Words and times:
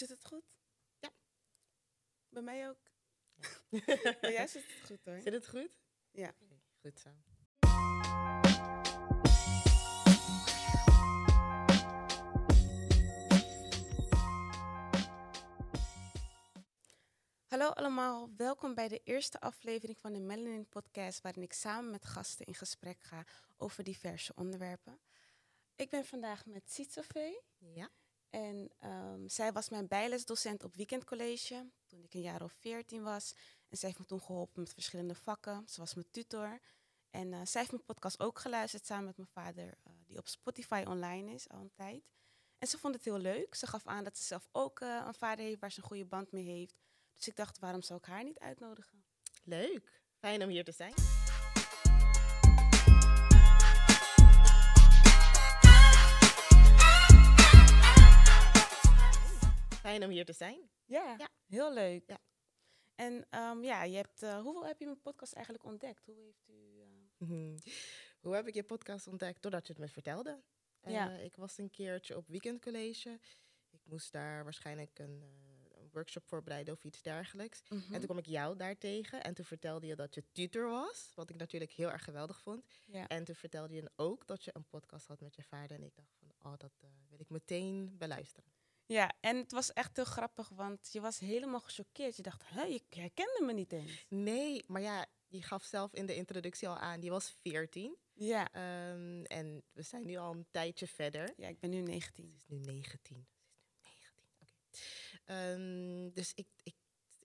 Zit 0.00 0.08
het 0.08 0.26
goed? 0.26 0.44
Ja. 0.98 1.10
Bij 2.28 2.42
mij 2.42 2.68
ook. 2.68 2.78
Bij 4.20 4.32
jij 4.32 4.46
zit 4.46 4.64
het 4.66 4.86
goed 4.86 5.04
hoor. 5.04 5.20
Zit 5.20 5.32
het 5.32 5.48
goed? 5.48 5.78
Ja. 6.10 6.34
Goed 6.80 7.00
zo. 7.00 7.10
Hallo 17.46 17.68
allemaal, 17.68 18.30
welkom 18.36 18.74
bij 18.74 18.88
de 18.88 19.00
eerste 19.04 19.40
aflevering 19.40 19.98
van 19.98 20.12
de 20.12 20.20
Melanin 20.20 20.68
Podcast, 20.68 21.20
waarin 21.20 21.42
ik 21.42 21.52
samen 21.52 21.90
met 21.90 22.04
gasten 22.04 22.46
in 22.46 22.54
gesprek 22.54 23.02
ga 23.02 23.24
over 23.56 23.84
diverse 23.84 24.32
onderwerpen. 24.34 25.00
Ik 25.76 25.90
ben 25.90 26.04
vandaag 26.04 26.46
met 26.46 26.70
Sitsofee 26.70 27.40
Ja. 27.58 27.90
En 28.30 28.70
ehm, 28.78 29.28
zij 29.28 29.52
was 29.52 29.68
mijn 29.68 29.88
bijlesdocent 29.88 30.64
op 30.64 30.76
weekendcollege 30.76 31.70
toen 31.86 32.02
ik 32.02 32.14
een 32.14 32.20
jaar 32.20 32.42
of 32.42 32.52
veertien 32.52 33.02
was. 33.02 33.34
En 33.68 33.76
zij 33.76 33.88
heeft 33.88 34.00
me 34.00 34.06
toen 34.06 34.20
geholpen 34.22 34.60
met 34.60 34.72
verschillende 34.72 35.14
vakken. 35.14 35.62
Ze 35.68 35.80
was 35.80 35.94
mijn 35.94 36.10
tutor. 36.10 36.60
En 37.10 37.32
eh, 37.32 37.40
zij 37.44 37.60
heeft 37.60 37.72
mijn 37.72 37.84
podcast 37.84 38.20
ook 38.20 38.38
geluisterd 38.38 38.86
samen 38.86 39.04
met 39.04 39.16
mijn 39.16 39.28
vader, 39.28 39.74
eh, 39.82 39.92
die 40.06 40.18
op 40.18 40.28
Spotify 40.28 40.84
online 40.86 41.32
is 41.32 41.48
al 41.48 41.60
een 41.60 41.72
tijd. 41.74 42.04
En 42.58 42.68
ze 42.68 42.78
vond 42.78 42.94
het 42.94 43.04
heel 43.04 43.18
leuk. 43.18 43.54
Ze 43.54 43.66
gaf 43.66 43.86
aan 43.86 44.04
dat 44.04 44.18
ze 44.18 44.22
zelf 44.22 44.48
ook 44.52 44.80
eh, 44.80 45.02
een 45.06 45.14
vader 45.14 45.44
heeft 45.44 45.60
waar 45.60 45.72
ze 45.72 45.78
een 45.78 45.86
goede 45.86 46.06
band 46.06 46.32
mee 46.32 46.44
heeft. 46.44 46.76
Dus 47.14 47.28
ik 47.28 47.36
dacht, 47.36 47.58
waarom 47.58 47.82
zou 47.82 47.98
ik 47.98 48.04
haar 48.04 48.24
niet 48.24 48.38
uitnodigen? 48.38 49.04
Leuk. 49.44 50.02
Fijn 50.18 50.42
om 50.42 50.48
hier 50.48 50.64
te 50.64 50.72
zijn. 50.72 51.19
Fijn 59.90 60.04
om 60.04 60.10
hier 60.10 60.24
te 60.24 60.32
zijn. 60.32 60.70
Ja, 60.84 61.14
Ja. 61.18 61.28
heel 61.46 61.72
leuk. 61.72 62.02
Ja. 62.06 62.18
En 62.94 63.26
ehm, 63.30 63.62
ja, 63.62 63.82
je 63.84 63.96
hebt, 63.96 64.22
eh, 64.22 64.40
hoeveel 64.40 64.66
heb 64.66 64.78
je 64.78 64.84
mijn 64.84 65.00
podcast 65.00 65.32
eigenlijk 65.32 65.64
ontdekt? 65.64 66.06
Hoe 66.06 66.14
heeft 66.20 66.48
u... 66.48 66.80
eh, 66.80 66.86
Mhm. 67.28 67.58
Hoe 68.20 68.34
heb 68.34 68.46
ik 68.46 68.54
je 68.54 68.62
podcast 68.64 69.06
ontdekt? 69.06 69.42
Doordat 69.42 69.66
je 69.66 69.72
het 69.72 69.82
me 69.82 69.88
vertelde. 69.88 70.42
Ja. 70.82 71.10
Eh, 71.18 71.24
ik 71.24 71.36
was 71.36 71.58
een 71.58 71.70
keertje 71.70 72.16
op 72.16 72.28
weekendcollege. 72.28 73.20
Ik 73.70 73.80
moest 73.84 74.12
daar 74.12 74.44
waarschijnlijk 74.44 74.98
een, 74.98 75.22
een 75.74 75.90
workshop 75.92 76.24
voorbereiden 76.26 76.74
of 76.74 76.84
iets 76.84 77.02
dergelijks. 77.02 77.62
mhm. 77.68 77.74
En 77.92 77.98
toen 77.98 78.04
kwam 78.04 78.18
ik 78.18 78.26
jou 78.26 78.56
daar 78.56 78.78
tegen. 78.78 79.22
En 79.22 79.34
toen 79.34 79.44
vertelde 79.44 79.86
je 79.86 79.94
dat 79.96 80.14
je 80.14 80.24
tutor 80.32 80.68
was. 80.70 81.12
Wat 81.14 81.30
ik 81.30 81.36
natuurlijk 81.36 81.70
heel 81.72 81.90
erg 81.90 82.04
geweldig 82.04 82.40
vond. 82.40 82.64
ja. 82.86 83.08
En 83.08 83.24
toen 83.24 83.34
vertelde 83.34 83.74
je 83.74 83.90
ook 83.96 84.26
dat 84.26 84.44
je 84.44 84.50
een 84.54 84.64
podcast 84.68 85.06
had 85.06 85.20
met 85.20 85.34
je 85.34 85.42
vader. 85.42 85.76
En 85.76 85.82
ik 85.82 85.94
dacht 85.94 86.14
van, 86.18 86.32
oh, 86.52 86.58
dat 86.58 86.72
wil 87.08 87.20
ik 87.20 87.28
meteen 87.30 87.94
beluisteren. 87.98 88.52
Ja, 88.92 89.12
en 89.20 89.36
het 89.36 89.52
was 89.52 89.72
echt 89.72 89.96
heel 89.96 90.04
grappig, 90.04 90.48
want 90.48 90.92
je 90.92 91.00
was 91.00 91.18
helemaal 91.18 91.60
gechoqueerd. 91.60 92.16
Je 92.16 92.22
dacht, 92.22 92.42
hè, 92.44 92.62
je 92.62 92.82
herkende 92.88 93.42
me 93.44 93.52
niet 93.52 93.72
eens. 93.72 94.06
Nee, 94.08 94.64
maar 94.66 94.82
ja, 94.82 95.06
je 95.26 95.42
gaf 95.42 95.64
zelf 95.64 95.94
in 95.94 96.06
de 96.06 96.14
introductie 96.14 96.68
al 96.68 96.78
aan. 96.78 97.02
Je 97.02 97.10
was 97.10 97.30
14. 97.40 97.96
Ja. 98.12 98.52
Ehm, 98.52 99.22
en 99.22 99.62
we 99.72 99.82
zijn 99.82 100.06
nu 100.06 100.16
al 100.16 100.32
een 100.32 100.46
tijdje 100.50 100.86
verder. 100.86 101.32
ja, 101.36 101.48
ik 101.48 101.60
ben 101.60 101.70
nu 101.70 101.80
19. 101.80 102.28
Ze 102.28 102.36
is 102.36 102.46
nu 102.46 102.58
19. 102.58 103.26
Ze 103.60 103.78
is 103.78 103.82
nu 103.82 103.88
19, 103.88 104.26
oké. 104.40 104.52
Ehm, 105.24 106.10
dus 106.14 106.34
ik, 106.34 106.48
ik, 106.62 106.76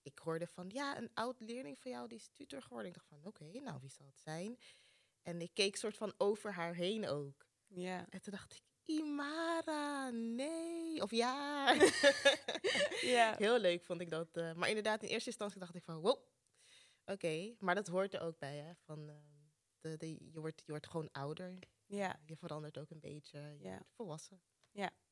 ik 0.02 0.18
hoorde 0.18 0.48
van, 0.48 0.70
ja, 0.70 0.98
een 0.98 1.12
oud 1.14 1.40
leerling 1.40 1.80
van 1.80 1.92
jou 1.92 2.08
die 2.08 2.18
is 2.18 2.30
tutor 2.34 2.62
geworden. 2.62 2.88
Ik 2.88 2.98
dacht 2.98 3.08
van, 3.08 3.26
oké, 3.26 3.60
nou, 3.60 3.80
wie 3.82 3.92
zal 3.92 4.06
het 4.06 4.20
zijn? 4.20 4.58
En 5.22 5.42
ik 5.42 5.54
keek 5.54 5.76
soort 5.76 5.98
van 5.98 6.14
over 6.18 6.54
haar 6.54 6.76
heen 6.76 7.08
ook. 7.08 7.48
Ja. 7.68 8.06
En 8.10 8.22
toen 8.22 8.34
dacht 8.34 8.54
ik, 8.54 8.62
Imara, 8.86 10.10
nee. 10.10 11.02
Of 11.02 11.12
ja. 11.12 11.72
ja. 13.16 13.36
Heel 13.38 13.60
leuk 13.60 13.84
vond 13.84 14.02
ik 14.02 14.10
dat. 14.10 14.38
eh, 14.38 14.54
maar 14.54 14.68
inderdaad, 14.68 15.02
in 15.04 15.10
eerste 15.10 15.30
instantie 15.30 15.60
dacht 15.60 15.76
ik 15.76 15.84
van, 15.84 16.00
wow. 16.00 16.18
Oké, 17.06 17.56
maar 17.60 17.76
dat 17.76 17.88
hoort 17.88 18.14
er 18.14 18.22
ook 18.22 18.40
bij, 18.40 18.56
hè. 18.58 18.74
Van, 18.76 19.10
ehm, 19.10 19.20
de, 19.80 19.98
de, 19.98 20.32
je, 20.32 20.40
wordt, 20.40 20.62
je 20.66 20.72
wordt 20.72 20.88
gewoon 20.88 21.12
ouder. 21.12 21.60
Ja, 21.86 22.20
Je 22.26 22.36
verandert 22.36 22.78
ook 22.78 22.90
een 22.90 23.00
beetje. 23.00 23.40
Je 23.40 23.64
Ja. 23.64 23.70
wordt 23.70 23.92
volwassen. 23.96 24.42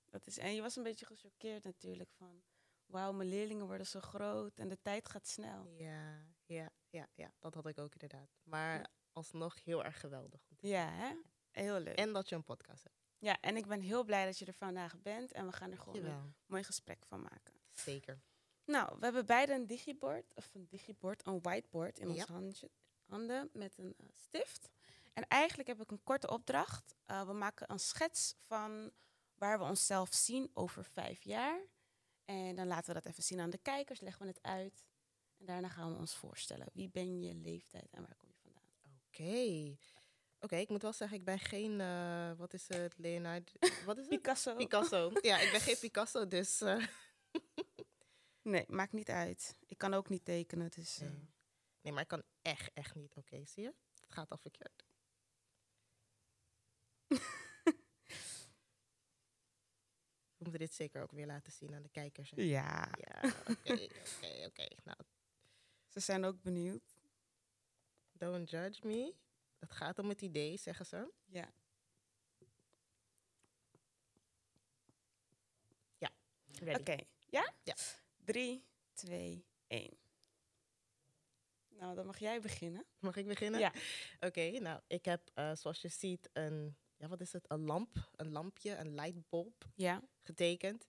dat 0.09 0.28
is... 0.28 0.38
En 0.38 0.56
je 0.56 0.62
was 0.62 0.75
een 0.75 0.83
beetje 0.83 1.06
gechoqueerd 1.06 1.63
natuurlijk 1.63 2.09
van... 2.17 2.44
Wauw, 2.85 3.12
mijn 3.12 3.29
leerlingen 3.29 3.66
worden 3.66 3.88
zo 3.88 4.00
groot 4.00 4.59
en 4.59 4.67
de 4.67 4.81
tijd 4.81 5.09
gaat 5.09 5.28
snel. 5.28 5.67
Ja, 5.78 6.25
ja, 6.45 6.69
ja, 6.89 7.07
ja, 7.16 7.33
dat 7.39 7.53
had 7.53 7.67
ik 7.67 7.78
ook 7.78 7.94
inderdaad. 7.94 8.29
Maar 8.44 8.88
alsnog 9.12 9.63
heel 9.63 9.83
erg 9.83 10.00
geweldig. 10.00 10.41
Ja, 10.59 10.89
hè? 10.89 11.16
Heel 11.51 11.79
leuk. 11.79 11.97
En 11.97 12.13
dat 12.13 12.29
je 12.29 12.35
een 12.35 12.44
podcast 12.44 12.83
hebt. 12.83 13.03
Ja, 13.23 13.38
en 13.41 13.57
ik 13.57 13.67
ben 13.67 13.81
heel 13.81 14.03
blij 14.03 14.25
dat 14.25 14.38
je 14.39 14.45
er 14.45 14.53
vandaag 14.53 15.01
bent 15.01 15.31
en 15.31 15.45
we 15.45 15.51
gaan 15.51 15.72
er 15.72 15.78
gewoon 15.78 16.06
een 16.06 16.34
mooi 16.45 16.63
gesprek 16.63 17.06
van 17.06 17.22
maken. 17.22 17.53
zeker. 17.72 18.22
Nou, 18.66 18.95
we 19.00 19.03
hebben 19.06 19.25
beide 19.25 19.53
een 19.53 19.66
digibord, 19.67 20.34
of 20.35 20.53
een 20.53 20.67
digibord, 20.69 21.25
een 21.28 21.41
whiteboard 21.41 22.00
in 22.00 22.07
Ja. 22.07 22.13
onze 22.13 22.31
handje, 22.33 22.69
handen 23.06 23.50
met 23.53 23.78
een 23.78 23.94
eh, 23.97 24.06
stift. 24.12 24.69
En 25.13 25.28
eigenlijk 25.28 25.69
heb 25.69 25.81
ik 25.81 25.91
een 25.91 26.03
korte 26.03 26.29
opdracht. 26.29 26.95
Eh, 27.06 27.25
we 27.28 27.33
maken 27.33 27.72
een 27.72 27.79
schets 27.79 28.35
van 28.39 28.91
waar 29.35 29.59
we 29.59 29.66
onszelf 29.66 30.13
zien 30.13 30.50
over 30.53 30.85
vijf 30.85 31.23
jaar. 31.23 31.62
En 32.25 32.56
dan 32.56 32.67
laten 32.67 32.88
we 32.88 32.94
dat 33.01 33.06
even 33.12 33.23
zien 33.23 33.39
aan 33.39 33.50
de 33.50 33.57
kijkers, 33.57 34.00
leggen 34.00 34.22
we 34.22 34.28
het 34.28 34.41
uit. 34.41 34.85
En 35.38 35.45
daarna 35.45 35.67
gaan 35.69 35.91
we 35.91 35.97
ons 35.97 36.16
voorstellen. 36.16 36.67
Wie 36.73 36.89
ben 36.89 37.22
je, 37.22 37.33
leeftijd 37.35 37.91
en 37.91 38.01
waar 38.01 38.16
kom 38.16 38.29
je 38.29 38.38
vandaan? 38.41 38.69
Oké. 39.07 39.75
Oké, 40.44 40.56
ik 40.56 40.70
moet 40.70 40.81
wel 40.81 40.94
zeggen, 40.94 41.18
ik 41.18 41.24
ben 41.24 41.40
geen, 41.40 41.81
eh, 41.81 42.31
wat 42.38 42.54
is 42.54 42.68
het, 42.68 42.98
Leonard, 42.98 43.52
wat 43.86 43.98
is 43.98 44.06
het? 44.06 44.16
Picasso. 44.16 44.56
Picasso. 44.56 45.12
Ja, 45.22 45.40
ik 45.40 45.52
ben 45.52 45.62
geen 45.62 45.78
Picasso, 45.80 46.28
dus... 46.28 46.62
eh, 46.62 46.86
Nee, 48.42 48.66
maakt 48.68 48.92
niet 48.94 49.09
uit. 49.09 49.56
Ik 49.66 49.78
kan 49.78 49.94
ook 49.94 50.09
niet 50.09 50.26
tekenen, 50.26 50.70
dus... 50.72 51.00
eh, 51.00 51.08
nee. 51.09 51.30
nee, 51.81 51.94
maar 51.94 52.02
ik 52.02 52.08
kan 52.08 52.24
echt, 52.42 52.74
echt 52.74 52.96
niet. 52.96 53.16
Oké, 53.18 53.46
zie 53.46 53.64
je? 53.64 53.74
Het 54.02 54.14
gaat 54.14 54.30
al 54.30 54.38
verkeerd. 54.38 54.84
We 60.38 60.50
moeten 60.50 60.60
dit 60.60 60.74
zeker 60.74 61.02
ook 61.02 61.12
weer 61.12 61.25
laten 61.25 61.52
zien 61.52 61.74
aan 61.74 61.81
de 61.81 61.90
kijkers. 61.90 62.30
hè? 62.30 62.42
ja, 62.42 62.92
Ja, 62.98 63.22
oké, 63.50 63.74
oké, 63.74 64.46
oké. 64.46 64.68
Nou, 64.84 64.98
ze 65.88 66.00
zijn 66.00 66.25
ook 66.25 66.42
benieuwd. 66.42 66.98
don't 68.12 68.50
judge 68.50 68.88
me. 68.88 69.14
Het 69.63 69.72
gaat 69.72 70.00
om 70.00 70.09
het 70.09 70.22
idee, 70.22 70.57
zeggen 70.57 70.85
ze. 70.85 71.13
Ja. 71.25 71.53
Ready. 76.59 76.79
Oké, 76.79 76.97
ja? 77.29 77.53
Ja. 77.63 77.75
Drie, 78.24 78.66
twee, 78.94 79.46
één. 79.68 79.97
Nou, 81.68 81.96
dan 81.96 82.06
mag 82.06 82.18
jij 82.19 82.41
beginnen. 82.41 82.85
Mag 83.00 83.16
ik 83.16 83.28
beginnen? 83.28 83.59
Ja. 83.59 83.74
Oké, 84.19 84.50
nou, 84.50 84.81
ik 84.88 85.06
heb 85.06 85.29
eh, 85.34 85.56
zoals 85.56 85.81
je 85.81 85.88
ziet 85.88 86.30
een, 86.34 86.78
ja, 86.95 87.07
wat 87.07 87.22
is 87.22 87.34
het? 87.34 87.45
Een 87.51 87.66
lamp, 87.66 88.09
een 88.16 88.31
lampje, 88.31 88.75
een 88.75 88.95
lightbulb 88.95 89.66
Ja. 89.75 90.03
getekend. 90.22 90.88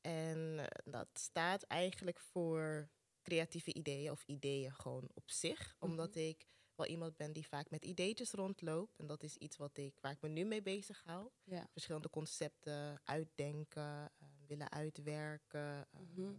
En 0.00 0.58
eh, 0.58 0.92
dat 0.92 1.08
staat 1.12 1.62
eigenlijk 1.62 2.20
voor 2.20 2.90
creatieve 3.22 3.74
ideeën 3.74 4.10
of 4.10 4.22
ideeën 4.26 4.74
gewoon 4.74 5.10
op 5.14 5.30
zich. 5.30 5.76
Omdat 5.78 6.14
ik 6.14 6.46
wel 6.76 6.86
iemand 6.86 7.16
ben 7.16 7.32
die 7.32 7.46
vaak 7.46 7.70
met 7.70 7.84
ideetjes 7.84 8.30
rondloopt. 8.32 8.98
En 8.98 9.06
dat 9.06 9.22
is 9.22 9.36
iets 9.36 9.56
wat 9.56 9.76
ik, 9.76 9.98
waar 10.00 10.12
ik 10.12 10.20
me 10.20 10.28
nu 10.28 10.44
mee 10.44 10.62
bezig 10.62 11.02
hou. 11.04 11.30
Ja. 11.44 11.68
Verschillende 11.72 12.10
concepten 12.10 13.00
uitdenken, 13.04 14.12
eh, 14.18 14.28
willen 14.46 14.70
uitwerken. 14.70 15.86
eh, 15.92 16.00
Mhm. 16.00 16.32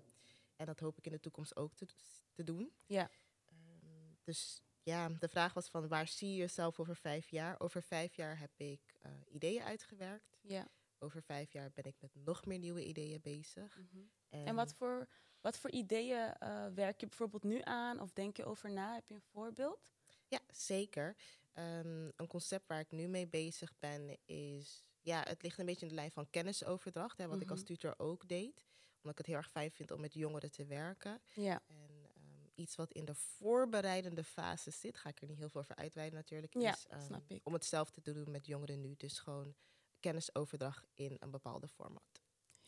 En 0.56 0.66
dat 0.66 0.80
hoop 0.80 0.98
ik 0.98 1.06
in 1.06 1.12
de 1.12 1.20
toekomst 1.20 1.56
ook 1.56 1.74
te, 1.76 1.86
te 2.34 2.44
doen. 2.44 2.72
Ja. 2.86 3.10
Ehm, 3.46 4.14
dus 4.24 4.62
ja, 4.84 5.10
de 5.10 5.28
vraag 5.28 5.54
was 5.54 5.70
van 5.70 5.88
waar 5.88 6.08
zie 6.08 6.30
je 6.30 6.36
jezelf 6.36 6.80
over 6.80 6.96
vijf 6.96 7.30
jaar? 7.30 7.60
Over 7.60 7.82
vijf 7.84 8.16
jaar 8.16 8.40
heb 8.40 8.52
ik 8.56 8.82
eh, 9.02 9.12
ideeën 9.28 9.62
uitgewerkt. 9.64 10.38
Ja. 10.42 10.68
Over 11.00 11.22
vijf 11.22 11.52
jaar 11.52 11.72
ben 11.72 11.84
ik 11.84 11.96
met 12.00 12.16
nog 12.16 12.46
meer 12.46 12.60
nieuwe 12.60 12.86
ideeën 12.86 13.22
bezig. 13.22 13.78
Mhm. 13.78 14.04
En 14.30 14.56
wat 14.56 14.74
voor, 14.74 15.08
wat 15.42 15.58
voor 15.58 15.72
ideeën 15.72 16.34
werk 16.74 17.00
je 17.00 17.08
bijvoorbeeld 17.08 17.44
nu 17.44 17.62
aan 17.64 18.00
of 18.00 18.14
denk 18.14 18.38
je 18.38 18.46
over 18.46 18.72
na? 18.72 18.94
Heb 18.94 19.08
je 19.10 19.16
een 19.16 19.22
voorbeeld? 19.22 19.97
Ja, 20.28 20.40
zeker. 20.52 21.16
Ehm, 21.54 22.10
een 22.16 22.28
concept 22.28 22.68
waar 22.68 22.80
ik 22.80 22.92
nu 22.92 23.08
mee 23.08 23.28
bezig 23.28 23.74
ben 23.80 24.18
is... 24.26 24.86
Ja, 25.02 25.24
het 25.28 25.42
ligt 25.42 25.58
een 25.60 25.66
beetje 25.66 25.82
in 25.82 25.88
de 25.90 25.96
lijn 25.96 26.12
van 26.12 26.30
kennisoverdracht. 26.30 27.18
Hè, 27.18 27.28
wat 27.28 27.42
ik 27.42 27.50
als 27.50 27.60
Mhm. 27.60 27.68
tutor 27.68 27.94
ook 27.98 28.28
deed. 28.28 28.66
Omdat 28.96 29.12
ik 29.12 29.18
het 29.18 29.26
heel 29.26 29.36
erg 29.36 29.52
fijn 29.52 29.72
vind 29.72 29.92
om 29.92 30.00
met 30.02 30.14
jongeren 30.14 30.52
te 30.52 30.66
werken. 30.66 31.22
Ja. 31.34 31.62
En 31.68 32.06
ehm, 32.16 32.48
iets 32.56 32.76
wat 32.76 32.92
in 32.92 33.06
de 33.06 33.16
voorbereidende 33.16 34.24
fase 34.24 34.72
zit, 34.72 34.98
ga 34.98 35.10
ik 35.10 35.22
er 35.22 35.28
niet 35.28 35.38
heel 35.38 35.50
veel 35.50 35.62
over 35.62 35.76
uitweiden 35.76 36.18
natuurlijk, 36.20 36.54
Ja, 36.54 36.74
is 36.74 36.86
ehm, 36.88 37.02
snap 37.06 37.30
ik. 37.32 37.46
om 37.46 37.54
hetzelfde 37.54 38.02
te 38.02 38.12
doen 38.12 38.32
met 38.32 38.46
jongeren 38.46 38.82
nu. 38.82 38.96
Dus 38.98 39.20
gewoon 39.20 39.56
kennisoverdracht 40.00 40.88
in 40.94 41.16
een 41.20 41.32
bepaalde 41.32 41.68
format. 41.68 42.22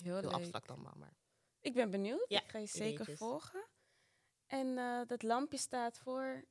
Heel 0.04 0.14
Heel 0.14 0.22
leuk. 0.22 0.32
abstract 0.32 0.70
allemaal, 0.70 0.96
maar 0.98 1.18
Ik 1.60 1.74
ben 1.74 1.90
benieuwd. 1.92 2.26
Ja, 2.28 2.42
ik 2.42 2.50
ga 2.50 2.58
je 2.58 2.66
zeker 2.66 3.18
volgen. 3.18 3.68
En 4.46 4.78
eh, 4.78 5.02
dat 5.08 5.24
lampje 5.24 5.58
staat 5.58 5.98
voor 5.98 6.46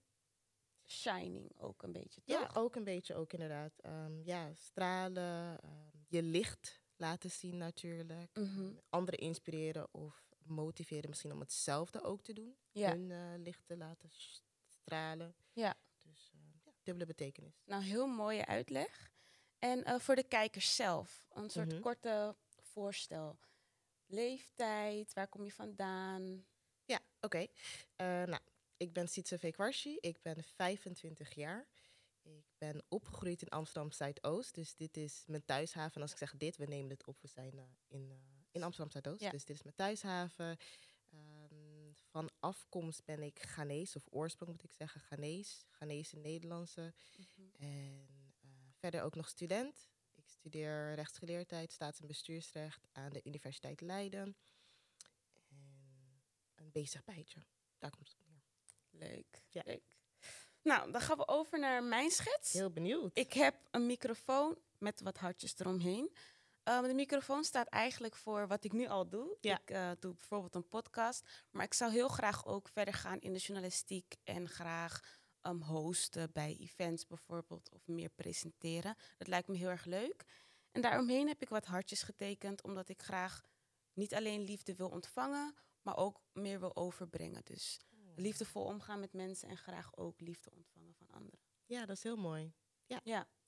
shining 0.90 1.60
ook 1.60 1.82
een 1.82 1.92
beetje, 1.92 2.22
toch? 2.24 2.40
ja, 2.40 2.50
ook 2.54 2.74
een 2.76 2.84
beetje 2.84 3.14
ook 3.14 3.32
inderdaad. 3.32 3.78
Ehm, 3.80 4.22
ja, 4.22 4.54
stralen, 4.54 5.60
ehm, 5.60 5.98
je 6.08 6.22
licht 6.22 6.80
laten 6.96 7.30
zien 7.30 7.56
natuurlijk. 7.56 8.36
Mhm. 8.38 8.72
Anderen 8.90 9.20
inspireren 9.20 9.88
of 9.94 10.26
motiveren 10.44 11.08
misschien 11.08 11.32
om 11.32 11.40
hetzelfde 11.40 12.02
ook 12.02 12.22
te 12.22 12.32
doen. 12.32 12.56
Ja. 12.72 12.90
Hun 12.90 13.10
eh, 13.10 13.18
licht 13.36 13.66
te 13.66 13.76
laten 13.76 14.10
stralen. 14.66 15.34
Ja. 15.52 15.76
Dus 16.02 16.30
eh, 16.34 16.40
ja, 16.64 16.72
dubbele 16.82 17.06
betekenis. 17.06 17.62
Nou, 17.64 17.82
heel 17.82 18.06
mooie 18.06 18.46
uitleg. 18.46 19.12
En 19.58 19.84
eh, 19.84 19.98
voor 19.98 20.14
de 20.14 20.22
kijkers 20.28 20.76
zelf, 20.76 21.26
een 21.32 21.50
soort 21.50 21.72
Mhm. 21.72 21.80
korte 21.80 22.36
voorstel. 22.60 23.38
Leeftijd, 24.06 25.12
waar 25.12 25.28
kom 25.28 25.44
je 25.44 25.52
vandaan? 25.52 26.46
Ja, 26.84 27.00
oké. 27.20 27.46
Eh, 27.96 28.06
nou, 28.06 28.40
ik 28.78 28.92
ben 28.92 29.08
Sietse 29.08 29.38
Vekwarshi. 29.38 29.96
Ik 30.00 30.22
ben 30.22 30.44
25 30.44 31.34
jaar. 31.34 31.66
Ik 32.22 32.44
ben 32.58 32.82
opgegroeid 32.88 33.42
in 33.42 33.48
Amsterdam 33.48 33.92
Zuidoost. 33.92 34.54
Dus 34.54 34.74
dit 34.74 34.96
is 34.96 35.24
mijn 35.26 35.44
thuishaven. 35.44 35.94
En 35.94 36.02
als 36.02 36.12
ik 36.12 36.18
zeg 36.18 36.36
dit, 36.36 36.56
we 36.56 36.64
nemen 36.64 36.90
het 36.90 37.04
op. 37.06 37.20
We 37.20 37.28
zijn 37.28 37.58
eh, 37.58 37.64
in, 37.88 38.10
eh, 38.10 38.16
in 38.50 38.62
Amsterdam 38.62 38.90
Zuidoost. 38.92 39.22
Ja. 39.22 39.30
Dus 39.30 39.44
dit 39.44 39.56
is 39.56 39.62
mijn 39.62 39.74
thuishaven. 39.74 40.56
Ehm, 41.10 41.92
van 42.10 42.30
afkomst 42.40 43.04
ben 43.04 43.22
ik 43.22 43.42
Ghanese, 43.42 43.96
of 43.96 44.06
oorsprong 44.10 44.50
moet 44.50 44.64
ik 44.64 44.72
zeggen, 44.72 45.00
Ghanese. 45.00 45.64
Ghanese 45.70 46.16
Nederlandse. 46.16 46.94
En 47.58 48.08
eh, 48.40 48.48
verder 48.78 49.02
ook 49.02 49.14
nog 49.14 49.28
student. 49.28 49.90
Ik 50.14 50.28
studeer 50.28 50.94
rechtsgeleerdheid, 50.94 51.72
staats- 51.72 52.00
en 52.00 52.06
bestuursrecht 52.06 52.88
aan 52.92 53.12
de 53.12 53.20
Universiteit 53.24 53.80
Leiden. 53.80 54.36
En 56.54 56.64
een 56.64 56.70
bezig 56.70 57.04
bijtje. 57.04 57.44
Daar 57.78 57.90
komt 57.90 58.08
het. 58.08 58.27
Leuk, 58.98 59.42
Ja. 59.48 59.62
leuk. 59.64 59.96
Nou, 60.62 60.92
dan 60.92 61.00
gaan 61.00 61.16
we 61.16 61.28
over 61.28 61.58
naar 61.58 61.82
mijn 61.84 62.10
schets. 62.10 62.52
Heel 62.52 62.70
benieuwd. 62.70 63.10
Ik 63.18 63.32
heb 63.32 63.54
een 63.70 63.86
microfoon 63.86 64.58
met 64.78 65.00
wat 65.00 65.16
hartjes 65.16 65.58
eromheen. 65.58 66.12
Ehm, 66.62 66.82
de 66.82 66.94
microfoon 66.94 67.44
staat 67.44 67.68
eigenlijk 67.68 68.14
voor 68.14 68.46
wat 68.46 68.64
ik 68.64 68.72
nu 68.72 68.86
al 68.86 69.08
doe. 69.08 69.36
Ja. 69.40 69.60
Ik 69.60 69.70
eh, 69.70 69.90
doe 69.98 70.14
bijvoorbeeld 70.14 70.54
een 70.54 70.68
podcast. 70.68 71.46
Maar 71.50 71.64
ik 71.64 71.74
zou 71.74 71.92
heel 71.92 72.08
graag 72.08 72.46
ook 72.46 72.68
verder 72.68 72.94
gaan 72.94 73.20
in 73.20 73.32
de 73.32 73.38
journalistiek. 73.38 74.14
En 74.24 74.48
graag 74.48 75.18
ehm, 75.40 75.60
hosten 75.60 76.32
bij 76.32 76.56
events 76.60 77.06
bijvoorbeeld. 77.06 77.70
Of 77.72 77.86
meer 77.86 78.10
presenteren. 78.10 78.96
Dat 79.16 79.28
lijkt 79.28 79.48
me 79.48 79.56
heel 79.56 79.68
erg 79.68 79.84
leuk. 79.84 80.24
En 80.72 80.80
daaromheen 80.80 81.28
heb 81.28 81.42
ik 81.42 81.48
wat 81.48 81.64
hartjes 81.64 82.02
getekend. 82.02 82.62
Omdat 82.62 82.88
ik 82.88 83.02
graag 83.02 83.42
niet 83.92 84.14
alleen 84.14 84.40
liefde 84.40 84.74
wil 84.74 84.88
ontvangen. 84.88 85.54
Maar 85.82 85.96
ook 85.96 86.20
meer 86.32 86.60
wil 86.60 86.76
overbrengen. 86.76 87.40
Dus 87.44 87.80
liefdevol 88.18 88.64
omgaan 88.64 89.00
met 89.00 89.12
mensen. 89.12 89.48
En 89.48 89.56
graag 89.56 89.96
ook 89.96 90.20
liefde 90.20 90.50
ontvangen 90.50 90.94
van 90.94 91.10
anderen. 91.10 91.40
Ja, 91.66 91.86
dat 91.86 91.96
is 91.96 92.02
heel 92.02 92.16
mooi. 92.16 92.52
Ja. 92.86 93.00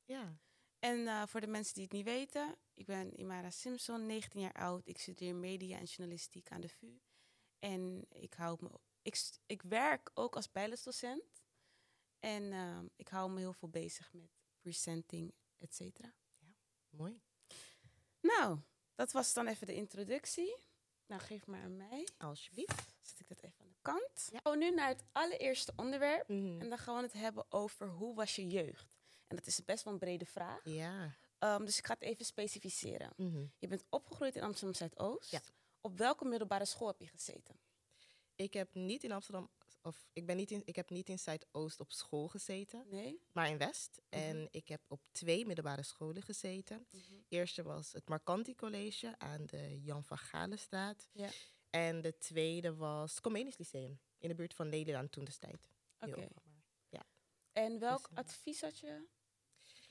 Ja. 0.04 0.38
En 0.78 1.06
eh, 1.06 1.26
voor 1.26 1.40
de 1.40 1.46
mensen 1.46 1.74
die 1.74 1.82
het 1.82 1.92
niet 1.92 2.04
weten, 2.04 2.56
ik 2.74 2.86
ben 2.86 3.20
Imara 3.20 3.50
Simpson, 3.50 4.06
19 4.06 4.40
jaar 4.40 4.52
oud. 4.52 4.86
Ik 4.86 4.98
studeer 4.98 5.34
media 5.34 5.78
en 5.78 5.84
journalistiek 5.84 6.50
aan 6.50 6.60
de 6.60 6.68
VU. 6.68 7.00
En 7.58 8.06
ik, 8.08 8.34
hou 8.34 8.56
me, 8.60 8.70
ik, 9.02 9.38
ik 9.46 9.62
werk 9.62 10.10
ook 10.14 10.36
als 10.36 10.50
bijlesdocent. 10.50 11.42
En 12.18 12.52
ehm, 12.52 12.86
ik 12.96 13.08
hou 13.08 13.30
me 13.30 13.38
heel 13.38 13.52
veel 13.52 13.68
bezig 13.68 14.12
met 14.12 14.30
presenting, 14.60 15.34
et 15.58 15.74
cetera. 15.74 16.14
Mooi. 16.88 17.20
Nou, 18.20 18.58
dat 18.94 19.12
was 19.12 19.32
dan 19.32 19.46
even 19.46 19.66
de 19.66 19.74
introductie. 19.74 20.56
Nou, 21.06 21.20
geef 21.20 21.46
maar 21.46 21.62
aan 21.62 21.76
mij. 21.76 22.08
Alsjeblieft. 22.18 22.96
Zet 23.00 23.20
ik 23.20 23.28
dat 23.28 23.42
even 23.42 23.59
kant. 23.82 24.28
Ja. 24.32 24.38
Gaan 24.42 24.58
we 24.58 24.64
nu 24.64 24.70
naar 24.70 24.88
het 24.88 25.04
allereerste 25.12 25.72
onderwerp. 25.76 26.28
Mhm. 26.28 26.60
En 26.60 26.68
dan 26.68 26.78
gaan 26.78 26.96
we 26.96 27.02
het 27.02 27.12
hebben 27.12 27.44
over 27.48 27.88
hoe 27.88 28.14
was 28.14 28.36
je 28.36 28.46
jeugd? 28.46 28.86
En 29.26 29.36
dat 29.36 29.46
is 29.46 29.64
best 29.64 29.84
wel 29.84 29.92
een 29.92 29.98
brede 29.98 30.26
vraag. 30.26 30.60
Ja. 30.64 31.16
Ehm, 31.38 31.64
dus 31.64 31.78
ik 31.78 31.86
ga 31.86 31.92
het 31.92 32.02
even 32.02 32.24
specificeren. 32.24 33.12
Mhm. 33.16 33.44
Je 33.58 33.66
bent 33.66 33.84
opgegroeid 33.88 34.36
in 34.36 34.42
Amsterdam 34.42 34.74
Zuidoost. 34.74 35.30
Ja. 35.30 35.40
Op 35.80 35.98
welke 35.98 36.24
middelbare 36.24 36.64
school 36.64 36.86
heb 36.86 37.00
je 37.00 37.06
gezeten? 37.06 37.60
Ik 38.34 38.52
heb 38.52 38.74
niet 38.74 39.04
in 39.04 39.12
Amsterdam, 39.12 39.50
of 39.82 40.06
ik, 40.12 40.26
ben 40.26 40.36
niet 40.36 40.50
in, 40.50 40.62
ik 40.64 40.76
heb 40.76 40.90
niet 40.90 41.08
in 41.08 41.18
Zuidoost 41.18 41.80
op 41.80 41.92
school 41.92 42.28
gezeten, 42.28 42.86
Nee? 42.88 43.20
maar 43.32 43.48
in 43.48 43.58
West. 43.58 44.00
Mhm. 44.10 44.22
En 44.22 44.48
ik 44.50 44.68
heb 44.68 44.80
op 44.88 45.00
twee 45.10 45.46
middelbare 45.46 45.82
scholen 45.82 46.22
gezeten. 46.22 46.86
eerste 47.28 47.62
was 47.62 47.92
het 47.92 48.08
Marcanti 48.08 48.54
College 48.54 49.14
aan 49.18 49.46
de 49.46 49.80
Jan 49.82 50.04
van 50.04 50.18
Galenstraat. 50.18 51.08
Ja. 51.12 51.28
En 51.70 52.00
de 52.00 52.18
tweede 52.18 52.74
was 52.74 53.20
Comenius 53.20 53.58
Lyceum 53.58 54.00
in 54.18 54.28
de 54.28 54.34
buurt 54.34 54.54
van 54.54 54.68
Nederland 54.68 55.12
toen 55.12 55.24
destijds. 55.24 55.68
Oké. 56.00 56.04
Heel 56.14 56.24
opvallend. 56.26 56.48
En 57.52 57.78
welk 57.78 58.00
Dus, 58.08 58.10
eh, 58.10 58.16
advies 58.16 58.60
had 58.60 58.78
je? 58.78 59.06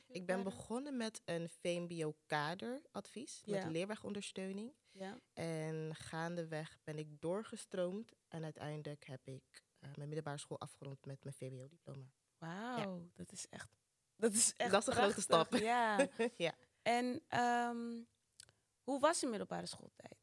Ik 0.07 0.25
ben 0.25 0.43
begonnen 0.43 0.97
met 0.97 1.21
een 1.25 1.49
VMBO-kaderadvies 1.49 3.41
Ja. 3.45 3.63
met 3.63 3.71
leerwegondersteuning. 3.71 4.73
Ja. 4.91 5.17
En 5.33 5.95
gaandeweg 5.95 6.77
ben 6.83 6.97
ik 6.97 7.21
doorgestroomd. 7.21 8.13
En 8.27 8.43
uiteindelijk 8.43 9.05
heb 9.05 9.27
ik 9.27 9.63
eh, 9.79 9.89
mijn 9.95 10.07
middelbare 10.07 10.37
school 10.37 10.59
afgerond 10.59 11.05
met 11.05 11.23
mijn 11.23 11.35
VWO-diploma. 11.35 12.05
Wauw, 12.37 13.09
dat 13.15 13.31
is 13.31 13.45
echt. 13.49 13.69
Dat 14.15 14.33
is 14.33 14.53
echt. 14.57 14.71
Dat 14.71 14.81
is 14.81 14.87
een 14.87 14.93
grote 14.93 15.21
stap. 15.21 15.53
Ja. 15.53 16.07
ja. 16.37 16.53
en 16.81 17.23
ehm, 17.27 18.03
hoe 18.81 18.99
was 18.99 19.19
je 19.19 19.27
middelbare 19.27 19.65
schooltijd? 19.65 20.18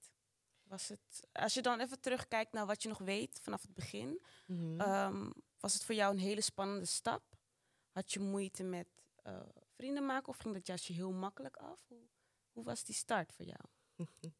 Was 0.68 0.88
het, 0.88 1.26
als 1.32 1.54
je 1.54 1.62
dan 1.62 1.80
even 1.80 2.00
terugkijkt 2.00 2.52
naar 2.52 2.66
wat 2.66 2.82
je 2.82 2.88
nog 2.88 2.98
weet 2.98 3.38
vanaf 3.42 3.62
het 3.62 3.74
begin, 3.74 4.20
Mhm. 4.46 4.80
ehm, 4.80 5.30
was 5.60 5.74
het 5.74 5.84
voor 5.84 5.94
jou 5.94 6.12
een 6.12 6.18
hele 6.20 6.40
spannende 6.40 6.86
stap? 6.86 7.22
Had 7.90 8.12
je 8.12 8.20
moeite 8.20 8.62
met 8.62 8.86
eh, 9.22 9.40
vrienden 9.74 10.06
maken 10.06 10.28
of 10.28 10.36
ging 10.38 10.54
dat 10.54 10.66
juist 10.66 10.84
je 10.84 10.92
heel 10.92 11.12
makkelijk 11.12 11.56
af? 11.56 11.84
Hoe, 11.88 11.98
hoe 12.52 12.64
was 12.64 12.84
die 12.84 12.94
start 12.94 13.32
voor 13.32 13.44
jou? 13.44 13.60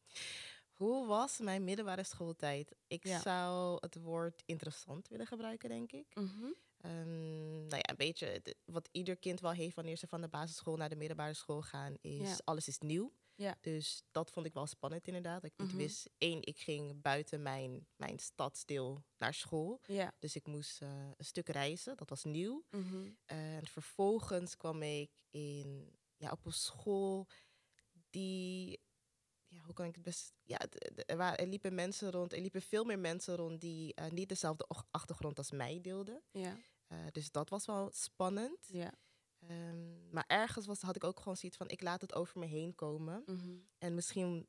Hoe 0.77 1.07
was 1.07 1.37
mijn 1.39 1.63
middelbare 1.63 2.03
schooltijd? 2.03 2.75
Ik 2.87 3.03
Ja. 3.07 3.19
zou 3.21 3.77
het 3.79 3.95
woord 3.95 4.43
interessant 4.45 5.07
willen 5.07 5.27
gebruiken, 5.27 5.69
denk 5.69 5.91
ik. 5.91 6.15
Mhm. 6.15 6.45
Ehm, 6.77 7.57
nou 7.67 7.75
ja, 7.75 7.89
een 7.89 7.95
beetje 7.95 8.41
wat 8.65 8.89
ieder 8.91 9.17
kind 9.17 9.39
wel 9.39 9.51
heeft 9.51 9.75
wanneer 9.75 9.95
ze 9.97 10.07
van 10.07 10.21
de 10.21 10.27
basisschool 10.27 10.75
naar 10.75 10.89
de 10.89 10.95
middelbare 10.95 11.33
school 11.33 11.61
gaan, 11.61 11.95
is 12.01 12.29
Ja. 12.29 12.37
alles 12.43 12.67
is 12.67 12.79
nieuw. 12.79 13.11
Ja. 13.37 13.57
Dus 13.61 14.01
dat 14.11 14.31
vond 14.31 14.45
ik 14.45 14.53
wel 14.53 14.65
spannend 14.67 15.07
inderdaad. 15.07 15.41
Dat 15.41 15.51
ik 15.51 15.57
niet 15.57 15.67
Mhm. 15.67 15.77
wist, 15.77 16.09
één, 16.17 16.41
ik 16.43 16.57
ging 16.59 17.01
buiten 17.01 17.41
mijn, 17.41 17.87
mijn 17.95 18.19
stadsdeel 18.19 19.03
naar 19.17 19.33
school. 19.33 19.79
Ja. 19.85 20.13
Dus 20.19 20.35
ik 20.35 20.45
moest 20.47 20.81
eh, 20.81 20.89
een 21.17 21.25
stuk 21.25 21.49
reizen, 21.49 21.97
dat 21.97 22.09
was 22.09 22.23
nieuw. 22.23 22.65
Mhm. 22.69 23.09
En 23.25 23.67
vervolgens 23.67 24.57
kwam 24.57 24.81
ik 24.81 25.11
in, 25.29 25.95
ja, 26.15 26.31
op 26.31 26.45
een 26.45 26.51
school 26.51 27.27
die, 28.09 28.79
ja, 29.47 29.61
hoe 29.61 29.73
kan 29.73 29.85
ik 29.85 29.95
het 29.95 30.03
best, 30.03 30.33
ja, 30.43 30.59
er, 31.05 31.17
waren, 31.17 31.37
er 31.37 31.47
liepen 31.47 31.75
mensen 31.75 32.11
rond, 32.11 32.33
er 32.33 32.41
liepen 32.41 32.61
veel 32.61 32.83
meer 32.83 32.99
mensen 32.99 33.35
rond 33.35 33.61
die 33.61 33.93
eh, 33.93 34.11
niet 34.11 34.29
dezelfde 34.29 34.67
achtergrond 34.91 35.37
als 35.37 35.51
mij 35.51 35.81
deelden. 35.81 36.23
Ja. 36.31 36.57
Eh, 36.87 36.97
dus 37.11 37.31
dat 37.31 37.49
was 37.49 37.65
wel 37.65 37.89
spannend. 37.93 38.67
Ja. 38.71 38.93
Ehm, 39.47 40.09
maar 40.09 40.23
ergens 40.27 40.65
was, 40.65 40.81
had 40.81 40.95
ik 40.95 41.03
ook 41.03 41.17
gewoon 41.19 41.37
zoiets 41.37 41.57
van, 41.57 41.69
ik 41.69 41.81
laat 41.81 42.01
het 42.01 42.13
over 42.13 42.39
me 42.39 42.45
heen 42.45 42.75
komen. 42.75 43.23
Mhm. 43.25 43.57
En 43.77 43.95
misschien 43.95 44.47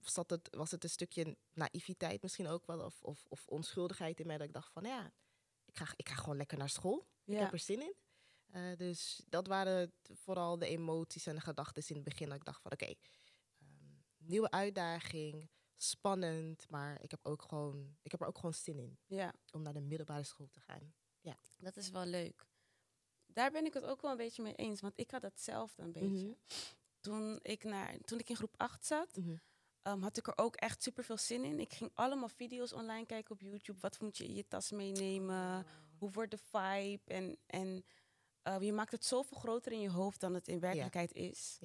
zat 0.00 0.30
het, 0.30 0.48
was 0.56 0.70
het 0.70 0.84
een 0.84 0.90
stukje 0.90 1.36
naïviteit 1.52 2.22
misschien 2.22 2.46
ook 2.46 2.66
wel, 2.66 2.80
of, 2.80 3.02
of, 3.02 3.24
of 3.28 3.46
onschuldigheid 3.46 4.20
in 4.20 4.26
mij, 4.26 4.38
dat 4.38 4.46
ik 4.46 4.52
dacht 4.52 4.72
van, 4.72 4.82
ja, 4.84 5.12
ik 5.64 5.76
ga, 5.76 5.86
ik 5.96 6.08
ga 6.08 6.14
gewoon 6.14 6.36
lekker 6.36 6.58
naar 6.58 6.68
school. 6.68 7.06
Ik 7.24 7.34
Ja. 7.34 7.40
heb 7.40 7.52
er 7.52 7.58
zin 7.58 7.80
in. 7.80 7.94
Eh, 8.46 8.76
dus 8.76 9.22
dat 9.28 9.46
waren 9.46 9.92
vooral 10.02 10.58
de 10.58 10.66
emoties 10.66 11.26
en 11.26 11.34
de 11.34 11.40
gedachten 11.40 11.82
in 11.86 11.94
het 11.94 12.04
begin. 12.04 12.28
Dat 12.28 12.36
ik 12.36 12.44
dacht 12.44 12.62
van 12.62 12.72
oké, 12.72 12.84
ehm, 12.86 12.96
nieuwe 14.16 14.50
uitdaging, 14.50 15.50
spannend. 15.76 16.68
Maar 16.70 17.02
ik 17.02 17.10
heb, 17.10 17.26
ook 17.26 17.42
gewoon, 17.42 17.96
ik 18.02 18.10
heb 18.10 18.20
er 18.20 18.26
ook 18.26 18.36
gewoon 18.36 18.54
zin 18.54 18.78
in 18.78 18.98
ja, 19.06 19.34
om 19.50 19.62
naar 19.62 19.72
de 19.72 19.80
middelbare 19.80 20.22
school 20.24 20.48
te 20.50 20.60
gaan. 20.60 20.94
dat 21.58 21.76
is 21.76 21.90
wel 21.90 22.04
leuk. 22.04 22.46
Daar 23.32 23.50
ben 23.50 23.64
ik 23.64 23.74
het 23.74 23.84
ook 23.84 24.02
wel 24.02 24.10
een 24.10 24.16
beetje 24.16 24.42
mee 24.42 24.54
eens, 24.54 24.80
want 24.80 24.98
ik 24.98 25.10
had 25.10 25.22
hetzelfde 25.22 25.82
een 25.82 25.92
beetje. 25.92 26.26
Mhm. 26.26 26.32
Toen, 27.00 27.38
ik 27.42 27.64
naar, 27.64 27.98
toen 28.04 28.18
ik 28.18 28.28
in 28.28 28.36
groep 28.36 28.54
8 28.56 28.86
zat, 28.86 29.16
Mhm. 29.16 29.34
ehm, 29.82 30.00
had 30.00 30.16
ik 30.16 30.26
er 30.26 30.38
ook 30.38 30.56
echt 30.56 30.82
super 30.82 31.04
veel 31.04 31.16
zin 31.18 31.44
in. 31.44 31.60
Ik 31.60 31.72
ging 31.72 31.90
allemaal 31.94 32.28
video's 32.28 32.72
online 32.72 33.06
kijken 33.06 33.30
op 33.34 33.40
YouTube. 33.40 33.80
Wat 33.80 34.00
moet 34.00 34.16
je 34.16 34.24
in 34.24 34.34
je 34.34 34.48
tas 34.48 34.70
meenemen? 34.70 35.66
Hoe 35.98 36.10
wordt 36.10 36.30
de 36.30 36.38
vibe? 36.38 37.00
En, 37.04 37.38
en 37.46 37.84
eh, 38.42 38.60
je 38.60 38.72
maakt 38.72 38.92
het 38.92 39.04
zoveel 39.04 39.38
groter 39.38 39.72
in 39.72 39.80
je 39.80 39.90
hoofd 39.90 40.20
dan 40.20 40.34
het 40.34 40.48
in 40.48 40.60
werkelijkheid 40.60 41.12
is. 41.12 41.58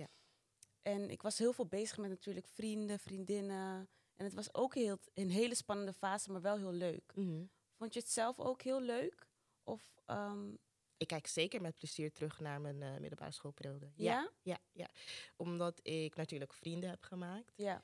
En 0.81 1.09
ik 1.09 1.21
was 1.21 1.37
heel 1.37 1.53
veel 1.53 1.65
bezig 1.65 1.97
met 1.97 2.09
natuurlijk 2.09 2.47
vrienden, 2.47 2.99
vriendinnen. 2.99 3.89
En 4.15 4.25
het 4.25 4.33
was 4.33 4.53
ook 4.53 4.75
heel, 4.75 4.97
een 5.13 5.29
hele 5.29 5.55
spannende 5.55 5.93
fase, 5.93 6.31
maar 6.31 6.41
wel 6.41 6.57
heel 6.57 6.71
leuk. 6.71 7.11
Mhm. 7.15 7.43
Vond 7.75 7.93
je 7.93 7.99
het 7.99 8.09
zelf 8.09 8.39
ook 8.39 8.61
heel 8.61 8.81
leuk? 8.81 9.27
Of 9.63 10.01
ehm, 10.05 10.53
Ik 10.97 11.07
kijk 11.07 11.27
zeker 11.27 11.61
met 11.61 11.75
plezier 11.75 12.11
terug 12.11 12.39
naar 12.39 12.61
mijn 12.61 12.81
eh, 12.83 12.97
middelbare 12.99 13.31
schoolperiode. 13.31 13.91
ja? 13.95 14.31
ja, 14.41 14.57
ja. 14.71 14.87
Omdat 15.35 15.79
ik 15.87 16.15
natuurlijk 16.15 16.53
vrienden 16.53 16.89
heb 16.89 17.03
gemaakt. 17.03 17.53
Ja. 17.55 17.83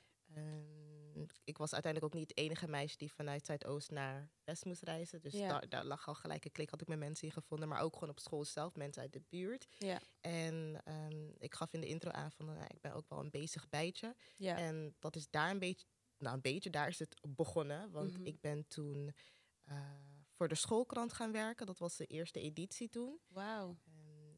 Ik 1.44 1.58
was 1.58 1.72
uiteindelijk 1.72 2.14
ook 2.14 2.20
niet 2.20 2.28
het 2.28 2.38
enige 2.38 2.68
meisje 2.68 2.96
die 2.96 3.12
vanuit 3.12 3.46
Zuidoost 3.46 3.90
naar 3.90 4.30
West 4.44 4.64
moest 4.64 4.82
reizen. 4.82 5.20
Dus 5.20 5.32
Ja. 5.32 5.48
daar, 5.48 5.68
daar 5.68 5.84
lag 5.84 6.08
al 6.08 6.14
gelijk 6.14 6.44
een 6.44 6.52
klik, 6.52 6.70
had 6.70 6.80
ik 6.80 6.88
met 6.88 6.98
mensen 6.98 7.26
in 7.26 7.32
gevonden. 7.32 7.68
Maar 7.68 7.80
ook 7.80 7.94
gewoon 7.94 8.08
op 8.08 8.18
school 8.20 8.44
zelf, 8.44 8.74
mensen 8.76 9.02
uit 9.02 9.12
de 9.12 9.22
buurt. 9.28 9.66
Ja. 9.78 10.00
En 10.20 10.80
ehm, 10.84 11.28
ik 11.38 11.54
gaf 11.54 11.72
in 11.72 11.80
de 11.80 11.86
intro 11.86 12.10
aan 12.10 12.32
van, 12.32 12.46
nou, 12.46 12.64
ik 12.68 12.80
ben 12.80 12.92
ook 12.92 13.08
wel 13.08 13.18
een 13.20 13.30
bezig 13.30 13.68
bijtje. 13.68 14.14
Ja. 14.36 14.56
En 14.56 14.94
dat 14.98 15.16
is 15.16 15.30
daar 15.30 15.50
een 15.50 15.58
beetje 15.58 15.86
nou 16.18 16.34
een 16.34 16.42
beetje, 16.42 16.70
daar 16.70 16.88
is 16.88 16.98
het 16.98 17.20
begonnen. 17.28 17.90
Want 17.90 18.12
Mhm. 18.12 18.26
ik 18.26 18.40
ben 18.40 18.66
toen 18.68 19.12
eh, 19.64 19.76
voor 20.44 20.52
de 20.54 20.60
schoolkrant 20.60 21.12
gaan 21.12 21.32
werken. 21.32 21.66
Dat 21.66 21.78
was 21.78 21.96
de 21.96 22.06
eerste 22.06 22.40
editie 22.40 22.88
toen. 22.88 23.18
Wauw. 23.28 23.76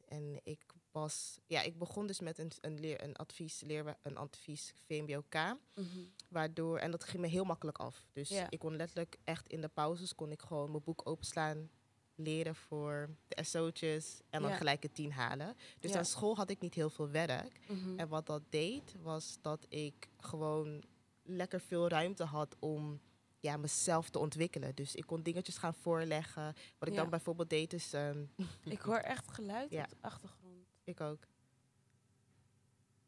En, 0.04 0.18
en 0.18 0.40
ik 0.42 0.64
was, 0.90 1.38
ja, 1.46 1.62
ik 1.62 1.78
begon 1.78 2.06
dus 2.06 2.20
met 2.20 2.38
een, 2.38 2.50
een, 2.60 2.80
leer, 2.80 3.02
een 3.04 3.16
advies, 3.16 3.60
leer, 3.60 3.96
een 4.02 4.16
advies 4.16 4.72
VMBOK. 4.86 5.34
Mhm. 5.75 5.86
Waardoor, 6.28 6.78
en 6.78 6.90
dat 6.90 7.04
ging 7.04 7.22
me 7.22 7.28
heel 7.28 7.44
makkelijk 7.44 7.78
af. 7.78 8.06
Dus 8.12 8.28
Ja. 8.28 8.46
ik 8.50 8.58
kon 8.58 8.76
letterlijk 8.76 9.16
echt 9.25 9.46
in 9.48 9.60
de 9.60 9.68
pauzes 9.68 10.14
kon 10.14 10.30
ik 10.30 10.42
gewoon 10.42 10.70
mijn 10.70 10.82
boek 10.84 11.00
openslaan, 11.08 11.70
leren 12.14 12.54
voor 12.54 13.16
de 13.28 13.42
SO'tjes 13.44 14.20
en 14.30 14.42
dan 14.42 14.50
Ja. 14.50 14.56
gelijk 14.56 14.84
een 14.84 14.92
tien 14.92 15.12
halen. 15.12 15.56
Dus 15.80 15.90
Ja. 15.92 15.98
aan 15.98 16.04
school 16.04 16.36
had 16.36 16.50
ik 16.50 16.60
niet 16.60 16.75
heel 16.75 16.90
veel 16.90 17.08
werk. 17.10 17.60
Mhm. 17.68 17.98
En 17.98 18.08
wat 18.08 18.26
dat 18.26 18.42
deed, 18.50 18.94
was 19.02 19.38
dat 19.40 19.66
ik 19.68 20.08
gewoon 20.18 20.82
lekker 21.22 21.60
veel 21.60 21.88
ruimte 21.88 22.25
had 22.25 22.56
om 22.58 23.00
ja, 23.40 23.56
mezelf 23.56 24.10
te 24.10 24.18
ontwikkelen. 24.18 24.74
Dus 24.74 24.94
ik 24.94 25.06
kon 25.06 25.22
dingetjes 25.22 25.58
gaan 25.58 25.74
voorleggen. 25.74 26.54
Wat 26.78 26.88
ik 26.88 26.94
Ja. 26.94 27.00
dan 27.00 27.10
bijvoorbeeld 27.10 27.50
deed 27.50 27.72
is, 27.72 27.92
ehm, 27.92 28.24
Ik 28.64 28.80
hoor 28.80 28.96
echt 28.98 29.30
geluid 29.30 29.70
Ja. 29.70 29.82
op 29.82 29.88
de 29.90 29.96
achtergrond. 30.00 30.66
ik 30.84 31.00
ook. 31.00 31.26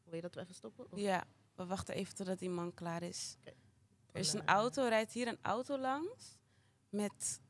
Wil 0.05 0.15
je 0.15 0.21
dat 0.21 0.35
we 0.35 0.41
even 0.41 0.55
stoppen? 0.55 0.93
Of- 0.93 0.99
Ja, 1.01 1.25
we 1.55 1.67
wachten 1.67 1.95
even 1.95 2.15
totdat 2.15 2.39
die 2.39 2.51
man 2.51 2.75
klaar 2.75 3.03
is. 3.03 3.37
Er 4.13 4.21
is 4.21 4.33
een 4.33 4.47
auto, 4.47 4.83
rijdt 4.89 5.13
hier 5.13 5.29
een 5.29 5.39
auto 5.43 5.79
langs 5.79 6.39
met 6.89 7.41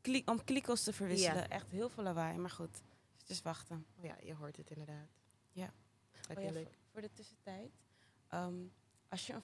kli- 0.00 0.22
om 0.24 0.44
klikels 0.44 0.82
te 0.82 0.92
verwisselen. 0.92 1.48
Echt 1.50 1.70
heel 1.70 1.88
veel 1.88 2.02
lawaai, 2.02 2.38
maar 2.38 2.50
goed. 2.50 2.82
Dus 3.24 3.42
wachten. 3.42 3.86
oh 3.98 4.04
ja, 4.04 4.16
je 4.22 4.34
hoort 4.34 4.56
het 4.56 4.70
inderdaad. 4.70 5.08
Ja. 5.52 5.72
Oh 6.36 6.42
ja, 6.42 6.52
voor 6.92 7.00
de 7.00 7.12
tussentijd. 7.12 7.70
Ehm, 8.28 8.54
als 9.08 9.26
je 9.26 9.32
een 9.32 9.42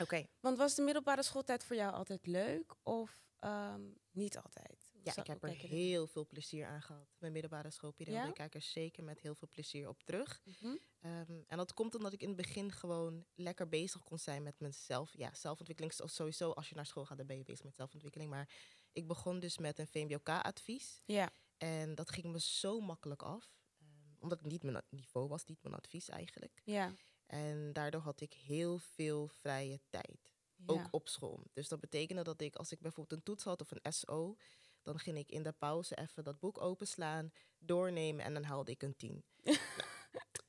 Oké. 0.00 0.26
Want 0.40 0.58
was 0.58 0.74
de 0.74 0.82
middelbare 0.82 1.22
schooltijd 1.22 1.64
voor 1.64 1.76
jou 1.76 1.92
altijd 1.94 2.26
leuk 2.26 2.74
of 2.82 3.24
ehm, 3.38 3.82
niet 4.10 4.36
altijd? 4.36 4.94
Ja, 5.02 5.16
ik 5.16 5.26
heb 5.26 5.42
er 5.42 5.50
heel 5.50 6.06
veel 6.06 6.26
plezier 6.26 6.66
aan 6.66 6.82
gehad. 6.82 7.08
Mijn 7.18 7.32
middelbare 7.32 7.70
schoolperiode. 7.70 8.22
Ja? 8.22 8.28
Ik 8.28 8.34
kijk 8.34 8.54
er 8.54 8.62
zeker 8.62 9.04
met 9.04 9.20
heel 9.20 9.34
veel 9.34 9.48
plezier 9.50 9.88
op 9.88 10.02
terug. 10.02 10.42
Mhm. 10.44 10.76
Ehm, 11.00 11.42
en 11.46 11.56
dat 11.56 11.74
komt 11.74 11.94
omdat 11.94 12.12
ik 12.12 12.20
in 12.20 12.28
het 12.28 12.36
begin 12.36 12.72
gewoon 12.72 13.24
lekker 13.34 13.68
bezig 13.68 14.02
kon 14.02 14.18
zijn 14.18 14.42
met 14.42 14.60
mezelf. 14.60 15.12
Ja, 15.16 15.34
zelfontwikkeling 15.34 15.94
sowieso. 16.04 16.50
Als 16.50 16.68
je 16.68 16.74
naar 16.74 16.86
school 16.86 17.04
gaat, 17.04 17.16
dan 17.18 17.26
ben 17.26 17.36
je 17.36 17.44
bezig 17.44 17.64
met 17.64 17.74
zelfontwikkeling. 17.74 18.30
Maar 18.30 18.48
ik 18.92 19.06
begon 19.06 19.40
dus 19.40 19.58
met 19.58 19.78
een 19.78 19.86
VMBOK-advies. 19.86 21.02
Ja, 21.04 21.30
En 21.56 21.94
dat 21.94 22.10
ging 22.10 22.26
me 22.32 22.40
zo 22.40 22.80
makkelijk 22.80 23.22
af. 23.22 23.54
Ehm, 23.78 23.88
omdat 24.18 24.38
het 24.38 24.48
niet 24.50 24.62
mijn 24.62 24.82
niveau 24.90 25.28
was, 25.28 25.44
niet 25.44 25.62
mijn 25.62 25.74
advies 25.74 26.08
eigenlijk. 26.08 26.60
ja. 26.64 26.94
En 27.26 27.72
daardoor 27.72 28.00
had 28.00 28.20
ik 28.20 28.32
heel 28.32 28.78
veel 28.78 29.28
vrije 29.28 29.80
tijd. 29.88 30.34
Ook 30.66 30.88
op 30.90 31.08
school. 31.08 31.42
Dus 31.52 31.68
dat 31.68 31.80
betekende 31.80 32.22
dat 32.22 32.40
ik, 32.40 32.56
als 32.56 32.72
ik 32.72 32.80
bijvoorbeeld 32.80 33.18
een 33.18 33.24
toets 33.24 33.44
had 33.44 33.60
of 33.60 33.70
een 33.70 33.92
SO, 33.92 34.36
dan 34.82 34.98
ging 34.98 35.18
ik 35.18 35.30
in 35.30 35.42
de 35.42 35.52
pauze 35.52 35.96
even 35.96 36.24
dat 36.24 36.38
boek 36.38 36.60
openslaan, 36.60 37.32
doornemen 37.58 38.24
en 38.24 38.34
dan 38.34 38.42
haalde 38.42 38.70
ik 38.70 38.82
een 38.82 38.96
tien. 38.96 39.24
nou, 39.42 39.56
de 39.76 39.95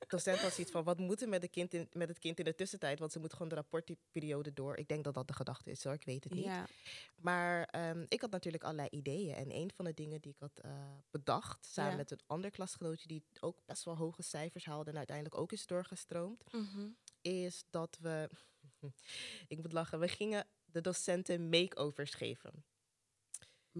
docent 0.09 0.41
was 0.41 0.59
iets 0.59 0.71
van, 0.71 0.83
wat 0.83 0.97
moet 0.97 1.21
er 1.21 1.29
met, 1.29 1.41
de 1.41 1.47
kind 1.47 1.73
in, 1.73 1.89
met 1.91 2.07
het 2.09 2.19
kind 2.19 2.39
in 2.39 2.45
de 2.45 2.55
tussentijd? 2.55 2.99
Want 2.99 3.11
ze 3.11 3.19
moet 3.19 3.33
gewoon 3.33 3.47
de 3.47 3.55
rapportperiode 3.55 4.53
door. 4.53 4.77
Ik 4.77 4.87
denk 4.87 5.03
dat 5.03 5.13
dat 5.13 5.27
de 5.27 5.33
gedachte 5.33 5.69
is 5.71 5.83
hoor, 5.83 5.93
ik 5.93 6.03
weet 6.05 6.23
het 6.23 6.33
niet. 6.33 6.43
Ja, 6.43 6.65
Maar 7.15 7.63
ehm, 7.65 8.05
ik 8.07 8.21
had 8.21 8.31
natuurlijk 8.31 8.63
allerlei 8.63 8.87
ideeën. 8.91 9.35
En 9.35 9.51
een 9.55 9.71
van 9.75 9.85
de 9.85 9.93
dingen 9.93 10.21
die 10.21 10.31
ik 10.31 10.39
had 10.39 10.59
eh, 10.59 10.71
bedacht, 11.11 11.65
samen 11.65 11.91
Ja. 11.91 11.97
met 11.97 12.11
een 12.11 12.19
ander 12.27 12.51
klasgenootje 12.51 13.07
die 13.07 13.23
ook 13.39 13.57
best 13.65 13.83
wel 13.83 13.97
hoge 13.97 14.21
cijfers 14.23 14.65
haalde 14.65 14.89
en 14.91 14.97
uiteindelijk 14.97 15.37
ook 15.37 15.51
is 15.51 15.65
doorgestroomd, 15.67 16.43
Mhm. 16.53 16.87
is 17.21 17.63
dat 17.69 17.97
we, 18.01 18.29
ik 19.47 19.57
moet 19.57 19.73
lachen, 19.73 19.99
we 19.99 20.07
gingen 20.07 20.47
de 20.65 20.81
docenten 20.81 21.49
makeovers 21.49 22.13
geven. 22.13 22.63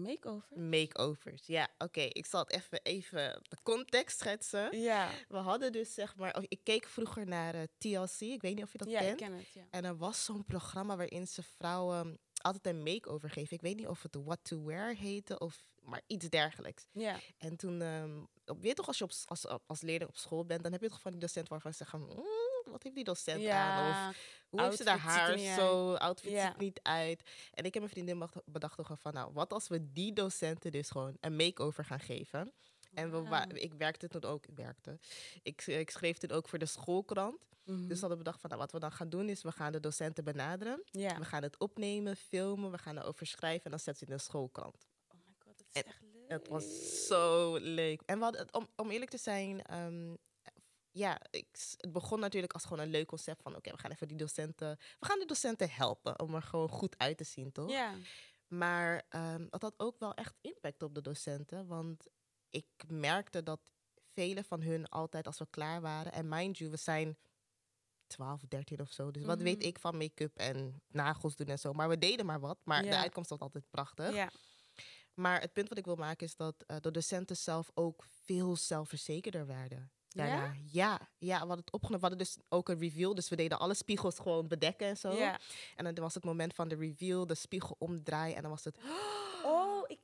Makeover? 0.02 0.58
Makeovers, 0.58 1.46
ja, 1.46 1.68
oké. 1.78 2.00
Ik 2.00 2.26
zal 2.26 2.40
het 2.40 2.52
even, 2.52 2.80
even 2.82 3.40
de 3.48 3.56
context 3.62 4.18
schetsen. 4.18 4.78
Ja, 4.80 5.10
We 5.28 5.36
hadden 5.36 5.72
dus 5.72 5.94
zeg 5.94 6.16
maar, 6.16 6.36
oh, 6.36 6.42
ik 6.48 6.60
keek 6.62 6.86
vroeger 6.86 7.26
naar 7.26 7.54
eh, 7.54 7.62
TLC, 7.78 8.20
ik 8.20 8.42
weet 8.42 8.54
niet 8.54 8.64
of 8.64 8.72
je 8.72 8.78
dat 8.78 8.88
ja 8.90 9.00
ik 9.00 9.06
kent. 9.06 9.18
ken 9.18 9.32
het. 9.32 9.52
Ja. 9.54 9.64
En 9.70 9.84
er 9.84 9.96
was 9.96 10.24
zo'n 10.24 10.44
programma 10.44 10.96
waarin 10.96 11.26
ze 11.26 11.42
vrouwen 11.42 12.18
altijd 12.42 12.66
een 12.66 12.82
makeover 12.82 13.30
geven. 13.30 13.56
Ik 13.56 13.62
weet 13.62 13.76
niet 13.76 13.86
of 13.86 14.02
het 14.02 14.14
What 14.24 14.38
to 14.44 14.64
Wear 14.64 14.94
heette 14.94 15.38
of 15.38 15.66
maar 15.82 16.02
iets 16.06 16.28
dergelijks. 16.28 16.86
Ja, 16.92 17.16
En 17.38 17.56
toen, 17.56 17.82
ehm, 17.82 18.18
op- 18.46 18.56
weet 18.60 18.68
je 18.68 18.74
toch, 18.74 18.86
als 18.86 18.98
je 18.98 19.04
op, 19.04 19.10
als, 19.24 19.46
als 19.66 19.80
leerling 19.80 20.10
op 20.10 20.16
school 20.16 20.44
bent, 20.44 20.62
dan 20.62 20.72
heb 20.72 20.80
je 20.80 20.88
toch 20.88 21.00
van 21.00 21.10
die 21.10 21.20
docent 21.20 21.48
waarvan 21.48 21.70
ze 21.72 21.76
zeggen, 21.76 22.00
"Mm, 22.00 22.24
wat 22.70 22.82
heeft 22.82 22.94
die 22.94 23.04
docent 23.04 23.46
aan? 23.46 23.88
Of 23.88 23.94
ja. 23.96 24.12
hoe 24.48 24.62
heeft 24.62 24.76
ze 24.76 24.90
haar 24.90 25.38
zo? 25.38 25.94
Outfit 25.94 26.30
Ja. 26.32 26.46
ziet 26.48 26.58
niet 26.58 26.80
uit. 26.82 27.22
En 27.52 27.64
ik 27.64 27.74
en 27.74 27.80
mijn 27.80 27.92
vriendin 27.92 28.28
bedacht- 28.44 28.76
van, 29.00 29.12
nou, 29.12 29.32
wat 29.32 29.52
als 29.52 29.68
we 29.68 29.92
die 29.92 30.12
docenten 30.12 30.72
dus 30.72 30.90
gewoon 30.90 31.16
een 31.20 31.36
makeover 31.36 31.84
gaan 31.84 32.00
geven? 32.00 32.52
En 32.94 33.10
we, 33.28 33.46
ik 33.60 33.72
werkte 33.74 34.08
toen 34.08 34.22
ook, 34.24 34.46
ik 34.46 34.56
werkte. 34.56 34.98
Ik, 35.42 35.66
ik 35.66 35.90
schreef 35.90 36.18
toen 36.18 36.30
ook 36.30 36.48
voor 36.48 36.58
de 36.58 36.66
schoolkrant. 36.66 37.46
Mhm. 37.64 37.78
Dus 37.86 37.94
we 37.94 38.00
hadden 38.00 38.18
bedacht 38.18 38.40
van, 38.40 38.50
nou, 38.50 38.62
wat 38.62 38.72
we 38.72 38.78
dan 38.78 38.92
gaan 38.92 39.08
doen 39.08 39.28
is, 39.28 39.42
we 39.42 39.52
gaan 39.52 39.72
de 39.72 39.80
docenten 39.80 40.24
benaderen. 40.24 40.82
ja. 40.84 41.18
We 41.18 41.24
gaan 41.24 41.42
het 41.42 41.58
opnemen, 41.58 42.16
filmen, 42.16 42.70
we 42.70 42.78
gaan 42.78 42.98
erover 42.98 43.26
schrijven 43.26 43.64
en 43.64 43.70
dan 43.70 43.80
zetten 43.80 44.06
ze 44.06 44.12
in 44.12 44.18
de 44.18 44.24
schoolkrant. 44.24 44.86
Oh 45.08 45.16
my 45.26 45.34
god, 45.38 45.58
dat 45.58 45.66
is 45.72 45.82
En 45.82 45.88
echt 45.88 46.00
leuk. 46.12 46.30
Het 46.30 46.48
was 46.48 47.06
zo 47.06 47.56
leuk. 47.56 48.02
En 48.06 48.16
we 48.18 48.22
hadden, 48.24 48.40
het- 48.42 48.52
om, 48.52 48.68
om 48.76 48.90
eerlijk 48.90 49.10
te 49.10 49.18
zijn, 49.18 49.62
ehm, 49.62 50.14
ja, 50.90 51.20
ik, 51.30 51.46
het 51.76 51.92
begon 51.92 52.20
natuurlijk 52.20 52.52
als 52.52 52.62
gewoon 52.64 52.78
een 52.78 52.90
leuk 52.90 53.06
concept 53.06 53.42
van, 53.42 53.56
oké, 53.56 53.70
we 53.70 53.78
gaan 53.78 53.90
even 53.90 54.08
die 54.08 54.16
docenten, 54.16 54.76
we 54.98 55.06
gaan 55.06 55.18
de 55.18 55.24
docenten 55.26 55.70
helpen 55.70 56.20
om 56.20 56.34
er 56.34 56.42
gewoon 56.42 56.68
goed 56.68 56.98
uit 56.98 57.16
te 57.16 57.24
zien, 57.24 57.52
toch? 57.52 57.70
Ja, 57.70 57.94
Maar 58.46 59.02
ehm 59.08 59.46
dat 59.48 59.62
had 59.62 59.74
ook 59.76 59.98
wel 59.98 60.14
echt 60.14 60.34
impact 60.40 60.82
op 60.82 60.94
de 60.94 61.00
docenten, 61.02 61.66
want 61.66 62.06
ik 62.50 62.66
merkte 62.86 63.42
dat 63.42 63.60
vele 64.14 64.44
van 64.44 64.62
hun 64.62 64.88
altijd 64.88 65.26
als 65.26 65.38
we 65.38 65.46
klaar 65.50 65.80
waren, 65.80 66.12
en 66.12 66.28
mind 66.28 66.58
you, 66.58 66.70
we 66.70 66.76
zijn 66.76 67.16
12, 68.06 68.42
13 68.48 68.80
of 68.80 68.92
zo, 68.92 69.10
dus 69.10 69.24
wat 69.24 69.40
weet 69.42 69.58
Mhm. 69.58 69.66
ik 69.66 69.78
van 69.78 69.96
make-up 69.96 70.36
en 70.36 70.82
nagels 70.88 71.36
doen 71.36 71.46
en 71.46 71.58
zo, 71.58 71.72
maar 71.72 71.88
we 71.88 71.98
deden 71.98 72.26
maar 72.26 72.40
wat, 72.40 72.58
maar 72.64 72.82
de 72.82 72.96
uitkomst 72.96 73.30
was 73.30 73.38
altijd 73.38 73.70
prachtig. 73.70 74.14
ja. 74.14 74.30
Maar 75.14 75.40
het 75.40 75.52
punt 75.52 75.68
wat 75.68 75.78
ik 75.78 75.84
wil 75.84 75.96
maken 75.96 76.26
is 76.26 76.36
dat 76.36 76.54
eh, 76.66 76.76
de 76.80 76.90
docenten 76.90 77.36
zelf 77.36 77.70
ook 77.74 78.04
veel 78.08 78.56
zelfverzekerder 78.56 79.46
werden. 79.46 79.90
Daarna. 80.26 80.54
Ja? 80.70 81.00
ja, 81.18 81.34
we 81.40 81.46
hadden 81.46 81.58
het 81.58 81.72
opgenomen. 81.72 82.00
We 82.00 82.06
hadden 82.08 82.26
dus 82.26 82.44
ook 82.48 82.68
een 82.68 82.78
reveal. 82.78 83.14
Dus 83.14 83.28
we 83.28 83.36
deden 83.36 83.58
alle 83.58 83.74
spiegels 83.74 84.18
gewoon 84.18 84.48
bedekken 84.48 84.86
en 84.86 84.96
zo. 84.96 85.12
Ja. 85.12 85.38
En 85.76 85.84
dan 85.84 86.04
was 86.04 86.14
het 86.14 86.24
moment 86.24 86.54
van 86.54 86.68
de 86.68 86.76
reveal, 86.76 87.26
de 87.26 87.34
spiegel 87.34 87.76
omdraaien. 87.78 88.36
En 88.36 88.42
dan 88.42 88.50
was 88.50 88.64
het, 88.64 88.78
Oh, 89.44 89.84
ik... 89.86 89.98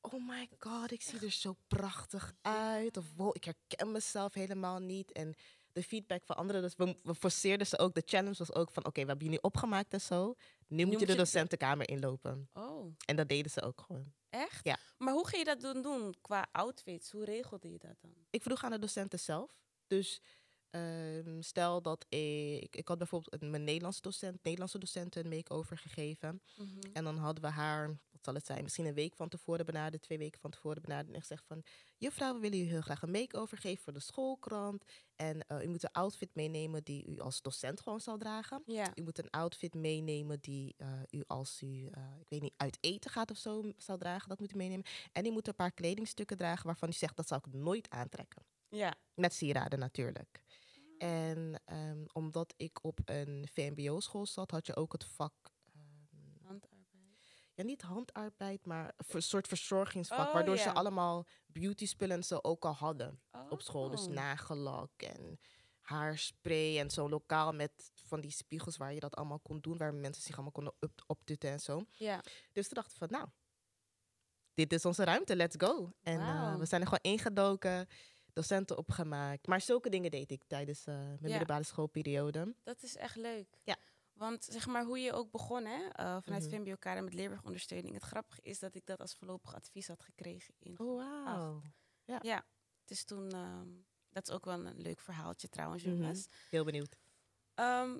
oh 0.00 0.28
my 0.28 0.48
god, 0.58 0.92
ik 0.92 1.02
zie 1.02 1.20
er 1.20 1.30
zo 1.30 1.56
prachtig 1.68 2.34
uit. 2.42 2.96
Of 2.96 3.04
wow, 3.16 3.30
ik 3.36 3.44
herken 3.44 3.92
mezelf 3.92 4.34
helemaal 4.34 4.78
niet. 4.78 5.12
En 5.12 5.34
de 5.72 5.82
feedback 5.82 6.22
van 6.24 6.36
anderen, 6.36 6.62
dus 6.62 6.74
we, 6.76 6.96
we 7.02 7.14
forceerden 7.14 7.66
ze 7.66 7.78
ook. 7.78 7.94
De 7.94 8.02
challenge 8.04 8.38
was 8.38 8.54
ook 8.54 8.70
van, 8.70 8.84
oké, 8.86 9.00
we 9.00 9.06
hebben 9.06 9.24
jullie 9.24 9.42
opgemaakt 9.42 9.92
en 9.92 10.00
zo. 10.00 10.34
Nu, 10.66 10.82
moet 10.84 10.92
moet 10.92 11.00
je 11.00 11.06
de 11.06 11.14
docentenkamer 11.14 11.88
inlopen. 11.88 12.48
Oh, 12.52 12.94
En 13.04 13.16
dat 13.16 13.28
deden 13.28 13.50
ze 13.50 13.62
ook 13.62 13.80
gewoon. 13.80 14.12
Echt? 14.30 14.64
Ja. 14.64 14.78
Maar 14.98 15.12
hoe 15.12 15.28
ging 15.28 15.38
je 15.38 15.44
dat 15.44 15.60
doen, 15.60 15.82
doen 15.82 16.14
qua 16.20 16.48
outfits? 16.52 17.10
Hoe 17.10 17.24
regelde 17.24 17.70
je 17.72 17.78
dat 17.78 18.00
dan? 18.00 18.12
ik 18.30 18.42
vroeg 18.42 18.64
aan 18.64 18.70
de 18.70 18.78
docenten 18.78 19.18
zelf. 19.18 19.60
Dus 19.86 20.20
ehm, 20.70 21.40
stel 21.40 21.82
dat 21.82 22.06
ik... 22.08 22.76
Ik 22.76 22.88
had 22.88 22.98
bijvoorbeeld 22.98 23.42
een, 23.42 23.50
mijn 23.50 23.64
Nederlandse 23.64 24.00
docent, 24.00 24.42
Nederlandse 24.42 24.78
docenten 24.78 25.24
een 25.24 25.30
make-over 25.30 25.78
gegeven. 25.78 26.42
Mhm. 26.56 26.92
En 26.92 27.04
dan 27.04 27.16
hadden 27.16 27.42
we 27.42 27.50
haar, 27.50 27.98
wat 28.18 28.26
zal 28.26 28.34
het 28.34 28.46
zijn, 28.46 28.62
misschien 28.62 28.86
een 28.86 28.94
week 28.94 29.14
van 29.14 29.28
tevoren 29.28 29.66
benaderd, 29.66 30.02
twee 30.02 30.18
weken 30.18 30.40
van 30.40 30.50
tevoren 30.50 30.82
benaderd. 30.82 31.14
En 31.14 31.20
gezegd 31.20 31.44
van, 31.46 31.62
juffrouw, 31.96 32.34
we 32.34 32.40
willen 32.40 32.58
u 32.58 32.62
heel 32.62 32.80
graag 32.80 33.02
een 33.02 33.10
make-over 33.10 33.58
geven 33.58 33.84
voor 33.84 33.92
de 33.92 34.00
schoolkrant. 34.00 34.84
En 35.16 35.46
eh, 35.46 35.64
u 35.64 35.68
moet 35.68 35.82
een 35.82 35.92
outfit 35.92 36.34
meenemen 36.34 36.84
die 36.84 37.06
u 37.06 37.20
als 37.20 37.42
docent 37.42 37.80
gewoon 37.80 38.00
zal 38.00 38.18
dragen. 38.18 38.62
Ja. 38.66 38.92
U 38.94 39.02
moet 39.02 39.18
een 39.18 39.30
outfit 39.30 39.74
meenemen 39.74 40.40
die 40.40 40.74
eh, 40.76 40.88
u 41.10 41.22
als 41.26 41.62
u, 41.62 41.86
eh, 41.86 42.02
ik 42.20 42.28
weet 42.28 42.42
niet, 42.42 42.54
uit 42.56 42.78
eten 42.80 43.10
gaat 43.10 43.30
of 43.30 43.36
zo 43.36 43.72
zal 43.76 43.98
dragen. 43.98 44.28
Dat 44.28 44.40
moet 44.40 44.52
u 44.52 44.56
meenemen. 44.56 44.86
En 45.12 45.26
u 45.26 45.30
moet 45.30 45.48
een 45.48 45.54
paar 45.54 45.72
kledingstukken 45.72 46.36
dragen 46.36 46.66
waarvan 46.66 46.88
u 46.88 46.92
zegt, 46.92 47.16
dat 47.16 47.28
zou 47.28 47.40
ik 47.46 47.54
nooit 47.54 47.90
aantrekken. 47.90 48.46
Ja. 48.68 48.94
Met 49.14 49.34
sieraden 49.34 49.78
natuurlijk. 49.78 50.42
En 50.98 51.60
ehm, 51.64 52.04
omdat 52.12 52.54
ik 52.56 52.84
op 52.84 53.00
een 53.04 53.48
VMBO-school 53.52 54.26
zat, 54.26 54.50
had 54.50 54.66
je 54.66 54.76
ook 54.76 54.92
het 54.92 55.04
vak. 55.04 55.56
Ja 57.58 57.64
niet 57.64 57.82
handarbeid, 57.82 58.66
maar 58.66 58.94
een 59.08 59.22
soort 59.22 59.46
verzorgingsvak. 59.48 60.26
Oh, 60.26 60.32
waardoor 60.32 60.58
ze 60.58 60.72
allemaal 60.72 61.26
beauty 61.46 61.86
spullen 61.86 62.16
en 62.16 62.22
zo 62.22 62.38
ook 62.42 62.64
al 62.64 62.72
hadden 62.72 63.20
op 63.48 63.60
school. 63.60 63.88
Dus 63.90 64.06
Oh. 64.06 64.12
nagellak 64.12 65.02
en 65.02 65.38
haarspray 65.80 66.78
en 66.78 66.90
zo 66.90 67.08
lokaal 67.08 67.52
met 67.52 67.90
van 67.94 68.20
die 68.20 68.30
spiegels 68.30 68.76
waar 68.76 68.94
je 68.94 69.00
dat 69.00 69.16
allemaal 69.16 69.38
kon 69.40 69.60
doen. 69.60 69.76
Waar 69.76 69.94
mensen 69.94 70.22
zich 70.22 70.34
allemaal 70.34 70.52
konden 70.52 70.72
op, 70.80 71.02
optutten 71.06 71.50
en 71.50 71.60
zo. 71.60 71.84
Dus 72.52 72.68
toen 72.68 72.74
dacht 72.74 72.90
ik 72.90 72.96
van 72.96 73.08
nou, 73.10 73.26
dit 74.54 74.72
is 74.72 74.84
onze 74.84 75.04
ruimte, 75.04 75.36
let's 75.36 75.56
go. 75.58 75.92
En 76.02 76.20
eh, 76.20 76.56
we 76.56 76.64
zijn 76.66 76.80
er 76.80 76.86
gewoon 76.86 77.12
ingedoken, 77.12 77.86
docenten 78.32 78.78
opgemaakt. 78.78 79.46
Maar 79.46 79.60
zulke 79.60 79.88
dingen 79.88 80.10
deed 80.10 80.30
ik 80.30 80.42
tijdens 80.46 80.84
eh, 80.86 80.94
mijn 80.94 81.18
Ja. 81.20 81.28
middelbare 81.28 81.62
schoolperiode. 81.64 82.54
Dat 82.64 82.82
is 82.82 82.96
echt 82.96 83.16
leuk. 83.16 83.46
Ja. 83.64 83.76
Want 84.18 84.44
zeg 84.44 84.66
maar 84.66 84.84
hoe 84.84 84.98
je 84.98 85.12
ook 85.12 85.30
begon, 85.30 85.64
hè, 85.64 85.88
eh, 85.88 86.16
vanuit 86.22 86.42
Mhm. 86.42 86.50
VMBO 86.50 86.74
Kader 86.78 87.04
met 87.04 87.14
leerwerkondersteuning. 87.14 87.94
Het 87.94 88.02
grappige 88.02 88.40
is 88.42 88.58
dat 88.58 88.74
ik 88.74 88.86
dat 88.86 89.00
als 89.00 89.14
voorlopig 89.14 89.54
advies 89.54 89.88
had 89.88 90.02
gekregen 90.02 90.54
in 90.58 90.78
Oh, 90.80 90.96
wauw. 91.24 91.62
Dus 92.84 93.04
toen, 93.04 93.30
ehm, 93.30 93.68
dat 94.10 94.28
is 94.28 94.34
ook 94.34 94.44
wel 94.44 94.66
een 94.66 94.80
leuk 94.80 95.00
verhaaltje 95.00 95.48
trouwens, 95.48 95.82
Mhm. 95.82 95.92
jongens. 95.94 96.28
Heel 96.50 96.64
benieuwd. 96.64 96.96
Ehm, 97.54 97.98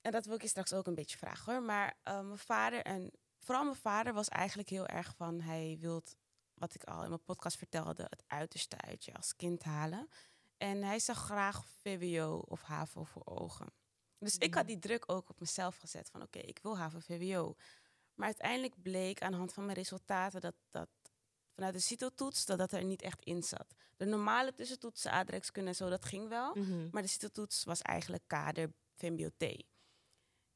en 0.00 0.12
dat 0.12 0.24
wil 0.24 0.34
ik 0.34 0.42
je 0.42 0.48
straks 0.48 0.72
ook 0.72 0.86
een 0.86 0.94
beetje 0.94 1.18
vragen 1.18 1.52
hoor. 1.52 1.62
Maar 1.62 1.98
eh, 2.02 2.20
mijn 2.20 2.38
vader 2.38 2.82
en 2.82 3.10
vooral 3.38 3.64
mijn 3.64 3.76
vader 3.76 4.12
was 4.12 4.28
eigenlijk 4.28 4.68
heel 4.68 4.86
erg 4.86 5.14
van 5.16 5.40
hij 5.40 5.76
wil 5.80 6.02
wat 6.54 6.74
ik 6.74 6.84
al 6.84 7.02
in 7.02 7.08
mijn 7.08 7.24
podcast 7.24 7.56
vertelde, 7.56 8.02
het 8.02 8.24
uiterste 8.26 8.80
uit 8.80 9.04
je 9.04 9.14
als 9.14 9.36
kind 9.36 9.62
halen. 9.62 10.08
En 10.56 10.82
hij 10.82 10.98
zag 10.98 11.18
graag 11.18 11.66
VWO 11.66 12.38
of 12.48 12.62
HAVO 12.62 13.04
voor 13.04 13.22
ogen. 13.26 13.72
Dus 14.18 14.36
ik 14.36 14.54
had 14.54 14.62
Mhm. 14.64 14.72
die 14.72 14.80
druk 14.82 15.12
ook 15.12 15.28
op 15.30 15.40
mezelf 15.40 15.76
gezet 15.76 16.08
van 16.10 16.22
oké, 16.22 16.38
ik 16.38 16.58
wil 16.62 16.78
HAVO 16.78 16.98
VWO. 16.98 17.54
Maar 18.14 18.26
uiteindelijk 18.26 18.82
bleek 18.82 19.22
aan 19.22 19.30
de 19.30 19.36
hand 19.36 19.52
van 19.52 19.64
mijn 19.64 19.76
resultaten 19.76 20.40
dat, 20.40 20.54
dat 20.70 20.88
vanuit 21.54 21.74
de 21.74 21.80
CITO-toets 21.80 22.44
dat 22.46 22.58
dat 22.58 22.72
er 22.72 22.84
niet 22.84 23.02
echt 23.02 23.24
in 23.24 23.42
zat. 23.42 23.74
De 23.96 24.04
normale 24.04 24.54
tussentoetsen, 24.54 25.10
aardrijkskunde 25.12 25.68
en 25.68 25.76
zo, 25.76 25.88
dat 25.88 26.04
ging 26.04 26.28
wel. 26.28 26.54
Mhm. 26.54 26.88
Maar 26.90 27.02
de 27.02 27.08
CITO-toets 27.08 27.64
was 27.64 27.82
eigenlijk 27.82 28.22
kader 28.26 28.72
VMBO-T. 28.94 29.64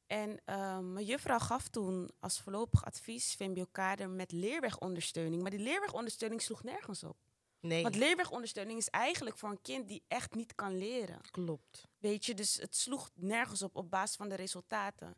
En 0.07 0.41
ehm, 0.45 0.93
mijn 0.93 1.05
juffrouw 1.05 1.39
gaf 1.39 1.67
toen 1.67 2.11
als 2.19 2.39
voorlopig 2.41 2.85
advies 2.85 3.35
VMBO-kader 3.35 4.09
met 4.09 4.31
leerwegondersteuning. 4.31 5.41
Maar 5.41 5.51
die 5.51 5.59
leerwegondersteuning 5.59 6.41
sloeg 6.41 6.63
nergens 6.63 7.03
op. 7.03 7.17
Nee, 7.63 7.83
Want 7.83 7.95
leerwegondersteuning 7.95 8.77
is 8.79 8.89
eigenlijk 8.89 9.37
voor 9.37 9.49
een 9.49 9.61
kind 9.61 9.87
die 9.87 10.03
echt 10.07 10.33
niet 10.35 10.55
kan 10.55 10.77
leren. 10.77 11.21
klopt. 11.31 11.87
Weet 11.97 12.25
je, 12.25 12.33
dus 12.33 12.55
het 12.55 12.75
sloeg 12.75 13.11
nergens 13.15 13.61
op 13.61 13.75
op 13.75 13.89
basis 13.89 14.15
van 14.15 14.29
de 14.29 14.35
resultaten. 14.35 15.15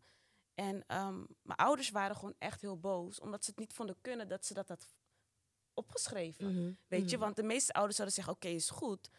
En 0.53 0.83
ehm, 0.87 1.17
mijn 1.41 1.59
ouders 1.59 1.89
waren 1.89 2.15
gewoon 2.15 2.35
echt 2.39 2.61
heel 2.61 2.79
boos, 2.79 3.19
omdat 3.19 3.43
ze 3.43 3.49
het 3.49 3.59
niet 3.59 3.73
vonden 3.73 3.97
kunnen 4.01 4.27
dat 4.27 4.45
ze 4.45 4.53
dat 4.53 4.67
had 4.67 4.95
opgeschreven. 5.73 6.51
Mhm. 6.53 6.73
Weet 6.87 7.09
je, 7.09 7.15
Mhm. 7.15 7.25
want 7.25 7.35
de 7.35 7.43
meeste 7.43 7.73
ouders 7.73 7.95
zouden 7.95 8.15
zeggen, 8.15 8.33
oké, 8.33 8.47
is 8.47 8.69
goed. 8.69 9.09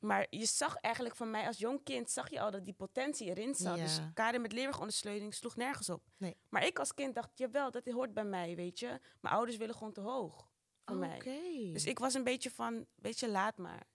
Maar 0.00 0.26
je 0.30 0.46
zag 0.46 0.76
eigenlijk 0.76 1.16
van 1.16 1.30
mij 1.30 1.46
als 1.46 1.58
jong 1.58 1.82
kind, 1.84 2.10
zag 2.10 2.30
je 2.30 2.40
al 2.40 2.50
dat 2.50 2.64
die 2.64 2.74
potentie 2.74 3.26
erin 3.28 3.54
zat. 3.54 3.76
Dus 3.76 3.96
Ja. 3.96 4.10
kader 4.14 4.40
met 4.40 4.52
leerwegondersteuning 4.52 5.34
sloeg 5.34 5.56
nergens 5.56 5.88
op. 5.90 6.02
Nee. 6.16 6.36
Maar 6.48 6.66
ik 6.66 6.78
als 6.78 6.94
kind 6.94 7.14
dacht, 7.14 7.30
jawel, 7.38 7.70
dat 7.70 7.84
hoort 7.84 8.14
bij 8.14 8.24
mij, 8.24 8.56
weet 8.56 8.78
je. 8.78 9.00
Mijn 9.20 9.34
ouders 9.34 9.56
willen 9.56 9.74
gewoon 9.74 9.92
te 9.92 10.00
hoog 10.00 10.47
voor 10.88 10.96
mij. 10.96 11.16
Oké. 11.16 11.72
Dus 11.72 11.84
ik 11.84 11.98
was 11.98 12.14
een 12.14 12.24
beetje 12.24 12.50
van, 12.50 12.86
weet 12.94 13.20
je, 13.20 13.28
laat 13.28 13.56
maar. 13.56 13.86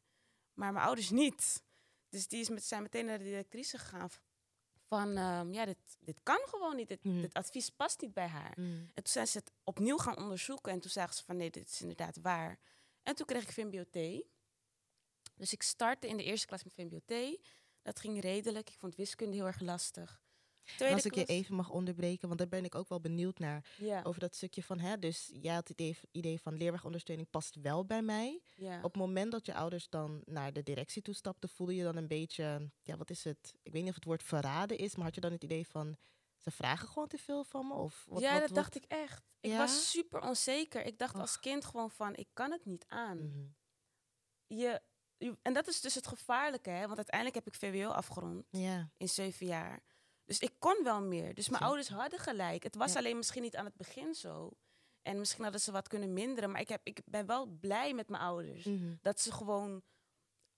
Maar 0.54 0.74
mijn 0.74 0.86
ouders 0.86 1.10
niet. 1.10 1.64
Dus 2.10 2.28
die 2.28 2.40
is 2.40 2.50
met, 2.50 2.64
zijn 2.64 2.82
meteen 2.82 3.06
naar 3.06 3.18
de 3.18 3.24
directrice 3.24 3.78
gegaan. 3.78 4.10
Van, 4.88 5.18
ehm, 5.18 5.54
ja, 5.54 5.66
dit, 5.66 5.78
dit 6.00 6.20
kan 6.24 6.40
gewoon 6.46 6.76
niet. 6.76 6.88
Dit, 6.88 7.04
dit 7.04 7.34
advies 7.34 7.70
past 7.70 8.02
niet 8.02 8.14
bij 8.14 8.28
haar. 8.28 8.54
Mhm. 8.56 8.70
En 8.70 9.04
toen 9.04 9.14
zijn 9.14 9.28
ze 9.28 9.38
het 9.38 9.52
opnieuw 9.64 9.98
gaan 9.98 10.18
onderzoeken. 10.18 10.72
En 10.72 10.80
toen 10.80 10.92
zagen 10.92 11.16
ze 11.16 11.24
van, 11.24 11.38
nee, 11.38 11.50
dit 11.50 11.70
is 11.70 11.82
inderdaad 11.82 12.18
waar. 12.22 12.60
En 13.04 13.16
toen 13.16 13.26
kreeg 13.26 13.44
ik 13.44 13.52
VMBO-T. 13.52 14.26
Dus 15.36 15.54
ik 15.54 15.64
startte 15.64 16.08
in 16.08 16.18
de 16.18 16.24
eerste 16.24 16.48
klas 16.48 16.64
met 16.64 16.74
VMBO-T. 16.74 17.40
Dat 17.82 18.00
ging 18.00 18.22
redelijk. 18.22 18.70
Ik 18.70 18.78
vond 18.80 18.96
wiskunde 18.96 19.36
heel 19.36 19.46
erg 19.46 19.60
lastig. 19.60 20.23
Tweede 20.64 20.96
als 20.96 21.06
ik 21.06 21.16
je 21.16 21.26
even 21.26 21.56
mag 21.56 21.70
onderbreken, 21.70 22.28
want 22.28 22.40
daar 22.40 22.50
ben 22.50 22.66
ik 22.66 22.76
ook 22.76 22.90
wel 22.90 23.00
benieuwd 23.00 23.40
naar. 23.40 23.66
Ja, 23.78 24.02
Over 24.04 24.20
dat 24.20 24.36
stukje 24.36 24.64
van, 24.64 24.80
hè, 24.80 25.00
dus 25.00 25.32
jij 25.34 25.54
had 25.54 25.68
het 25.68 25.98
idee, 26.12 26.40
van 26.42 26.58
leerwegondersteuning 26.58 27.30
past 27.30 27.56
wel 27.62 27.86
bij 27.86 28.02
mij. 28.02 28.42
ja. 28.56 28.78
Op 28.78 28.84
het 28.94 28.96
moment 29.02 29.32
dat 29.32 29.46
je 29.46 29.54
ouders 29.54 29.90
dan 29.90 30.22
naar 30.26 30.54
de 30.54 30.64
directie 30.64 31.02
toestapten, 31.02 31.50
voelde 31.50 31.76
je 31.76 31.84
dan 31.84 31.96
een 31.96 32.08
beetje, 32.08 32.70
ja, 32.82 32.98
wat 32.98 33.10
is 33.10 33.24
het? 33.24 33.54
Ik 33.64 33.72
weet 33.72 33.82
niet 33.82 33.90
of 33.90 33.96
het 33.96 34.06
woord 34.06 34.24
verraden 34.24 34.78
is, 34.78 34.96
maar 34.96 35.06
had 35.06 35.16
je 35.16 35.22
dan 35.22 35.32
het 35.32 35.44
idee 35.44 35.68
van, 35.68 35.98
ze 36.38 36.52
vragen 36.52 36.88
gewoon 36.88 37.08
te 37.08 37.18
veel 37.18 37.44
van 37.44 37.68
me? 37.68 37.74
Of 37.74 38.06
wat, 38.10 38.22
ja, 38.22 38.32
wat, 38.32 38.40
dat 38.40 38.50
wat- 38.50 38.58
dacht 38.58 38.76
ik 38.76 38.84
echt. 38.88 39.36
Ik 39.40 39.52
Ja? 39.52 39.58
was 39.58 39.90
super 39.92 40.22
onzeker. 40.22 40.86
Ik 40.86 40.98
dacht 40.98 41.16
als 41.16 41.40
kind 41.40 41.66
gewoon 41.66 41.92
van, 41.92 42.16
ik 42.16 42.28
kan 42.34 42.52
het 42.52 42.66
niet 42.66 42.86
aan. 42.88 43.18
Mhm. 43.18 43.46
je, 44.48 44.82
je- 45.18 45.38
en 45.42 45.54
dat 45.54 45.68
is 45.68 45.82
dus 45.82 45.96
het 45.96 46.08
gevaarlijke, 46.08 46.70
hè? 46.70 46.84
Want 46.86 46.96
uiteindelijk 46.98 47.36
heb 47.46 47.48
ik 47.48 47.60
VWO 47.60 47.90
afgerond 47.90 48.46
in 48.98 49.10
zeven 49.10 49.46
jaar. 49.46 49.84
Dus 50.26 50.40
ik 50.40 50.54
kon 50.60 50.84
wel 50.84 51.02
meer. 51.02 51.34
Dus 51.34 51.50
mijn 51.50 51.64
ouders 51.64 51.88
hadden 51.90 52.20
gelijk. 52.20 52.64
Het 52.64 52.76
was 52.76 52.94
Ja. 52.94 53.00
alleen 53.00 53.18
misschien 53.18 53.42
niet 53.42 53.56
aan 53.56 53.66
het 53.66 53.76
begin 53.78 54.16
zo. 54.16 54.52
En 55.02 55.18
misschien 55.20 55.44
hadden 55.44 55.62
ze 55.62 55.72
wat 55.72 55.88
kunnen 55.88 56.14
minderen. 56.14 56.52
Maar 56.52 56.62
ik, 56.62 56.70
heb, 56.70 56.82
ik 56.84 57.02
ben 57.06 57.26
wel 57.26 57.46
blij 57.46 57.94
met 57.94 58.10
mijn 58.10 58.22
ouders. 58.24 58.66
Mhm. 58.66 58.94
Dat 59.02 59.20
ze 59.20 59.32
gewoon 59.32 59.84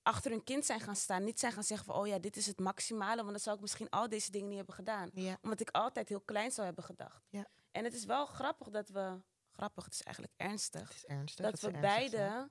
achter 0.02 0.32
hun 0.32 0.44
kind 0.44 0.66
zijn 0.66 0.80
gaan 0.80 0.96
staan. 0.96 1.24
Niet 1.24 1.40
zijn 1.40 1.52
gaan 1.52 1.64
zeggen 1.64 1.86
van, 1.88 1.96
oh 1.96 2.08
ja, 2.08 2.20
dit 2.20 2.36
is 2.38 2.46
het 2.46 2.60
maximale. 2.60 3.16
Want 3.16 3.30
dan 3.30 3.40
zou 3.40 3.56
ik 3.56 3.62
misschien 3.62 3.90
al 3.90 4.10
deze 4.10 4.32
dingen 4.32 4.48
niet 4.48 4.58
hebben 4.58 4.76
gedaan. 4.76 5.10
ja. 5.14 5.38
Omdat 5.42 5.60
ik 5.60 5.70
altijd 5.70 6.10
heel 6.10 6.22
klein 6.22 6.52
zou 6.52 6.66
hebben 6.66 6.84
gedacht. 6.84 7.28
En 7.72 7.84
het 7.84 7.94
is 7.94 8.06
wel 8.06 8.26
grappig 8.26 8.70
dat 8.70 8.90
we... 8.90 9.22
Grappig, 9.52 9.84
het 9.84 9.94
is 9.94 10.02
eigenlijk 10.02 10.36
ernstig 10.38 10.88
het 10.88 10.98
is 10.98 11.06
ernstig. 11.06 11.46
dat 11.52 11.60
we 11.60 11.72
beide 11.80 12.50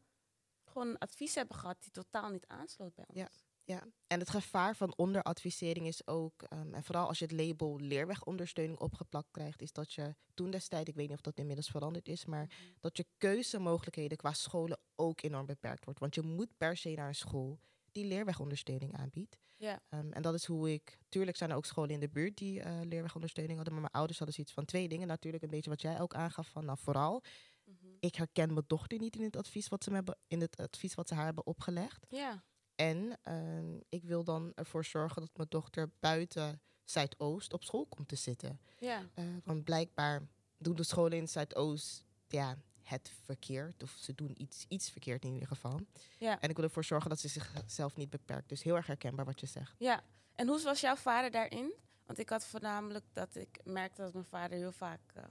gewoon 0.65 0.99
advies 0.99 1.35
hebben 1.35 1.57
gehad 1.57 1.83
die 1.83 1.91
totaal 1.91 2.31
niet 2.31 2.47
aansloot 2.47 2.95
bij 2.95 3.05
ons. 3.09 3.44
Ja. 3.67 3.83
En 4.07 4.19
het 4.21 4.31
gevaar 4.31 4.77
van 4.77 4.97
onderadvisering 4.97 5.87
is 5.87 6.07
ook, 6.07 6.43
ehm, 6.43 6.75
en 6.75 6.85
vooral 6.85 7.07
als 7.09 7.19
je 7.19 7.25
het 7.25 7.35
label 7.35 7.79
leerwegondersteuning 7.81 8.79
opgeplakt 8.79 9.31
krijgt, 9.31 9.63
is 9.63 9.73
dat 9.73 9.93
je 9.93 10.15
toen 10.35 10.51
destijds, 10.51 10.89
ik 10.89 10.95
weet 10.95 11.07
niet 11.09 11.17
of 11.17 11.23
dat 11.23 11.39
inmiddels 11.39 11.69
veranderd 11.71 12.09
is, 12.09 12.25
maar 12.25 12.45
Mhm. 12.47 12.55
dat 12.81 12.97
je 12.97 13.07
keuzemogelijkheden 13.19 14.17
qua 14.17 14.33
scholen 14.33 14.79
ook 14.95 15.23
enorm 15.23 15.47
beperkt 15.47 15.85
wordt. 15.85 16.01
Want 16.01 16.15
je 16.15 16.23
moet 16.23 16.57
per 16.57 16.77
se 16.77 16.91
naar 16.95 17.09
een 17.09 17.15
school 17.15 17.59
die 17.93 18.05
leerwegondersteuning 18.05 18.97
aanbiedt. 18.97 19.39
Ja. 19.57 19.81
Ehm, 19.89 20.13
en 20.13 20.23
dat 20.23 20.35
is 20.35 20.45
hoe 20.45 20.73
ik. 20.73 20.99
Tuurlijk 21.09 21.37
zijn 21.37 21.51
er 21.51 21.57
ook 21.57 21.65
scholen 21.67 21.91
in 21.91 22.01
de 22.01 22.09
buurt 22.09 22.37
die 22.37 22.61
eh, 22.61 22.81
leerwegondersteuning 22.83 23.55
hadden. 23.57 23.73
Maar 23.73 23.83
mijn 23.83 23.95
ouders 23.95 24.19
hadden 24.19 24.37
zoiets 24.37 24.55
van 24.55 24.65
twee 24.65 24.89
dingen. 24.89 25.07
Natuurlijk 25.07 25.43
een 25.45 25.51
beetje 25.51 25.71
wat 25.71 25.81
jij 25.83 26.01
ook 26.01 26.15
aangaf 26.15 26.49
van. 26.49 26.65
Nou, 26.65 26.79
vooral, 26.81 27.23
Mhm. 27.65 27.87
ik 28.01 28.15
herken 28.15 28.53
mijn 28.53 28.65
dochter 28.67 28.99
niet 28.99 29.17
in 29.17 29.23
het 29.23 29.37
advies 29.37 29.69
wat 29.69 29.85
ze, 29.85 29.91
me 29.91 29.97
hebben, 29.97 30.19
in 30.27 30.41
het 30.41 30.57
advies 30.57 30.95
wat 30.95 31.09
ze 31.09 31.15
haar 31.15 31.25
hebben 31.25 31.47
opgelegd. 31.47 32.07
Ja. 32.09 32.45
En 32.75 33.19
ehm, 33.23 33.77
ik 33.89 34.05
wil 34.05 34.25
dan 34.25 34.53
ervoor 34.55 34.85
zorgen 34.85 35.21
dat 35.21 35.37
mijn 35.37 35.49
dochter 35.49 35.91
buiten 36.01 36.61
Zuidoost 36.85 37.53
op 37.53 37.65
school 37.65 37.87
komt 37.87 38.09
te 38.09 38.17
zitten. 38.17 38.61
Ja. 38.79 39.03
Eh, 39.15 39.25
want 39.45 39.65
blijkbaar 39.65 40.23
doen 40.59 40.77
de 40.77 40.83
scholen 40.83 41.19
in 41.19 41.29
Zuidoost 41.29 42.05
ja, 42.29 42.57
het 42.83 43.13
verkeerd. 43.25 43.83
Of 43.83 43.91
ze 43.91 44.15
doen 44.15 44.43
iets, 44.43 44.65
iets 44.69 44.91
verkeerd 44.91 45.25
in 45.25 45.33
ieder 45.33 45.49
geval. 45.49 45.81
Ja. 46.19 46.41
En 46.41 46.49
ik 46.49 46.57
wil 46.57 46.65
ervoor 46.65 46.85
zorgen 46.85 47.11
dat 47.11 47.21
ze 47.21 47.29
zichzelf 47.29 47.97
niet 47.97 48.11
beperkt. 48.11 48.49
Dus 48.49 48.63
heel 48.63 48.77
erg 48.77 48.87
herkenbaar 48.87 49.25
wat 49.25 49.41
je 49.41 49.47
zegt. 49.47 49.75
ja. 49.79 50.03
En 50.35 50.49
hoe 50.49 50.63
was 50.63 50.81
jouw 50.81 50.97
vader 50.97 51.31
daarin? 51.31 51.75
Want 52.07 52.19
ik 52.19 52.29
had 52.29 52.47
voornamelijk 52.47 53.05
dat 53.13 53.37
ik 53.37 53.61
merkte 53.65 54.03
dat 54.03 54.13
mijn 54.13 54.25
vader 54.25 54.59
heel 54.59 54.73
vaak 54.73 55.01
eh, 55.15 55.25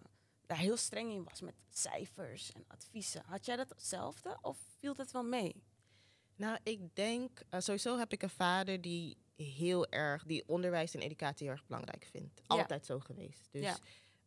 daar 0.45 0.57
heel 0.57 0.77
streng 0.77 1.11
in 1.11 1.23
was 1.23 1.41
met 1.41 1.55
cijfers 1.69 2.51
en 2.51 2.63
adviezen. 2.67 3.23
Had 3.25 3.45
jij 3.45 3.55
dat 3.55 3.69
hetzelfde 3.69 4.37
of 4.41 4.57
viel 4.79 4.93
dat 4.95 5.11
wel 5.11 5.23
mee? 5.23 5.63
Nou, 6.35 6.57
ik 6.63 6.79
denk, 6.95 7.41
eh, 7.49 7.59
sowieso 7.59 7.97
heb 7.97 8.11
ik 8.13 8.23
een 8.23 8.29
vader 8.29 8.81
die 8.81 9.17
heel 9.35 9.87
erg, 9.87 10.23
die 10.23 10.43
onderwijs 10.47 10.93
en 10.95 11.01
educatie 11.01 11.45
heel 11.47 11.55
erg 11.55 11.65
belangrijk 11.65 12.07
vindt. 12.11 12.35
Ja. 12.35 12.43
Altijd 12.47 12.85
zo 12.85 12.99
geweest. 12.99 13.47
Dus 13.51 13.61
Ja. 13.61 13.77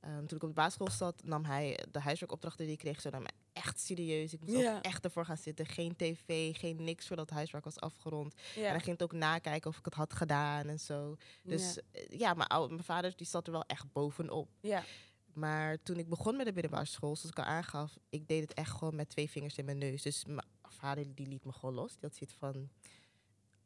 ehm, 0.00 0.26
toen 0.26 0.36
ik 0.36 0.42
op 0.42 0.48
de 0.48 0.54
basisschool 0.54 0.90
zat, 0.90 1.22
nam 1.24 1.44
hij 1.44 1.84
de 1.90 2.00
huiswerkopdrachten 2.00 2.64
die 2.64 2.74
ik 2.74 2.78
kreeg, 2.80 3.00
zo 3.00 3.10
nam 3.10 3.24
echt 3.52 3.80
serieus. 3.80 4.32
Ik 4.32 4.40
moest 4.40 4.58
Ja. 4.60 4.76
ook 4.76 4.82
echt 4.84 5.04
ervoor 5.04 5.24
gaan 5.24 5.36
zitten. 5.36 5.66
Geen 5.66 5.96
tv, 5.96 6.56
geen 6.56 6.84
niks 6.84 7.06
voordat 7.06 7.26
het 7.28 7.34
huiswerk 7.34 7.64
was 7.64 7.80
afgerond. 7.80 8.34
En 8.56 8.62
hij 8.62 8.70
ging 8.80 8.98
het 8.98 9.02
ook 9.02 9.12
nakijken 9.12 9.70
of 9.70 9.78
ik 9.78 9.84
het 9.84 9.94
had 9.94 10.14
gedaan 10.14 10.68
en 10.68 10.80
zo. 10.80 11.16
Dus 11.42 11.78
ja. 12.10 12.30
eh, 12.30 12.36
mijn, 12.36 12.48
oude, 12.48 12.72
mijn 12.72 12.84
vader 12.86 13.12
die 13.16 13.26
zat 13.26 13.46
er 13.46 13.52
wel 13.52 13.64
echt 13.66 13.92
bovenop. 13.92 14.48
ja. 14.60 14.84
Maar 15.32 15.82
toen 15.82 15.96
ik 15.96 16.08
begon 16.08 16.36
met 16.36 16.46
de 16.46 16.52
middelbare 16.52 16.84
school, 16.84 17.16
zoals 17.16 17.30
ik 17.30 17.38
al 17.38 17.44
aangaf, 17.44 17.96
ik 18.08 18.28
deed 18.28 18.40
het 18.42 18.54
echt 18.54 18.70
gewoon 18.70 18.94
met 18.94 19.08
twee 19.08 19.30
vingers 19.30 19.58
in 19.58 19.64
mijn 19.64 19.78
neus. 19.78 20.02
Dus 20.02 20.24
mijn 20.24 20.46
vader 20.76 21.14
die 21.14 21.26
liet 21.26 21.44
me 21.44 21.52
gewoon 21.52 21.74
los. 21.74 21.96
Had 22.00 22.14
zoiets 22.14 22.36
van... 22.38 22.68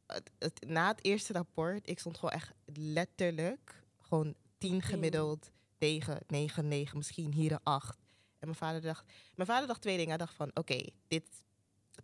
Het, 0.07 0.31
het, 0.38 0.64
na 0.66 0.88
het 0.88 1.05
eerste 1.05 1.33
rapport, 1.33 1.88
ik 1.88 1.99
stond 1.99 2.18
gewoon 2.18 2.35
echt 2.35 2.53
letterlijk 2.75 3.83
gewoon 3.99 4.35
tien 4.59 4.83
gemiddeld 4.83 5.51
tegen 5.79 6.20
9, 6.27 6.68
9, 6.68 6.96
misschien 6.96 7.33
hier 7.33 7.53
een 7.53 7.62
8. 7.62 7.99
En 8.38 8.46
mijn 8.46 8.55
vader 8.55 8.81
dacht, 8.81 9.12
mijn 9.35 9.49
vader 9.49 9.66
dacht 9.66 9.81
twee 9.81 9.94
dingen. 9.96 10.09
Hij 10.09 10.18
dacht 10.18 10.35
van, 10.35 10.51
oké, 10.55 10.87
dit 11.09 11.25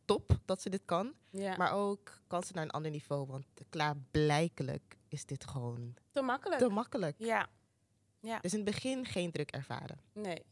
top 0.04 0.38
dat 0.44 0.62
ze 0.62 0.70
dit 0.70 0.82
kan. 0.84 1.12
ja. 1.30 1.56
Maar 1.56 1.72
ook 1.72 2.20
kan 2.26 2.42
ze 2.42 2.52
naar 2.54 2.64
een 2.64 2.70
ander 2.70 2.90
niveau. 2.90 3.26
Want 3.26 3.46
klaarblijkelijk 3.68 4.96
is 5.08 5.26
dit 5.26 5.46
gewoon 5.46 5.94
te 6.10 6.22
makkelijk. 6.22 6.60
te 6.60 6.68
makkelijk. 6.68 7.16
ja. 7.18 8.40
Dus 8.40 8.52
in 8.52 8.60
het 8.60 8.70
begin 8.70 9.04
geen 9.04 9.30
druk 9.30 9.50
ervaren. 9.50 10.00
Nee. 10.12 10.44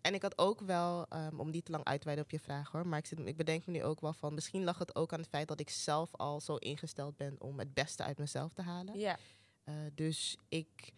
En 0.00 0.14
ik 0.14 0.22
had 0.22 0.38
ook 0.38 0.60
wel, 0.60 1.06
ehm, 1.08 1.40
om 1.40 1.50
niet 1.50 1.64
te 1.64 1.70
lang 1.70 1.84
uit 1.84 2.00
te 2.00 2.06
wijden 2.06 2.24
op 2.24 2.30
je 2.30 2.38
vraag 2.40 2.70
hoor, 2.70 2.86
maar 2.86 2.98
ik, 2.98 3.06
zit, 3.06 3.18
ik 3.18 3.36
bedenk 3.36 3.66
me 3.66 3.72
nu 3.72 3.84
ook 3.84 4.00
wel 4.00 4.12
van, 4.12 4.34
misschien 4.34 4.64
lag 4.64 4.78
het 4.78 4.94
ook 4.94 5.12
aan 5.12 5.18
het 5.20 5.28
feit 5.28 5.48
dat 5.48 5.60
ik 5.60 5.70
zelf 5.70 6.14
al 6.16 6.40
zo 6.40 6.56
ingesteld 6.56 7.16
ben 7.16 7.36
om 7.40 7.58
het 7.58 7.74
beste 7.74 8.02
uit 8.02 8.18
mezelf 8.18 8.52
te 8.52 8.62
halen. 8.62 8.98
Ja. 8.98 9.18
Eh, 9.64 9.74
dus 9.94 10.36
ik 10.48 10.92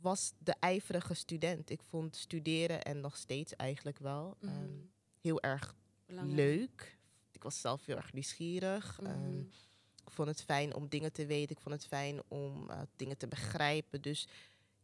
was 0.00 0.32
de 0.38 0.54
ijverige 0.60 1.14
student. 1.14 1.70
Ik 1.70 1.82
vond 1.82 2.16
studeren 2.16 2.82
en 2.82 3.00
nog 3.00 3.16
steeds 3.16 3.56
eigenlijk 3.56 3.98
wel 3.98 4.36
ehm, 4.40 4.52
Mhm. 4.62 4.70
heel 5.20 5.40
erg 5.42 5.74
Belangrijk. 6.06 6.36
leuk. 6.36 6.98
Ik 7.30 7.42
was 7.42 7.60
zelf 7.60 7.84
heel 7.86 7.96
erg 7.96 8.12
nieuwsgierig. 8.12 9.00
Mhm. 9.00 9.10
Ehm, 9.10 9.38
Ik 10.04 10.10
vond 10.18 10.28
het 10.28 10.42
fijn 10.42 10.74
om 10.74 10.88
dingen 10.88 11.12
te 11.12 11.26
weten. 11.26 11.56
Ik 11.56 11.62
vond 11.62 11.74
het 11.74 11.86
fijn 11.86 12.22
om 12.28 12.70
eh, 12.70 12.80
dingen 12.96 13.16
te 13.18 13.28
begrijpen. 13.28 14.00
Dus 14.02 14.26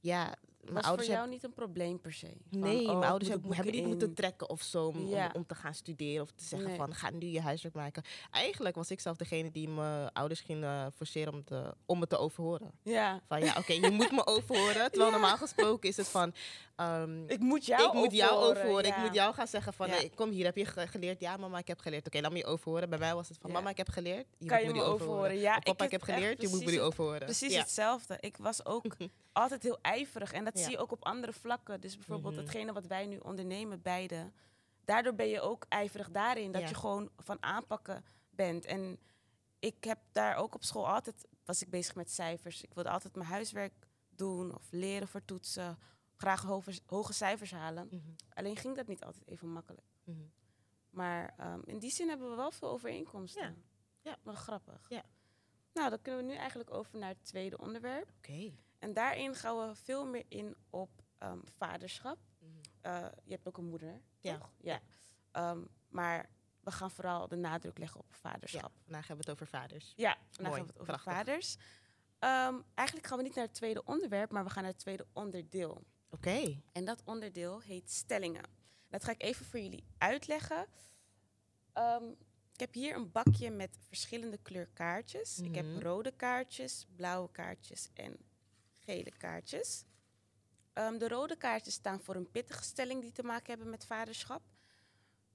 ja, 0.00 0.34
mijn 0.62 0.74
was 0.74 0.84
ouders 0.84 1.06
voor 1.08 1.16
jou 1.16 1.28
niet 1.28 1.44
een 1.44 1.52
probleem 1.52 2.00
per 2.00 2.12
se? 2.12 2.26
Van, 2.50 2.58
Nee, 2.60 2.78
oh, 2.80 2.86
mijn 2.86 2.98
ik 2.98 3.04
ouders 3.04 3.30
hebben, 3.30 3.66
niet 3.72 3.86
moeten 3.86 4.14
trekken 4.14 4.48
of 4.50 4.62
zo 4.62 4.86
om, 4.86 5.06
Ja. 5.08 5.26
om, 5.26 5.30
om 5.34 5.46
te 5.46 5.54
gaan 5.54 5.74
studeren 5.74 6.22
of 6.22 6.30
te 6.30 6.44
zeggen 6.44 6.68
Nee. 6.68 6.76
van 6.76 6.94
ga 6.94 7.10
nu 7.10 7.26
je 7.26 7.40
huiswerk 7.40 7.74
maken. 7.74 8.02
Eigenlijk 8.30 8.74
was 8.74 8.90
ik 8.90 9.00
zelf 9.00 9.16
degene 9.16 9.50
die 9.50 9.68
mijn 9.68 10.12
ouders 10.12 10.40
ging 10.40 10.62
eh, 10.64 10.86
forceren 10.96 11.32
om, 11.32 11.44
te, 11.44 11.74
om 11.86 11.98
me 11.98 12.06
te 12.06 12.16
overhoren. 12.18 12.70
Ja, 12.82 13.20
Van 13.28 13.40
ja, 13.44 13.54
oké, 13.58 13.72
je 13.72 13.90
moet 13.90 14.12
me 14.12 14.26
overhoren. 14.36 14.90
Terwijl 14.90 15.04
Ja. 15.10 15.16
normaal 15.16 15.36
gesproken 15.36 15.88
is 15.88 15.96
het 15.96 16.08
van 16.08 16.34
ehm, 16.76 17.24
ik 17.26 17.38
moet 17.40 17.66
jou 17.66 17.86
ik 17.88 17.92
moet 17.92 18.12
jou 18.12 18.30
overhoren, 18.30 18.56
overhoren. 18.58 18.86
ja. 18.86 18.96
Ik 18.96 19.02
moet 19.02 19.14
jou 19.14 19.34
gaan 19.34 19.46
zeggen 19.46 19.72
van, 19.72 19.88
hey, 19.88 20.10
kom 20.14 20.30
hier, 20.30 20.44
heb 20.44 20.56
je 20.56 20.64
ge- 20.66 20.86
geleerd? 20.86 21.20
Ja, 21.20 21.36
mama, 21.36 21.58
ik 21.58 21.68
heb 21.68 21.78
geleerd. 21.78 22.06
Oké, 22.06 22.20
laat 22.20 22.32
me 22.32 22.38
je 22.38 22.44
overhoren. 22.46 22.88
Bij 22.90 22.98
mij 22.98 23.14
was 23.14 23.28
het 23.28 23.38
van, 23.40 23.50
mama, 23.52 23.70
ik 23.70 23.76
heb 23.76 23.88
geleerd. 23.88 24.26
Je 24.38 24.46
Kan 24.46 24.58
moet 24.58 24.66
je 24.66 24.72
me 24.72 24.82
overhoren? 24.82 25.38
Ja, 25.38 25.56
Of, 25.56 25.62
papa, 25.62 25.84
ik, 25.84 25.90
heb 25.90 26.02
geleerd. 26.02 26.42
Je 26.42 26.48
moet 26.48 26.64
me 26.64 26.70
het- 26.70 26.80
overhoren. 26.80 27.18
Precies 27.24 27.56
hetzelfde. 27.56 28.16
Ik 28.20 28.36
was 28.36 28.64
ook 28.66 28.84
altijd 29.32 29.62
heel 29.62 29.78
ijverig. 29.82 30.32
En 30.32 30.44
dat 30.50 30.58
zie 30.62 30.70
je 30.70 30.78
ook 30.78 30.92
op 30.92 31.04
andere 31.04 31.32
vlakken. 31.32 31.80
Dus 31.80 31.96
bijvoorbeeld 31.96 32.34
Mhm. 32.34 32.42
hetgene 32.42 32.72
wat 32.72 32.86
wij 32.86 33.06
nu 33.06 33.18
ondernemen, 33.18 33.82
beide. 33.82 34.32
Daardoor 34.84 35.14
ben 35.14 35.28
je 35.28 35.40
ook 35.40 35.64
ijverig 35.68 36.10
daarin. 36.10 36.52
Dat 36.52 36.68
je 36.68 36.74
gewoon 36.74 37.10
van 37.16 37.42
aanpakken 37.42 38.04
bent. 38.30 38.64
En 38.64 38.98
ik 39.58 39.84
heb 39.84 39.98
daar 40.12 40.36
ook 40.36 40.54
op 40.54 40.64
school 40.64 40.88
altijd... 40.88 41.26
Was 41.44 41.62
ik 41.62 41.70
bezig 41.70 41.94
met 41.94 42.10
cijfers. 42.10 42.62
Ik 42.62 42.74
wilde 42.74 42.90
altijd 42.90 43.14
mijn 43.16 43.28
huiswerk 43.28 43.72
doen. 44.08 44.54
Of 44.54 44.66
leren 44.70 45.08
voor 45.08 45.24
toetsen. 45.24 45.78
Graag 46.16 46.42
hoge, 46.42 46.80
hoge 46.86 47.12
cijfers 47.12 47.50
halen. 47.50 47.88
Mhm, 47.90 48.10
Alleen 48.34 48.56
ging 48.56 48.76
dat 48.76 48.86
niet 48.86 49.04
altijd 49.04 49.26
even 49.28 49.48
makkelijk. 49.52 49.86
mhm. 50.04 50.18
Maar 50.90 51.34
ehm, 51.36 51.60
in 51.64 51.78
die 51.78 51.90
zin 51.90 52.08
hebben 52.08 52.30
we 52.30 52.36
wel 52.36 52.50
veel 52.50 52.68
overeenkomsten. 52.68 53.42
Ja. 53.42 54.10
Ja. 54.10 54.16
Wel 54.22 54.34
grappig. 54.34 54.86
Ja. 54.88 55.02
Nou, 55.72 55.90
dan 55.90 56.02
kunnen 56.02 56.20
we 56.26 56.30
nu 56.32 56.36
eigenlijk 56.36 56.70
over 56.74 56.98
naar 56.98 57.08
het 57.08 57.24
tweede 57.24 57.58
onderwerp. 57.58 58.08
Oké. 58.16 58.52
En 58.78 58.92
daarin 58.92 59.34
gaan 59.34 59.68
we 59.68 59.74
veel 59.74 60.06
meer 60.06 60.24
in 60.28 60.56
op 60.70 60.90
ehm, 61.18 61.38
vaderschap. 61.56 62.18
Mhm. 62.38 62.50
Eh, 62.80 63.06
je 63.24 63.30
hebt 63.32 63.46
ook 63.48 63.56
een 63.56 63.68
moeder, 63.68 64.00
Ja. 64.20 64.38
toch? 64.38 64.52
Ja. 64.60 64.80
Ehm, 65.32 65.60
maar 65.88 66.28
we 66.60 66.70
gaan 66.70 66.90
vooral 66.90 67.28
de 67.28 67.36
nadruk 67.36 67.78
leggen 67.78 68.00
op 68.00 68.06
Ja, 68.10 68.16
vaderschap. 68.18 68.72
vandaag 68.84 69.06
hebben 69.06 69.24
we 69.24 69.30
het 69.30 69.40
over 69.40 69.58
vaders. 69.58 69.92
Ja, 69.96 70.16
vandaag 70.30 70.52
Mooi, 70.52 70.56
gaan 70.56 70.66
we 70.66 70.72
het 70.72 70.80
over 70.80 70.92
prachtig. 71.02 71.12
vaders. 71.12 71.56
Ehm, 72.18 72.60
eigenlijk 72.74 73.06
gaan 73.08 73.16
we 73.18 73.22
niet 73.24 73.34
naar 73.34 73.44
het 73.44 73.54
tweede 73.54 73.84
onderwerp, 73.84 74.30
maar 74.30 74.44
we 74.44 74.50
gaan 74.50 74.62
naar 74.62 74.72
het 74.72 74.80
tweede 74.80 75.06
onderdeel. 75.12 75.84
Oké. 76.10 76.60
En 76.72 76.84
dat 76.84 77.02
onderdeel 77.04 77.60
heet 77.60 77.90
stellingen. 77.90 78.44
Dat 78.88 79.04
ga 79.04 79.10
ik 79.12 79.22
even 79.22 79.46
voor 79.46 79.60
jullie 79.60 79.84
uitleggen. 79.98 80.66
Ik 82.52 82.60
heb 82.64 82.74
hier 82.74 82.94
een 82.96 83.12
bakje 83.12 83.50
met 83.50 83.78
verschillende 83.88 84.38
kleurkaartjes. 84.38 85.38
Ik 85.38 85.54
heb 85.54 85.64
Mhm. 85.64 85.78
rode 85.78 86.10
kaartjes, 86.12 86.86
blauwe 86.96 87.30
kaartjes 87.30 87.88
en 87.94 88.16
gele 88.88 89.12
kaartjes. 89.16 89.84
Ehm, 90.72 90.98
de 90.98 91.08
rode 91.08 91.36
kaartjes 91.36 91.74
staan 91.74 92.00
voor 92.00 92.14
een 92.14 92.30
pittige 92.30 92.62
stelling 92.62 93.02
die 93.02 93.12
te 93.12 93.22
maken 93.22 93.48
hebben 93.48 93.70
met 93.70 93.86
vaderschap. 93.86 94.42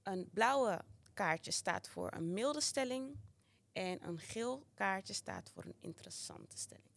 Een 0.04 0.30
blauwe 0.34 0.82
kaartje 1.14 1.52
staat 1.52 1.90
voor 1.90 2.14
een 2.14 2.34
milde 2.34 2.62
stelling. 2.62 3.20
En 3.72 4.08
een 4.08 4.20
geel 4.20 4.66
kaartje 4.74 5.14
staat 5.14 5.50
voor 5.50 5.66
een 5.66 5.76
interessante 5.80 6.58
stelling. 6.58 6.92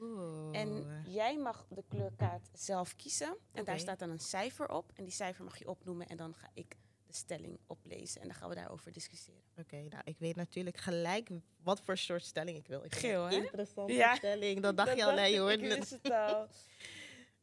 Oeh. 0.00 0.58
En 0.58 1.02
jij 1.06 1.38
mag 1.38 1.66
de 1.68 1.84
kleurkaart 1.88 2.48
zelf 2.52 2.96
kiezen. 2.96 3.36
En 3.52 3.64
daar 3.64 3.78
staat 3.78 3.98
dan 3.98 4.10
een 4.10 4.20
cijfer 4.20 4.68
op. 4.68 4.92
En 4.94 5.04
die 5.04 5.12
cijfer 5.12 5.44
mag 5.44 5.58
je 5.58 5.68
opnoemen. 5.68 6.06
En 6.06 6.16
dan 6.16 6.34
ga 6.34 6.50
ik 6.54 6.76
de 7.10 7.16
stelling 7.16 7.58
oplezen. 7.66 8.20
En 8.20 8.26
dan 8.26 8.36
gaan 8.36 8.48
we 8.48 8.54
daarover 8.54 8.92
discussiëren. 8.92 9.42
Oké, 9.56 9.76
nou, 9.76 10.02
ik 10.04 10.18
weet 10.18 10.36
natuurlijk 10.36 10.76
gelijk 10.76 11.28
wat 11.62 11.80
voor 11.80 11.96
soort 11.98 12.24
stelling 12.24 12.56
ik 12.58 12.66
wil. 12.66 12.84
Ik 12.84 12.94
Geel, 12.94 13.24
hè? 13.24 13.34
Interessante 13.36 13.92
Ja. 13.92 14.14
stelling. 14.14 14.60
Dat 14.60 14.76
dacht 14.76 14.88
Dat 14.88 14.98
je 14.98 15.04
al, 15.04 15.16
dacht 15.16 15.28
je 15.28 15.52
ik, 15.52 15.88
het. 16.02 16.10
al. 16.12 16.46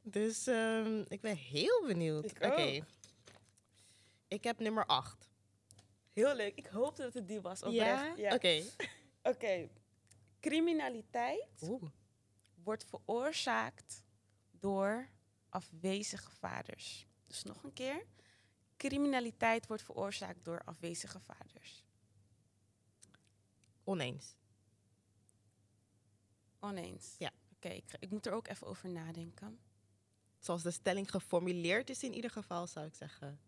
Dus 0.02 0.48
ehm, 0.48 1.04
ik 1.08 1.22
ben 1.22 1.36
heel 1.36 1.84
benieuwd. 1.86 2.32
Oké. 2.32 2.86
Ik 4.28 4.44
heb 4.44 4.60
nummer 4.60 4.86
8. 4.86 5.30
Heel 6.14 6.36
leuk. 6.36 6.56
Ik 6.56 6.66
hoopte 6.66 7.02
dat 7.02 7.14
het 7.14 7.28
die 7.28 7.42
was. 7.42 7.62
Ja? 7.70 8.14
Oké. 8.34 8.64
Oké. 9.24 9.70
Criminaliteit 10.40 11.62
Oeh. 11.62 11.84
wordt 12.64 12.86
veroorzaakt 12.90 14.04
door 14.52 15.10
afwezige 15.50 16.32
vaders. 16.32 17.08
Dus 17.28 17.44
nog 17.44 17.64
een 17.64 17.74
keer. 17.74 18.06
Criminaliteit 18.78 19.68
wordt 19.68 19.84
veroorzaakt 19.84 20.46
door 20.46 20.62
afwezige 20.64 21.20
vaders. 21.20 21.86
Oneens. 23.84 24.36
Oneens. 26.60 27.16
Ja. 27.18 27.32
Oké, 27.56 27.70
ik, 28.00 28.10
moet 28.10 28.26
er 28.26 28.34
ook 28.34 28.48
even 28.48 28.68
over 28.68 28.90
nadenken. 28.90 29.60
Zoals 30.40 30.64
de 30.64 30.72
stelling 30.72 31.12
geformuleerd 31.12 31.90
is 31.90 32.04
in 32.04 32.14
ieder 32.14 32.32
geval, 32.32 32.68
zou 32.68 32.86
ik 32.86 32.94
zeggen 32.96 33.40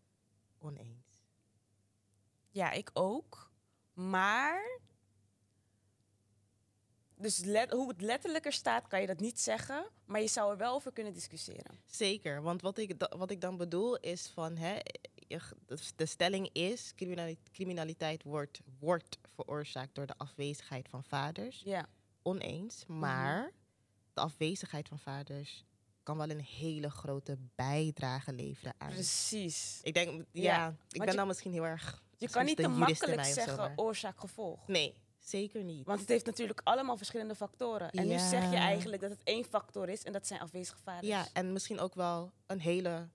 oneens. 0.58 1.08
Ja, 2.50 2.72
ik 2.72 2.90
ook. 2.94 3.52
Maar. 3.94 4.80
Dus 7.16 7.38
let- 7.38 7.72
hoe 7.72 7.88
het 7.88 8.02
letterlijker 8.02 8.54
staat, 8.54 8.88
kan 8.88 9.02
je 9.02 9.08
dat 9.08 9.20
niet 9.20 9.40
zeggen. 9.40 9.90
Maar 10.06 10.22
je 10.22 10.28
zou 10.28 10.52
er 10.52 10.58
wel 10.58 10.74
over 10.74 10.92
kunnen 10.94 11.14
discussiëren. 11.14 11.82
Zeker, 11.86 12.42
want 12.42 12.62
wat 12.62 12.78
ik, 12.78 13.08
wat 13.18 13.32
ik 13.32 13.42
dan 13.42 13.58
bedoel 13.58 13.98
is 13.98 14.28
van, 14.28 14.58
hè, 14.58 14.80
de- 15.96 16.06
stelling 16.06 16.50
is, 16.54 16.94
criminali- 16.96 17.38
criminaliteit 17.52 18.24
wordt, 18.24 18.60
wordt 18.80 19.18
veroorzaakt 19.36 19.96
door 19.96 20.06
de 20.06 20.18
afwezigheid 20.18 20.90
van 20.90 21.04
vaders. 21.04 21.62
Ja. 21.66 21.86
Oneens, 22.22 22.84
Mhm. 22.88 23.00
maar 23.00 23.52
de 24.14 24.22
afwezigheid 24.22 24.88
van 24.88 25.00
vaders 25.00 25.64
kan 26.04 26.18
wel 26.18 26.30
een 26.30 26.42
hele 26.42 26.90
grote 26.90 27.38
bijdrage 27.56 28.34
leveren 28.34 28.74
aan. 28.78 28.90
Precies. 28.90 29.80
Ik 29.84 29.94
denk, 29.94 30.26
ja, 30.32 30.42
Ja, 30.44 30.76
ik 30.90 31.00
ben 31.00 31.10
je- 31.10 31.16
dan 31.16 31.28
misschien 31.28 31.52
heel 31.52 31.66
erg. 31.66 32.04
Je 32.18 32.30
kan 32.30 32.46
niet 32.46 32.58
te 32.58 32.68
makkelijk 32.68 33.24
zeggen 33.26 33.74
oorzaak-gevolg. 33.76 34.68
Nee, 34.68 34.94
zeker 35.20 35.64
niet. 35.64 35.86
Want 35.86 36.00
het 36.00 36.10
heeft 36.10 36.26
natuurlijk 36.26 36.62
allemaal 36.64 36.98
verschillende 36.98 37.36
factoren. 37.36 37.92
En 37.92 38.08
nu 38.08 38.18
zeg 38.20 38.50
je 38.52 38.56
eigenlijk 38.58 39.02
dat 39.02 39.10
het 39.10 39.22
één 39.24 39.44
factor 39.44 39.90
is 39.90 40.04
en 40.04 40.14
dat 40.14 40.28
zijn 40.28 40.40
afwezige 40.40 40.78
vaders. 40.84 41.08
Ja, 41.08 41.28
en 41.34 41.54
misschien 41.54 41.80
ook 41.80 41.96
wel 41.96 42.32
een 42.46 42.60
hele 42.60 43.08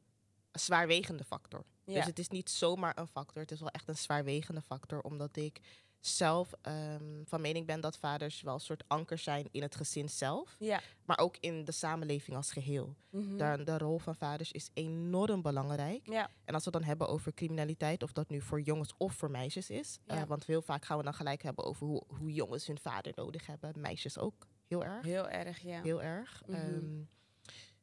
zwaarwegende 0.53 1.25
factor. 1.25 1.65
Ja. 1.87 1.95
Dus 1.95 2.05
het 2.05 2.19
is 2.19 2.29
niet 2.29 2.51
zomaar 2.51 2.99
een 2.99 3.07
factor, 3.09 3.43
het 3.43 3.51
is 3.51 3.61
wel 3.61 3.69
echt 3.69 3.89
een 3.89 3.97
zwaarwegende 3.97 4.63
factor, 4.63 5.01
omdat 5.01 5.37
ik 5.37 5.61
zelf 6.01 6.53
ehm, 6.63 7.23
van 7.25 7.41
mening 7.41 7.67
ben 7.67 7.81
dat 7.81 7.99
vaders 7.99 8.41
wel 8.43 8.55
een 8.55 8.61
soort 8.61 8.85
anker 8.87 9.19
zijn 9.19 9.49
in 9.51 9.63
het 9.63 9.75
gezin 9.75 10.09
zelf, 10.09 10.57
Ja. 10.59 10.81
maar 11.05 11.19
ook 11.19 11.37
in 11.41 11.65
de 11.65 11.73
samenleving 11.73 12.37
als 12.37 12.53
geheel. 12.53 12.95
Mhm. 13.11 13.37
De, 13.37 13.65
de 13.65 13.79
rol 13.79 13.99
van 13.99 14.15
vaders 14.17 14.53
is 14.53 14.71
enorm 14.75 15.43
belangrijk. 15.43 16.07
Ja. 16.11 16.31
En 16.45 16.55
als 16.55 16.65
we 16.65 16.71
dan 16.71 16.83
hebben 16.83 17.09
over 17.09 17.35
criminaliteit, 17.35 18.03
of 18.03 18.13
dat 18.13 18.29
nu 18.29 18.41
voor 18.41 18.61
jongens 18.61 18.95
of 18.97 19.15
voor 19.15 19.31
meisjes 19.31 19.71
is, 19.71 19.99
Ja. 20.07 20.15
eh, 20.21 20.23
want 20.23 20.45
heel 20.47 20.63
vaak 20.63 20.85
gaan 20.85 20.99
we 20.99 21.05
dan 21.05 21.15
gelijk 21.15 21.43
hebben 21.43 21.65
over 21.65 21.87
hoe, 21.87 22.03
hoe 22.07 22.33
jongens 22.33 22.67
hun 22.67 22.79
vader 22.79 23.13
nodig 23.15 23.47
hebben, 23.47 23.73
meisjes 23.81 24.19
ook 24.19 24.47
heel 24.67 24.85
erg. 24.85 25.05
Heel 25.05 25.29
erg, 25.29 25.59
ja. 25.61 25.83
Heel 25.83 26.03
erg. 26.03 26.43
Mhm. 26.47 26.57
Ehm, 26.57 27.03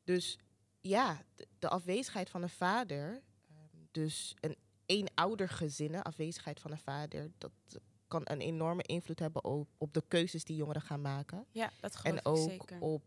dus 0.04 0.38
ja, 0.82 1.22
de, 1.36 1.48
de 1.60 1.70
afwezigheid 1.70 2.30
van 2.30 2.42
een 2.42 2.50
vader, 2.50 3.22
dus 3.92 4.36
een 4.40 4.56
eenoudergezinnen, 4.86 6.02
afwezigheid 6.02 6.60
van 6.60 6.72
een 6.72 6.78
vader, 6.78 7.32
dat 7.38 7.52
kan 8.08 8.22
een 8.24 8.42
enorme 8.42 8.84
invloed 8.84 9.20
hebben 9.20 9.44
op, 9.44 9.68
op 9.78 9.94
de 9.94 10.04
keuzes 10.08 10.44
die 10.44 10.56
jongeren 10.56 10.82
gaan 10.82 11.02
maken. 11.02 11.46
Ja, 11.52 11.72
dat 11.80 11.96
geloof 11.96 12.16
en 12.16 12.20
ik 12.20 12.28
ook 12.28 12.50
zeker. 12.50 12.82
op 12.82 13.04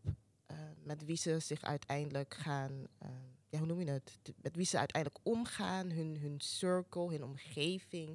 eh, 0.46 0.56
met 0.82 1.04
wie 1.04 1.16
ze 1.16 1.38
zich 1.38 1.62
uiteindelijk 1.62 2.34
gaan, 2.34 2.86
ehm, 2.98 3.12
ja, 3.48 3.58
hoe 3.58 3.66
noem 3.66 3.80
je 3.80 3.90
het? 3.90 4.18
Met 4.42 4.56
wie 4.56 4.66
ze 4.66 4.78
uiteindelijk 4.78 5.24
omgaan, 5.26 5.90
hun, 5.90 6.16
hun 6.16 6.40
circle, 6.40 7.10
hun 7.10 7.24
omgeving. 7.24 8.08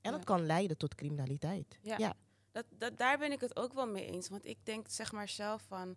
En 0.00 0.10
Ja. 0.10 0.16
dat 0.16 0.24
kan 0.24 0.46
leiden 0.46 0.76
tot 0.76 0.94
criminaliteit. 0.94 1.78
Ja. 1.82 1.98
ja. 1.98 2.14
Dat, 2.52 2.64
dat, 2.78 2.98
daar 2.98 3.18
ben 3.18 3.32
ik 3.32 3.40
het 3.40 3.56
ook 3.56 3.72
wel 3.72 3.86
mee 3.86 4.06
eens. 4.06 4.28
Want 4.28 4.44
ik 4.46 4.58
denk 4.62 4.88
zeg 4.88 5.12
maar 5.12 5.28
zelf 5.28 5.62
van... 5.62 5.96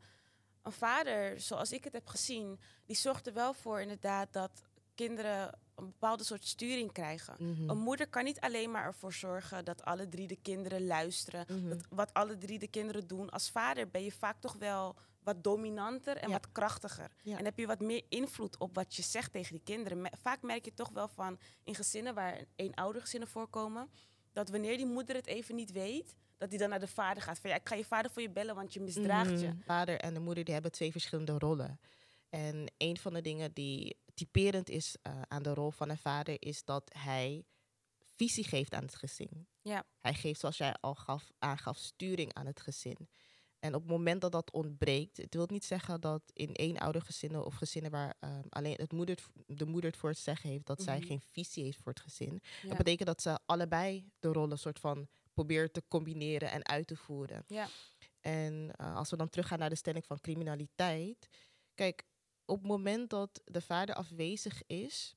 Een 0.61 0.71
vader, 0.71 1.39
zoals 1.39 1.71
ik 1.71 1.83
het 1.83 1.93
heb 1.93 2.07
gezien... 2.07 2.59
die 2.85 2.95
zorgt 2.95 3.27
er 3.27 3.33
wel 3.33 3.53
voor 3.53 3.81
inderdaad 3.81 4.33
dat 4.33 4.63
kinderen... 4.95 5.59
een 5.75 5.85
bepaalde 5.85 6.23
soort 6.23 6.45
sturing 6.45 6.91
krijgen. 6.91 7.35
Mhm. 7.37 7.69
Een 7.69 7.77
moeder 7.77 8.07
kan 8.07 8.23
niet 8.23 8.39
alleen 8.39 8.71
maar 8.71 8.83
ervoor 8.85 9.13
zorgen... 9.13 9.65
dat 9.65 9.85
alle 9.85 10.09
drie 10.09 10.27
de 10.27 10.37
kinderen 10.41 10.85
luisteren. 10.85 11.45
Mhm. 11.49 11.69
Dat 11.69 11.85
wat 11.89 12.13
alle 12.13 12.37
drie 12.37 12.59
de 12.59 12.67
kinderen 12.67 13.07
doen. 13.07 13.29
Als 13.29 13.49
vader 13.49 13.89
ben 13.89 14.03
je 14.03 14.11
vaak 14.11 14.39
toch 14.39 14.55
wel 14.59 14.95
wat 15.23 15.43
dominanter 15.43 16.17
en 16.17 16.27
Ja. 16.27 16.33
wat 16.33 16.51
krachtiger. 16.51 17.11
Ja. 17.21 17.37
En 17.37 17.45
heb 17.45 17.57
je 17.57 17.67
wat 17.67 17.79
meer 17.79 18.03
invloed 18.09 18.57
op 18.57 18.75
wat 18.75 18.95
je 18.95 19.01
zegt 19.01 19.31
tegen 19.31 19.51
die 19.51 19.63
kinderen. 19.63 20.09
Vaak 20.21 20.41
merk 20.41 20.65
je 20.65 20.73
toch 20.73 20.89
wel 20.89 21.07
van 21.07 21.39
in 21.63 21.75
gezinnen 21.75 22.13
waar 22.13 22.43
eenoudergezinnen 22.55 23.29
voorkomen... 23.29 23.89
dat 24.31 24.49
wanneer 24.49 24.77
die 24.77 24.85
moeder 24.85 25.15
het 25.15 25.27
even 25.27 25.55
niet 25.55 25.71
weet... 25.71 26.15
dat 26.37 26.49
die 26.49 26.59
dan 26.59 26.69
naar 26.69 26.79
de 26.79 26.87
vader 26.87 27.23
gaat. 27.23 27.39
Van 27.39 27.49
ja, 27.49 27.55
ik 27.55 27.67
ga 27.69 27.75
je 27.75 27.85
vader 27.85 28.11
voor 28.11 28.21
je 28.21 28.29
bellen, 28.29 28.55
want 28.55 28.73
je 28.73 28.79
misdraagt 28.79 29.39
je. 29.39 29.47
Mhm. 29.47 29.61
Vader 29.65 29.99
en 29.99 30.13
de 30.13 30.19
moeder 30.19 30.43
die 30.43 30.53
hebben 30.53 30.71
twee 30.71 30.91
verschillende 30.91 31.37
rollen. 31.37 31.79
En 32.29 32.71
een 32.77 32.97
van 32.97 33.13
de 33.13 33.21
dingen 33.21 33.53
die 33.53 33.97
typerend 34.13 34.69
is 34.69 34.95
eh, 35.01 35.21
aan 35.27 35.43
de 35.43 35.53
rol 35.53 35.71
van 35.71 35.89
een 35.89 35.97
vader 35.97 36.41
is 36.41 36.63
dat 36.63 36.93
hij 36.97 37.45
visie 38.15 38.43
geeft 38.43 38.73
aan 38.73 38.83
het 38.83 38.95
gezin. 38.95 39.47
Ja. 39.61 39.85
Hij 39.99 40.13
geeft, 40.13 40.39
zoals 40.39 40.57
jij 40.57 40.75
al 40.79 40.95
gaf, 40.95 41.31
aangaf, 41.39 41.77
sturing 41.77 42.33
aan 42.33 42.45
het 42.45 42.61
gezin. 42.61 43.09
En 43.59 43.75
op 43.75 43.81
het 43.81 43.89
moment 43.91 44.21
dat 44.21 44.31
dat 44.31 44.51
ontbreekt, 44.51 45.17
het 45.17 45.33
wil 45.33 45.45
niet 45.49 45.65
zeggen 45.65 46.01
dat 46.01 46.21
in 46.33 46.53
één 46.53 47.01
gezinnen 47.05 47.45
of 47.45 47.53
gezinnen 47.53 47.91
waar 47.91 48.15
ehm, 48.19 48.43
alleen 48.49 48.75
het 48.75 48.91
moeder, 48.91 49.17
de 49.47 49.65
moeder 49.65 49.89
het 49.89 49.99
voor 49.99 50.09
het 50.09 50.17
zeggen 50.17 50.49
heeft, 50.49 50.65
dat 50.65 50.81
zij 50.81 50.97
Mhm. 50.97 51.07
geen 51.07 51.21
visie 51.31 51.63
heeft 51.63 51.77
voor 51.77 51.91
het 51.91 52.01
gezin. 52.01 52.41
Ja. 52.61 52.67
Dat 52.67 52.77
betekent 52.77 53.07
dat 53.07 53.21
ze 53.21 53.39
allebei 53.45 54.09
de 54.19 54.27
rollen 54.31 54.59
soort 54.59 54.79
van 54.79 55.07
probeert 55.33 55.73
te 55.73 55.83
combineren 55.87 56.51
en 56.51 56.65
uit 56.65 56.87
te 56.87 56.95
voeren. 56.95 57.43
Ja. 57.47 57.67
En 58.19 58.71
eh, 58.75 58.95
als 58.95 59.09
we 59.09 59.17
dan 59.17 59.29
teruggaan 59.29 59.59
naar 59.59 59.69
de 59.69 59.75
stelling 59.75 60.05
van 60.05 60.19
criminaliteit. 60.19 61.27
Kijk, 61.73 62.03
op 62.45 62.57
het 62.57 62.67
moment 62.67 63.09
dat 63.09 63.41
de 63.45 63.61
vader 63.61 63.95
afwezig 63.95 64.61
is 64.67 65.15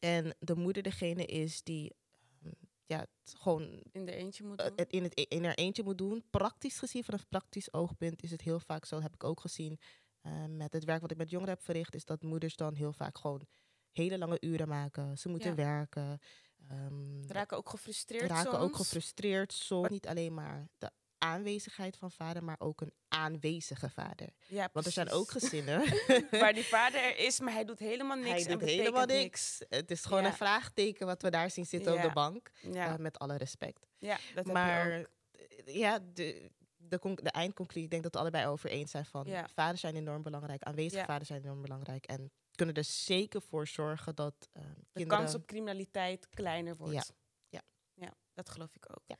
en 0.00 0.36
de 0.38 0.54
moeder 0.56 0.82
degene 0.82 1.24
is 1.26 1.62
die 1.62 1.94
ehm, 2.42 2.52
ja, 2.86 2.98
het 2.98 3.34
gewoon 3.38 3.82
in 3.92 4.04
de 4.04 4.12
eentje 4.14 4.44
moet 4.44 4.60
eh, 4.60 4.66
doen. 4.66 4.76
het 4.76 4.90
in, 4.92 5.02
het, 5.02 5.14
in 5.14 5.44
haar 5.44 5.54
eentje 5.54 5.82
moet 5.82 5.98
doen. 5.98 6.24
Praktisch 6.30 6.78
gezien, 6.78 7.04
vanaf 7.04 7.28
praktisch 7.28 7.72
oogpunt, 7.72 8.22
is 8.22 8.30
het 8.30 8.40
heel 8.42 8.60
vaak 8.60 8.84
zo. 8.84 9.00
Heb 9.00 9.14
ik 9.14 9.24
ook 9.24 9.40
gezien 9.40 9.78
eh, 10.20 10.44
met 10.48 10.72
het 10.72 10.84
werk 10.84 11.00
wat 11.00 11.10
ik 11.10 11.16
met 11.16 11.30
jongeren 11.30 11.54
heb 11.54 11.62
verricht. 11.62 11.94
Is 11.94 12.04
dat 12.04 12.22
moeders 12.22 12.56
dan 12.56 12.74
heel 12.74 12.92
vaak 12.92 13.18
gewoon 13.18 13.46
hele 13.90 14.18
lange 14.18 14.36
uren 14.40 14.68
maken. 14.68 15.18
Ze 15.18 15.28
moeten 15.28 15.48
Ja. 15.50 15.54
werken. 15.56 16.18
ehm, 16.68 17.22
raken 17.26 17.56
ook 17.56 17.68
gefrustreerd 17.68 18.30
raken 18.30 18.52
soms. 18.52 18.64
ook 18.64 18.76
gefrustreerd. 18.76 19.52
Soms 19.52 19.88
niet 19.88 20.06
alleen 20.06 20.34
maar 20.34 20.68
de 20.78 20.90
aanwezigheid 21.20 21.96
van 21.96 22.10
vader, 22.10 22.44
maar 22.44 22.56
ook 22.58 22.80
een 22.80 22.92
aanwezige 23.08 23.90
vader. 23.90 24.28
Ja, 24.46 24.68
Want 24.72 24.86
er 24.86 24.92
zijn 24.92 25.10
ook 25.10 25.30
gezinnen. 25.30 25.78
waar 26.30 26.52
die 26.52 26.64
vader 26.64 27.02
er 27.02 27.16
is, 27.18 27.40
maar 27.40 27.52
hij 27.52 27.64
doet 27.64 27.78
helemaal 27.78 28.16
niks. 28.16 28.44
Hij 28.44 28.56
doet 28.56 28.68
helemaal 28.68 29.06
niks. 29.06 29.62
Het 29.68 29.90
is 29.90 30.04
gewoon 30.04 30.22
Ja. 30.22 30.28
een 30.28 30.34
vraagteken 30.36 31.06
wat 31.06 31.22
we 31.22 31.30
daar 31.30 31.50
zien 31.50 31.66
zitten 31.66 31.94
op 31.94 32.02
de 32.02 32.10
bank. 32.12 32.50
Ja, 32.60 32.92
eh, 32.92 32.96
met 32.98 33.18
alle 33.18 33.36
respect. 33.36 33.86
ja 33.98 34.18
dat 34.34 34.44
maar 34.46 34.92
heb 34.92 34.92
je 34.92 35.08
ook. 35.58 35.66
eh, 35.66 35.74
ja, 35.74 35.98
de, 36.14 36.50
de, 36.76 36.98
conc- 36.98 37.22
de 37.24 37.30
eindconclusie, 37.30 37.84
ik 37.84 37.90
denk 37.90 38.02
dat 38.02 38.12
we 38.14 38.18
allebei 38.20 38.46
over 38.46 38.70
eens 38.70 38.90
zijn 38.90 39.04
van 39.06 39.26
vaders 39.54 39.80
zijn 39.80 39.96
enorm 39.96 40.22
belangrijk, 40.22 40.62
aanwezige 40.62 41.04
vaders 41.04 41.28
zijn 41.28 41.42
enorm 41.42 41.62
belangrijk 41.62 42.06
en 42.06 42.32
kunnen 42.54 42.74
er 42.74 42.84
zeker 42.84 43.42
voor 43.42 43.66
zorgen 43.66 44.14
dat 44.14 44.48
eh, 44.52 44.62
De 44.62 44.68
kinderen... 44.92 45.18
kans 45.22 45.34
op 45.34 45.46
criminaliteit 45.46 46.28
kleiner 46.28 46.76
wordt. 46.76 46.92
Ja. 46.94 47.02
Ja. 47.48 47.62
Ja, 47.94 48.14
dat 48.34 48.50
geloof 48.50 48.74
ik 48.76 48.90
ook. 48.90 49.02
Ja. 49.06 49.16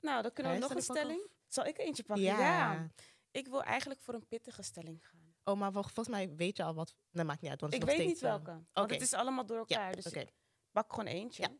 Nou, 0.00 0.22
dan 0.22 0.32
kunnen 0.32 0.52
we 0.52 0.58
nog 0.58 0.74
een 0.74 0.82
stelling. 0.82 1.26
Zal 1.52 1.64
ik 1.64 1.78
er 1.78 1.84
eentje 1.84 2.02
pakken? 2.02 2.24
Ja. 2.24 2.90
Ik 3.30 3.48
wil 3.48 3.62
eigenlijk 3.62 4.00
voor 4.00 4.14
een 4.14 4.26
pittige 4.26 4.62
stelling 4.62 5.06
gaan. 5.06 5.34
Oh, 5.44 5.58
maar 5.58 5.72
vol- 5.72 5.82
volgens 5.82 6.08
mij 6.08 6.34
weet 6.34 6.56
je 6.56 6.62
al 6.62 6.74
wat... 6.74 6.94
Nee, 7.10 7.24
maakt 7.24 7.40
niet 7.40 7.50
uit, 7.50 7.60
want 7.60 7.74
Ik 7.74 7.84
weet 7.84 8.06
niet 8.06 8.16
eh, 8.16 8.22
welke. 8.22 8.50
Want 8.50 8.68
oké. 8.72 8.92
het 8.92 9.02
is 9.02 9.12
allemaal 9.12 9.46
door 9.46 9.58
elkaar. 9.58 9.94
dus 9.94 10.06
oké. 10.06 10.20
ik 10.20 10.32
pak 10.70 10.90
gewoon 10.90 11.06
eentje. 11.06 11.42
Ja. 11.42 11.56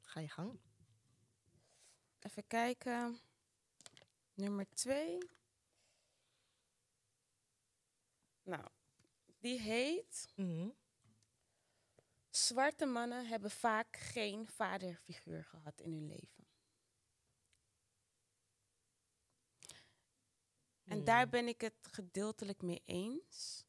Ga 0.00 0.20
je 0.20 0.28
gang. 0.28 0.60
Even 2.18 2.46
kijken. 2.46 3.20
Nummer 4.34 4.68
twee. 4.68 5.18
Nou, 8.42 8.68
die 9.38 9.60
heet... 9.60 10.32
Mhm. 10.36 10.68
Zwarte 12.30 12.86
mannen 12.86 13.26
hebben 13.26 13.50
vaak 13.50 13.96
geen 13.96 14.48
vaderfiguur 14.48 15.44
gehad 15.44 15.80
in 15.80 15.92
hun 15.92 16.06
leven. 16.06 16.48
En 20.90 21.04
daar 21.04 21.28
ben 21.28 21.48
ik 21.48 21.60
het 21.60 21.74
gedeeltelijk 21.90 22.62
mee 22.62 22.82
eens. 22.84 23.64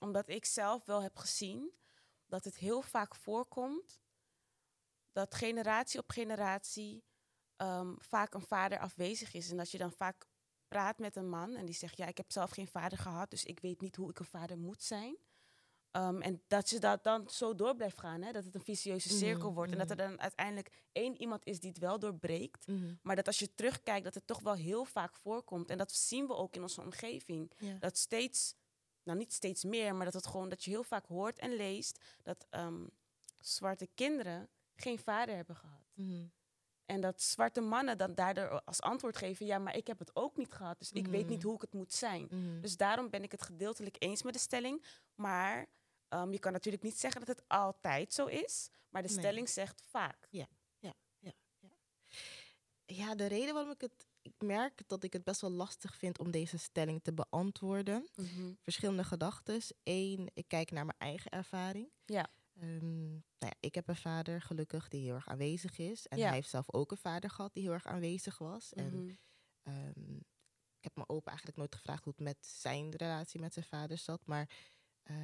Omdat 0.00 0.28
ik 0.28 0.44
zelf 0.44 0.84
wel 0.84 1.02
heb 1.02 1.16
gezien 1.16 1.72
dat 2.26 2.44
het 2.44 2.56
heel 2.56 2.82
vaak 2.82 3.14
voorkomt 3.14 4.00
dat 5.12 5.34
generatie 5.34 6.00
op 6.00 6.10
generatie 6.10 7.04
ehm, 7.56 7.94
vaak 7.98 8.34
een 8.34 8.46
vader 8.46 8.78
afwezig 8.78 9.34
is. 9.34 9.50
En 9.50 9.56
dat 9.56 9.70
je 9.70 9.78
dan 9.78 9.92
vaak 9.92 10.26
praat 10.68 10.98
met 10.98 11.16
een 11.16 11.28
man 11.28 11.54
en 11.54 11.66
die 11.66 11.74
zegt, 11.74 11.96
ja, 11.96 12.06
ik 12.06 12.16
heb 12.16 12.32
zelf 12.32 12.50
geen 12.50 12.68
vader 12.68 12.98
gehad, 12.98 13.30
dus 13.30 13.44
ik 13.44 13.60
weet 13.60 13.80
niet 13.80 13.96
hoe 13.96 14.10
ik 14.10 14.18
een 14.18 14.24
vader 14.24 14.58
moet 14.58 14.82
zijn. 14.82 15.16
Ehm, 15.96 16.20
en 16.20 16.42
dat 16.46 16.70
je 16.70 16.78
dat 16.78 17.02
dan 17.04 17.28
zo 17.28 17.54
door 17.54 17.74
blijft 17.76 17.98
gaan, 17.98 18.22
hè? 18.22 18.32
dat 18.32 18.44
het 18.44 18.54
een 18.54 18.62
vicieuze 18.64 19.08
cirkel 19.08 19.46
Mhm, 19.46 19.54
wordt. 19.54 19.72
En 19.72 19.78
dat 19.78 19.90
er 19.90 19.96
dan 19.96 20.20
uiteindelijk 20.20 20.70
één 20.92 21.20
iemand 21.20 21.44
is 21.46 21.60
die 21.60 21.68
het 21.70 21.78
wel 21.78 21.98
doorbreekt. 21.98 22.66
Mhm. 22.66 22.94
Maar 23.02 23.16
dat 23.16 23.26
als 23.26 23.38
je 23.38 23.54
terugkijkt, 23.54 24.04
dat 24.04 24.14
het 24.14 24.26
toch 24.26 24.40
wel 24.40 24.54
heel 24.54 24.84
vaak 24.84 25.16
voorkomt. 25.16 25.70
En 25.70 25.78
dat 25.78 25.92
zien 25.92 26.26
we 26.26 26.34
ook 26.34 26.54
in 26.54 26.62
onze 26.62 26.80
omgeving. 26.80 27.52
Ja. 27.58 27.76
Dat 27.78 27.96
steeds, 27.96 28.54
nou 29.02 29.18
niet 29.18 29.32
steeds 29.32 29.64
meer, 29.64 29.94
maar 29.94 30.04
dat 30.04 30.14
het 30.14 30.26
gewoon 30.26 30.48
dat 30.48 30.64
je 30.64 30.70
heel 30.70 30.82
vaak 30.84 31.06
hoort 31.06 31.38
en 31.38 31.56
leest 31.56 32.04
dat 32.22 32.46
ehm, 32.50 32.86
zwarte 33.38 33.88
kinderen 33.94 34.48
geen 34.74 34.98
vader 34.98 35.34
hebben 35.34 35.56
gehad. 35.56 35.86
Mhm. 35.94 36.24
En 36.84 37.00
dat 37.00 37.22
zwarte 37.22 37.60
mannen 37.60 37.98
dan 37.98 38.14
daardoor 38.14 38.62
als 38.64 38.80
antwoord 38.80 39.16
geven: 39.16 39.46
ja, 39.46 39.58
maar 39.58 39.76
ik 39.76 39.86
heb 39.86 39.98
het 39.98 40.16
ook 40.16 40.36
niet 40.36 40.52
gehad, 40.52 40.78
dus 40.78 40.92
ik 40.92 41.06
weet 41.06 41.22
Mhm. 41.22 41.30
niet 41.30 41.42
hoe 41.42 41.54
ik 41.54 41.60
het 41.60 41.72
moet 41.72 41.92
zijn. 41.92 42.26
Mhm. 42.30 42.60
Dus 42.60 42.76
daarom 42.76 43.10
ben 43.10 43.22
ik 43.22 43.30
het 43.32 43.42
gedeeltelijk 43.42 43.96
eens 43.98 44.22
met 44.22 44.32
de 44.32 44.38
stelling. 44.40 44.84
Maar 45.14 45.66
ehm, 46.08 46.32
je 46.32 46.38
kan 46.38 46.52
natuurlijk 46.52 46.82
niet 46.84 46.98
zeggen 46.98 47.24
dat 47.26 47.36
het 47.36 47.48
altijd 47.48 48.12
zo 48.12 48.26
is. 48.26 48.68
Maar 48.90 49.02
de 49.02 49.08
Nee. 49.08 49.18
stelling 49.18 49.48
zegt 49.48 49.82
vaak. 49.88 50.26
Ja, 52.86 53.14
de 53.14 53.26
reden 53.26 53.54
waarom 53.54 53.72
ik 53.72 53.80
het... 53.80 54.06
Ik 54.22 54.34
merk 54.38 54.82
dat 54.88 55.02
ik 55.02 55.12
het 55.12 55.24
best 55.24 55.40
wel 55.40 55.50
lastig 55.50 55.94
vind 55.96 56.18
om 56.18 56.30
deze 56.30 56.58
stelling 56.58 57.02
te 57.02 57.12
beantwoorden. 57.12 58.06
Verschillende 58.62 59.04
gedachten. 59.04 59.60
Eén, 59.82 60.30
ik 60.34 60.48
kijk 60.48 60.70
naar 60.70 60.84
mijn 60.86 60.98
eigen 60.98 61.30
ervaring. 61.30 61.90
Ja. 62.04 62.28
Ehm, 62.60 63.08
nou 63.10 63.20
ja, 63.38 63.54
ik 63.60 63.74
heb 63.74 63.88
een 63.88 63.96
vader 63.96 64.40
gelukkig 64.42 64.88
die 64.88 65.02
heel 65.02 65.14
erg 65.14 65.28
aanwezig 65.28 65.78
is. 65.78 66.06
En 66.06 66.18
Ja. 66.18 66.24
hij 66.26 66.34
heeft 66.34 66.48
zelf 66.48 66.72
ook 66.72 66.90
een 66.90 66.96
vader 66.96 67.30
gehad 67.30 67.54
die 67.54 67.62
heel 67.62 67.72
erg 67.72 67.86
aanwezig 67.86 68.38
was. 68.38 68.72
En 68.72 69.04
Mhm. 69.04 69.14
Ehm, 69.62 70.16
ik 70.76 70.84
heb 70.84 70.94
mijn 70.94 71.08
opa 71.08 71.28
eigenlijk 71.28 71.58
nooit 71.58 71.74
gevraagd 71.74 72.04
hoe 72.04 72.12
het 72.16 72.22
met 72.24 72.46
zijn 72.46 72.90
relatie 72.96 73.40
met 73.40 73.52
zijn 73.52 73.64
vader 73.64 73.98
zat. 73.98 74.26
Maar 74.26 74.48
eh, 75.06 75.16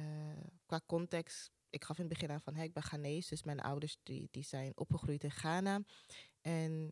qua 0.65 0.81
context, 0.85 1.51
ik 1.69 1.83
gaf 1.83 1.97
in 1.97 2.05
het 2.05 2.13
begin 2.13 2.31
aan 2.31 2.41
van, 2.41 2.55
hey, 2.55 2.65
ik 2.65 2.73
ben 2.73 2.83
Ghanese. 2.83 3.29
Dus 3.29 3.43
mijn 3.43 3.59
ouders 3.59 3.97
die, 4.03 4.27
die 4.31 4.43
zijn 4.43 4.71
opgegroeid 4.77 5.23
in 5.23 5.31
Ghana. 5.31 5.81
En 6.41 6.91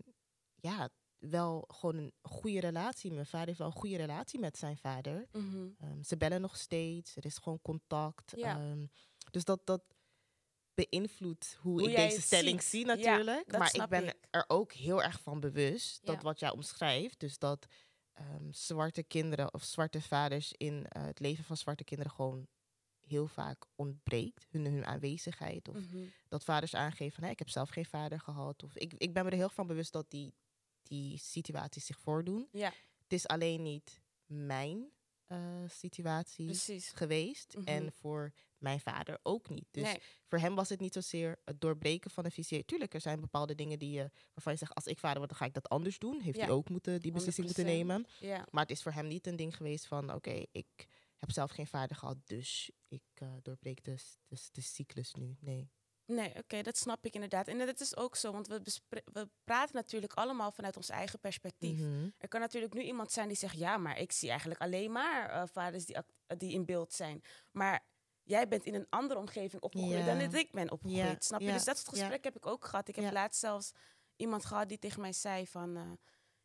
ja, 0.56 0.90
wel 1.18 1.64
gewoon 1.68 1.96
een 1.98 2.14
goede 2.22 2.60
relatie. 2.60 3.12
Mijn 3.12 3.26
vader 3.26 3.48
heeft 3.48 3.58
wel 3.60 3.68
een 3.68 3.74
goede 3.74 3.98
relatie 3.98 4.40
met 4.40 4.58
zijn 4.58 4.78
vader. 4.78 5.28
Mhm. 5.32 5.70
Ehm, 5.80 6.02
ze 6.04 6.18
bellen 6.18 6.42
nog 6.42 6.58
steeds, 6.58 7.16
er 7.16 7.26
is 7.26 7.38
gewoon 7.38 7.62
contact. 7.62 8.34
Ja. 8.36 8.60
Ehm, 8.60 8.86
dus 9.32 9.44
dat, 9.44 9.66
dat 9.66 9.84
beïnvloedt 10.74 11.58
hoe, 11.62 11.80
Hoe 11.80 11.90
ik 11.90 11.96
deze 11.96 12.22
stelling 12.22 12.62
ziet. 12.62 12.70
zie 12.70 12.86
natuurlijk. 12.86 13.58
maar 13.58 13.76
ik 13.76 13.88
ben 13.88 14.08
ik. 14.08 14.16
er 14.30 14.46
ook 14.48 14.74
heel 14.74 15.04
erg 15.04 15.22
van 15.22 15.40
bewust 15.40 16.06
dat 16.06 16.16
Ja. 16.16 16.22
wat 16.22 16.40
jij 16.40 16.52
omschrijft, 16.52 17.20
dus 17.20 17.38
dat 17.38 17.68
ehm, 18.12 18.52
zwarte 18.52 19.04
kinderen 19.04 19.54
of 19.54 19.64
zwarte 19.64 20.02
vaders 20.02 20.54
in 20.58 20.86
eh, 20.88 21.06
het 21.06 21.20
leven 21.20 21.44
van 21.44 21.58
zwarte 21.58 21.84
kinderen 21.84 22.12
gewoon 22.12 22.48
heel 23.12 23.28
vaak 23.28 23.66
ontbreekt, 23.76 24.48
hun, 24.50 24.66
hun 24.66 24.86
aanwezigheid. 24.86 25.68
Of 25.68 25.76
Mhm. 25.76 26.04
dat 26.28 26.44
vaders 26.44 26.76
aangeven 26.76 27.14
van, 27.16 27.24
hé, 27.24 27.30
ik 27.30 27.40
heb 27.40 27.50
zelf 27.50 27.70
geen 27.70 27.86
vader 27.86 28.20
gehad. 28.20 28.64
Of 28.64 28.76
ik, 28.76 28.94
ik 28.98 29.14
ben 29.14 29.24
me 29.26 29.30
er 29.32 29.38
heel 29.38 29.50
van 29.50 29.68
bewust 29.68 29.92
dat 29.94 30.10
die, 30.10 30.34
die 30.84 31.18
situaties 31.18 31.86
zich 31.86 32.00
voordoen. 32.00 32.48
Ja, 32.52 32.74
Het 33.04 33.14
is 33.14 33.28
alleen 33.28 33.62
niet 33.62 34.02
mijn 34.26 34.90
eh, 35.28 35.38
situatie 35.68 36.46
precies. 36.46 36.90
geweest. 36.90 37.56
Mhm. 37.58 37.68
En 37.68 37.92
voor 37.92 38.32
mijn 38.58 38.80
vader 38.80 39.20
ook 39.24 39.50
niet. 39.50 39.66
Dus 39.72 39.84
nee, 39.84 39.98
voor 40.28 40.40
hem 40.40 40.56
was 40.56 40.70
het 40.70 40.80
niet 40.80 40.94
zozeer 40.94 41.40
het 41.46 41.62
doorbreken 41.62 42.12
van 42.12 42.26
een 42.26 42.32
visie. 42.32 42.66
Tuurlijk, 42.66 42.94
er 42.94 43.02
zijn 43.02 43.20
bepaalde 43.20 43.56
dingen 43.56 43.80
die 43.80 43.92
je, 43.92 44.10
waarvan 44.34 44.54
je 44.54 44.60
zegt, 44.60 44.76
als 44.76 44.86
ik 44.88 45.00
vader 45.00 45.18
word, 45.18 45.30
dan 45.30 45.38
ga 45.40 45.46
ik 45.46 45.54
dat 45.54 45.70
anders 45.70 46.00
doen. 46.00 46.20
Heeft 46.22 46.38
Ja. 46.38 46.44
hij 46.46 46.54
ook 46.54 46.70
moeten, 46.70 47.00
die 47.02 47.12
beslissing 47.12 47.46
moeten 47.46 47.66
100%. 47.66 47.78
nemen. 47.78 48.06
ja. 48.20 48.46
Maar 48.52 48.62
het 48.62 48.72
is 48.72 48.82
voor 48.82 48.92
hem 48.92 49.08
niet 49.08 49.28
een 49.28 49.36
ding 49.36 49.56
geweest 49.58 49.86
van, 49.86 50.14
oké, 50.14 50.44
ik 50.52 50.88
heb 51.22 51.32
zelf 51.32 51.52
geen 51.52 51.68
vader 51.68 51.96
gehad, 51.96 52.18
dus 52.26 52.72
ik 52.88 53.04
eh, 53.14 53.34
doorbreek 53.42 53.84
de, 53.84 53.96
de, 54.28 54.38
de 54.52 54.62
cyclus 54.62 55.14
nu. 55.14 55.38
Nee. 55.40 55.72
Nee, 56.06 56.36
oké, 56.36 56.62
dat 56.62 56.78
snap 56.78 57.06
ik 57.06 57.14
inderdaad. 57.14 57.48
En 57.48 57.58
dat 57.58 57.80
is 57.80 57.98
ook 57.98 58.16
zo, 58.16 58.32
want 58.32 58.48
we, 58.48 58.62
we 58.90 59.30
praten 59.44 59.76
natuurlijk 59.76 60.14
allemaal 60.14 60.52
vanuit 60.52 60.78
ons 60.78 60.90
eigen 60.90 61.20
perspectief. 61.20 61.80
Mhm. 61.80 62.10
Er 62.18 62.28
kan 62.28 62.40
natuurlijk 62.40 62.74
nu 62.74 62.82
iemand 62.82 63.12
zijn 63.12 63.28
die 63.28 63.38
zegt: 63.38 63.58
Ja, 63.58 63.78
maar 63.78 64.00
ik 64.00 64.12
zie 64.12 64.30
eigenlijk 64.30 64.62
alleen 64.62 64.92
maar 64.92 65.30
eh, 65.30 65.44
vaders 65.52 65.86
die, 65.86 65.98
die 66.38 66.52
in 66.52 66.66
beeld 66.66 66.94
zijn. 66.94 67.22
Maar 67.52 67.86
jij 68.24 68.48
bent 68.48 68.66
in 68.66 68.74
een 68.74 68.88
andere 68.90 69.20
omgeving 69.20 69.62
opgegroeid 69.62 70.06
dan 70.06 70.20
dat 70.20 70.34
ik 70.34 70.52
ben 70.52 70.72
opgegroeid. 70.72 71.24
Snap 71.24 71.42
je? 71.42 71.52
Dus 71.52 71.64
dat 71.64 71.78
soort 71.78 71.98
gesprek 71.98 72.24
heb 72.24 72.36
ik 72.36 72.46
ook 72.46 72.66
gehad. 72.66 72.88
Ik 72.88 72.96
heb 72.96 73.14
laatst 73.14 73.40
zelfs 73.40 73.72
iemand 74.16 74.46
gehad 74.46 74.70
die 74.70 74.80
tegen 74.80 75.02
mij 75.02 75.14
zei: 75.14 75.48
van, 75.48 75.78
eh, 75.78 75.92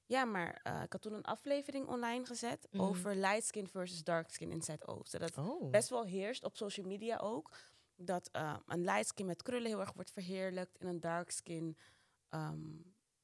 Ja, 0.06 0.24
maar 0.24 0.60
eh, 0.62 0.82
ik 0.82 0.92
had 0.92 1.02
toen 1.02 1.12
een 1.14 1.24
aflevering 1.24 1.86
online 1.88 2.26
gezet 2.26 2.68
Mhm. 2.70 2.82
over 2.82 3.14
light 3.16 3.44
skin 3.44 3.68
versus 3.68 4.04
dark 4.04 4.30
skin 4.30 4.50
in 4.50 4.62
Zuidoosten. 4.62 5.20
Dat 5.20 5.38
Oh. 5.38 5.70
best 5.70 5.88
wel 5.88 6.04
heerst 6.04 6.44
op 6.44 6.56
social 6.56 6.86
media 6.86 7.16
ook. 7.18 7.50
Dat 7.96 8.28
eh, 8.32 8.56
een 8.66 8.84
light 8.84 9.06
skin 9.06 9.26
met 9.26 9.42
krullen 9.42 9.68
heel 9.68 9.80
erg 9.80 9.92
wordt 9.92 10.10
verheerlijkt 10.10 10.78
en 10.78 10.86
een 10.86 11.00
dark 11.00 11.30
skin 11.30 11.76
ehm, 12.28 12.60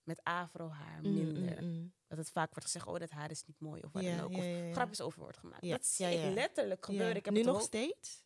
met 0.02 0.20
afrohaar 0.24 0.98
Mm, 1.02 1.14
minder. 1.14 1.62
mm, 1.62 1.68
mm. 1.68 1.92
Dat 2.06 2.18
het 2.18 2.30
vaak 2.30 2.48
wordt 2.48 2.64
gezegd, 2.64 2.86
oh, 2.86 2.98
dat 2.98 3.10
haar 3.10 3.30
is 3.30 3.44
niet 3.44 3.60
mooi 3.60 3.82
of 3.82 3.92
wat 3.92 4.02
dan 4.02 4.20
ook. 4.20 4.36
Of 4.36 4.44
grapjes 4.72 5.00
over 5.00 5.20
wordt 5.20 5.36
gemaakt. 5.38 5.68
Dat 5.68 5.86
zie 5.86 6.06
ik 6.06 6.34
letterlijk 6.34 6.84
gebeuren. 6.84 7.16
Ik 7.16 7.24
heb 7.24 7.34
nu 7.34 7.40
het 7.40 7.48
nog 7.48 7.60
steeds? 7.62 8.22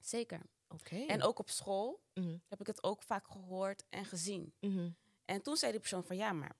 Zeker. 0.00 0.40
Oké. 0.68 0.96
En 0.96 1.22
ook 1.22 1.38
op 1.38 1.50
school 1.50 2.00
Mhm, 2.14 2.36
heb 2.48 2.60
ik 2.60 2.66
het 2.66 2.82
ook 2.82 3.02
vaak 3.02 3.26
gehoord 3.28 3.84
en 3.88 4.04
gezien. 4.04 4.54
mhm, 4.60 4.90
En 5.24 5.42
toen 5.42 5.56
zei 5.56 5.70
die 5.70 5.80
persoon 5.80 6.04
van 6.04 6.16
ja, 6.16 6.32
maar 6.32 6.56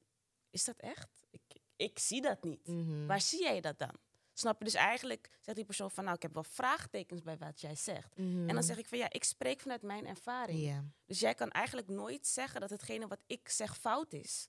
is 0.53 0.65
dat 0.65 0.77
echt? 0.77 1.27
Ik, 1.31 1.41
ik 1.77 1.99
zie 1.99 2.21
dat 2.23 2.45
niet. 2.45 2.67
mhm. 2.67 3.07
Waar 3.07 3.21
zie 3.21 3.43
jij 3.43 3.61
dat 3.61 3.79
dan? 3.79 3.97
Snap 4.33 4.59
je? 4.59 4.65
Dus 4.65 4.75
eigenlijk 4.75 5.31
zegt 5.41 5.57
die 5.57 5.67
persoon 5.67 5.91
van 5.91 6.05
nou, 6.05 6.17
ik 6.17 6.23
heb 6.23 6.35
wel 6.35 6.45
vraagtekens 6.45 7.23
bij 7.23 7.39
wat 7.39 7.61
jij 7.61 7.75
zegt. 7.75 8.15
En 8.15 8.47
dan 8.47 8.63
zeg 8.63 8.79
ik 8.79 8.87
van 8.87 8.99
ja, 8.99 9.11
ik 9.11 9.25
spreek 9.25 9.61
vanuit 9.61 9.83
mijn 9.83 10.07
ervaring. 10.07 10.67
Mhm. 10.67 10.85
Dus 11.07 11.21
jij 11.21 11.35
kan 11.35 11.51
eigenlijk 11.51 11.89
nooit 11.89 12.27
zeggen 12.27 12.61
dat 12.61 12.71
hetgene 12.71 13.07
wat 13.07 13.23
ik 13.27 13.49
zeg 13.49 13.79
fout 13.79 14.13
is. 14.13 14.49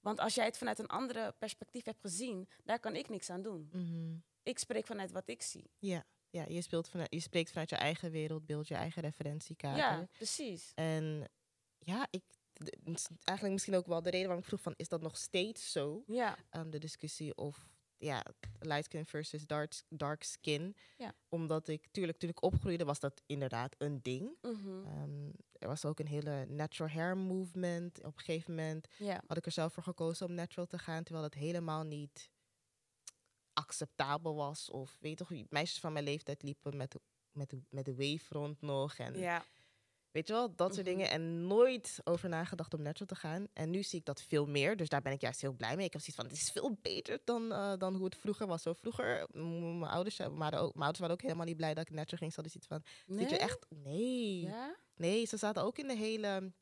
Want 0.00 0.18
als 0.18 0.34
jij 0.34 0.44
het 0.44 0.58
vanuit 0.58 0.78
een 0.78 0.86
andere 0.86 1.34
perspectief 1.38 1.84
hebt 1.84 2.00
gezien, 2.00 2.48
daar 2.64 2.80
kan 2.80 2.96
ik 2.96 3.08
niks 3.08 3.30
aan 3.30 3.42
doen. 3.42 3.68
Mhm. 3.72 4.16
Ik 4.42 4.58
spreek 4.58 4.86
vanuit 4.86 5.12
wat 5.12 5.28
ik 5.28 5.42
zie. 5.42 5.70
Ja, 5.78 6.04
ja 6.30 6.44
je, 6.48 6.62
speelt 6.62 6.88
vanuit, 6.88 7.14
je 7.14 7.20
spreekt 7.20 7.50
vanuit 7.50 7.70
je 7.70 7.76
eigen 7.76 8.10
wereldbeeld, 8.10 8.68
je 8.68 8.74
eigen 8.74 9.02
referentiekader. 9.02 9.78
Ja, 9.78 10.06
precies. 10.12 10.72
En 10.74 11.28
ja, 11.78 12.06
ik, 12.10 12.22
eigenlijk 13.24 13.50
misschien 13.52 13.74
ook 13.74 13.86
wel 13.86 14.02
de 14.02 14.10
reden 14.10 14.26
waarom 14.26 14.42
ik 14.42 14.48
vroeg 14.48 14.60
van, 14.62 14.74
is 14.76 14.88
dat 14.88 15.00
nog 15.00 15.16
steeds 15.16 15.72
zo? 15.72 16.02
Ja, 16.06 16.36
Ehm, 16.50 16.70
de 16.70 16.78
discussie 16.78 17.34
of 17.36 17.68
ja, 17.96 18.24
light 18.58 18.84
skin 18.84 19.06
versus 19.06 19.46
dark, 19.46 19.82
dark 19.88 20.22
skin. 20.22 20.76
Ja. 20.96 21.14
Omdat 21.28 21.68
ik, 21.68 21.86
tuurlijk, 21.90 22.18
toen 22.18 22.30
ik 22.30 22.42
opgroeide 22.42 22.84
was 22.84 23.00
dat 23.00 23.22
inderdaad 23.26 23.74
een 23.78 24.02
ding. 24.02 24.36
mhm, 24.42 24.84
Ehm, 24.86 25.28
er 25.52 25.68
was 25.68 25.84
ook 25.84 25.98
een 26.00 26.06
hele 26.08 26.46
natural 26.48 26.92
hair 26.92 27.16
movement. 27.16 27.98
Op 27.98 28.04
een 28.18 28.24
gegeven 28.24 28.54
moment 28.54 28.86
ja, 28.98 29.22
had 29.26 29.36
ik 29.36 29.46
er 29.46 29.52
zelf 29.52 29.72
voor 29.72 29.82
gekozen 29.82 30.26
om 30.26 30.34
natural 30.34 30.66
te 30.66 30.78
gaan, 30.78 31.02
terwijl 31.02 31.24
het 31.24 31.34
helemaal 31.34 31.82
niet 31.84 32.30
acceptabel 33.52 34.34
was. 34.34 34.70
Of 34.70 34.96
weet 35.00 35.16
toch, 35.16 35.30
meisjes 35.48 35.80
van 35.80 35.92
mijn 35.92 36.04
leeftijd 36.04 36.42
liepen 36.42 36.76
met, 36.76 36.92
de- 36.92 37.00
met, 37.32 37.54
met 37.70 37.84
de 37.84 37.94
wave 37.96 38.24
rond 38.34 38.60
nog. 38.60 38.94
En 38.98 39.18
ja, 39.18 39.44
weet 40.12 40.26
je 40.26 40.32
wel, 40.32 40.54
dat 40.54 40.74
soort 40.74 40.86
Mhm. 40.86 40.96
dingen. 40.96 41.10
En 41.10 41.46
nooit 41.46 41.98
over 42.04 42.28
nagedacht 42.28 42.74
om 42.74 42.82
natural 42.82 43.06
te 43.06 43.14
gaan. 43.14 43.46
En 43.52 43.70
nu 43.70 43.82
zie 43.82 43.98
ik 43.98 44.04
dat 44.04 44.22
veel 44.22 44.46
meer, 44.46 44.76
dus 44.76 44.88
daar 44.88 45.02
ben 45.02 45.12
ik 45.12 45.20
juist 45.20 45.40
heel 45.40 45.52
blij 45.52 45.76
mee. 45.76 45.86
Ik 45.86 45.92
heb 45.92 46.00
zoiets 46.02 46.22
van, 46.22 46.30
het 46.30 46.36
is 46.46 46.50
veel 46.52 46.78
beter 46.82 47.20
dan, 47.24 47.52
eh, 47.52 47.72
dan 47.78 47.94
hoe 47.94 48.04
het 48.04 48.16
vroeger 48.16 48.46
was. 48.46 48.62
Zo 48.62 48.72
vroeger, 48.72 49.26
mijn 49.32 49.82
ouders, 49.90 50.16
waren 50.16 50.58
ook, 50.58 50.70
mijn 50.74 50.82
ouders 50.82 50.98
waren 50.98 51.14
ook 51.14 51.22
helemaal 51.22 51.46
niet 51.46 51.56
blij 51.56 51.74
dat 51.74 51.88
ik 51.88 51.94
natural 51.94 52.18
ging. 52.18 52.32
Ze 52.32 52.40
hadden 52.40 52.60
zoiets 52.60 52.86
van, 53.06 53.14
nee? 53.16 53.28
zit 53.28 53.30
je 53.38 53.44
echt... 53.44 53.66
Nee. 53.68 54.40
Ja? 54.40 54.76
Nee, 54.94 55.24
ze 55.26 55.36
zaten 55.36 55.62
ook 55.62 55.78
in 55.78 55.88
de 55.88 55.96
hele. 55.96 56.52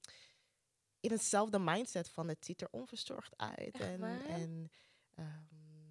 in 1.00 1.10
hetzelfde 1.10 1.58
mindset 1.58 2.08
van 2.08 2.28
het 2.28 2.44
ziet 2.44 2.60
er 2.60 2.68
onverzorgd 2.70 3.36
uit. 3.36 3.58
Echt 3.58 3.80
en 3.80 4.00
waar? 4.00 4.24
en 4.24 4.70
ehm, 5.14 5.26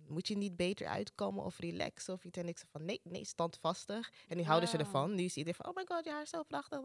moet 0.08 0.28
je 0.28 0.38
niet 0.38 0.56
beter 0.56 0.88
uitkomen 0.88 1.44
of 1.44 1.60
relaxen 1.60 2.14
of 2.14 2.24
iets. 2.24 2.38
En 2.38 2.48
ik 2.48 2.58
zei 2.58 2.70
van 2.72 2.86
nee, 2.86 3.02
nee, 3.04 3.26
standvastig. 3.26 4.12
En 4.28 4.38
nu 4.38 4.44
houden 4.44 4.70
ze 4.70 4.78
ervan. 4.78 5.16
Nu 5.16 5.24
is 5.24 5.36
iedereen 5.36 5.60
van 5.64 5.70
oh 5.70 5.76
my 5.76 5.86
god, 5.86 6.06
je 6.06 6.12
haar 6.12 6.22
is 6.22 6.30
zo 6.30 6.44
prachtig. 6.44 6.82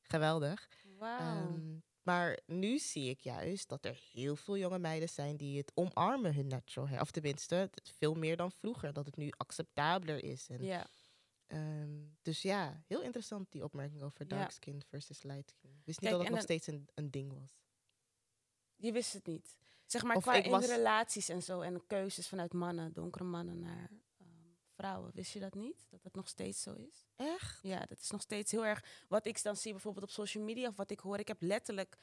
Geweldig. 0.00 0.68
Wauw. 0.98 1.18
Ehm, 1.18 1.76
maar 2.02 2.38
nu 2.46 2.78
zie 2.78 3.10
ik 3.10 3.20
juist 3.20 3.68
dat 3.68 3.84
er 3.84 4.00
heel 4.12 4.36
veel 4.36 4.56
jonge 4.56 4.78
meiden 4.78 5.08
zijn 5.08 5.36
die 5.36 5.58
het 5.58 5.72
omarmen, 5.74 6.34
hun 6.34 6.46
natural 6.46 6.88
hair. 6.88 7.00
Of 7.00 7.10
tenminste, 7.10 7.70
veel 7.82 8.14
meer 8.14 8.36
dan 8.36 8.52
vroeger. 8.52 8.92
Dat 8.92 9.06
het 9.06 9.16
nu 9.16 9.30
acceptabeler 9.36 10.24
is. 10.24 10.48
En 10.48 10.64
ja. 10.64 10.86
Ehm, 11.46 11.90
dus 12.22 12.42
ja, 12.42 12.82
heel 12.86 13.02
interessant 13.02 13.52
die 13.52 13.64
opmerking 13.64 14.02
over 14.02 14.28
dark 14.28 14.50
skin 14.50 14.82
versus 14.88 15.22
light 15.22 15.50
skin. 15.50 15.70
Ik 15.70 15.84
wist 15.84 15.98
Kijk, 15.98 16.10
niet 16.10 16.20
dat 16.20 16.20
het 16.20 16.30
nog 16.30 16.40
steeds 16.42 16.66
een, 16.66 16.88
een 16.94 17.10
ding 17.10 17.32
was. 17.32 17.62
Je 18.76 18.92
wist 18.92 19.12
het 19.12 19.26
niet. 19.26 19.56
Zeg 19.94 20.02
maar 20.02 20.16
Of 20.16 20.22
qua 20.22 20.34
in 20.34 20.50
was- 20.50 20.66
relaties 20.66 21.28
en 21.28 21.42
zo 21.42 21.60
en 21.60 21.86
keuzes 21.86 22.28
vanuit 22.28 22.52
mannen, 22.52 22.92
donkere 22.92 23.24
mannen 23.24 23.58
naar 23.60 23.90
ehm, 24.18 24.28
vrouwen. 24.74 25.10
Wist 25.14 25.32
je 25.32 25.40
dat 25.40 25.54
niet? 25.54 25.86
Dat 25.90 26.02
het 26.02 26.14
nog 26.14 26.28
steeds 26.28 26.62
zo 26.62 26.74
is? 26.74 27.06
Echt? 27.16 27.58
Ja, 27.62 27.78
dat 27.78 28.00
is 28.00 28.10
nog 28.10 28.20
steeds 28.20 28.50
heel 28.52 28.66
erg. 28.66 28.84
Wat 29.08 29.26
ik 29.26 29.42
dan 29.42 29.56
zie 29.56 29.72
bijvoorbeeld 29.72 30.04
op 30.04 30.10
social 30.10 30.44
media 30.44 30.68
of 30.68 30.76
wat 30.76 30.90
ik 30.90 31.00
hoor. 31.00 31.18
Ik 31.18 31.28
heb 31.28 31.42
letterlijk, 31.42 31.96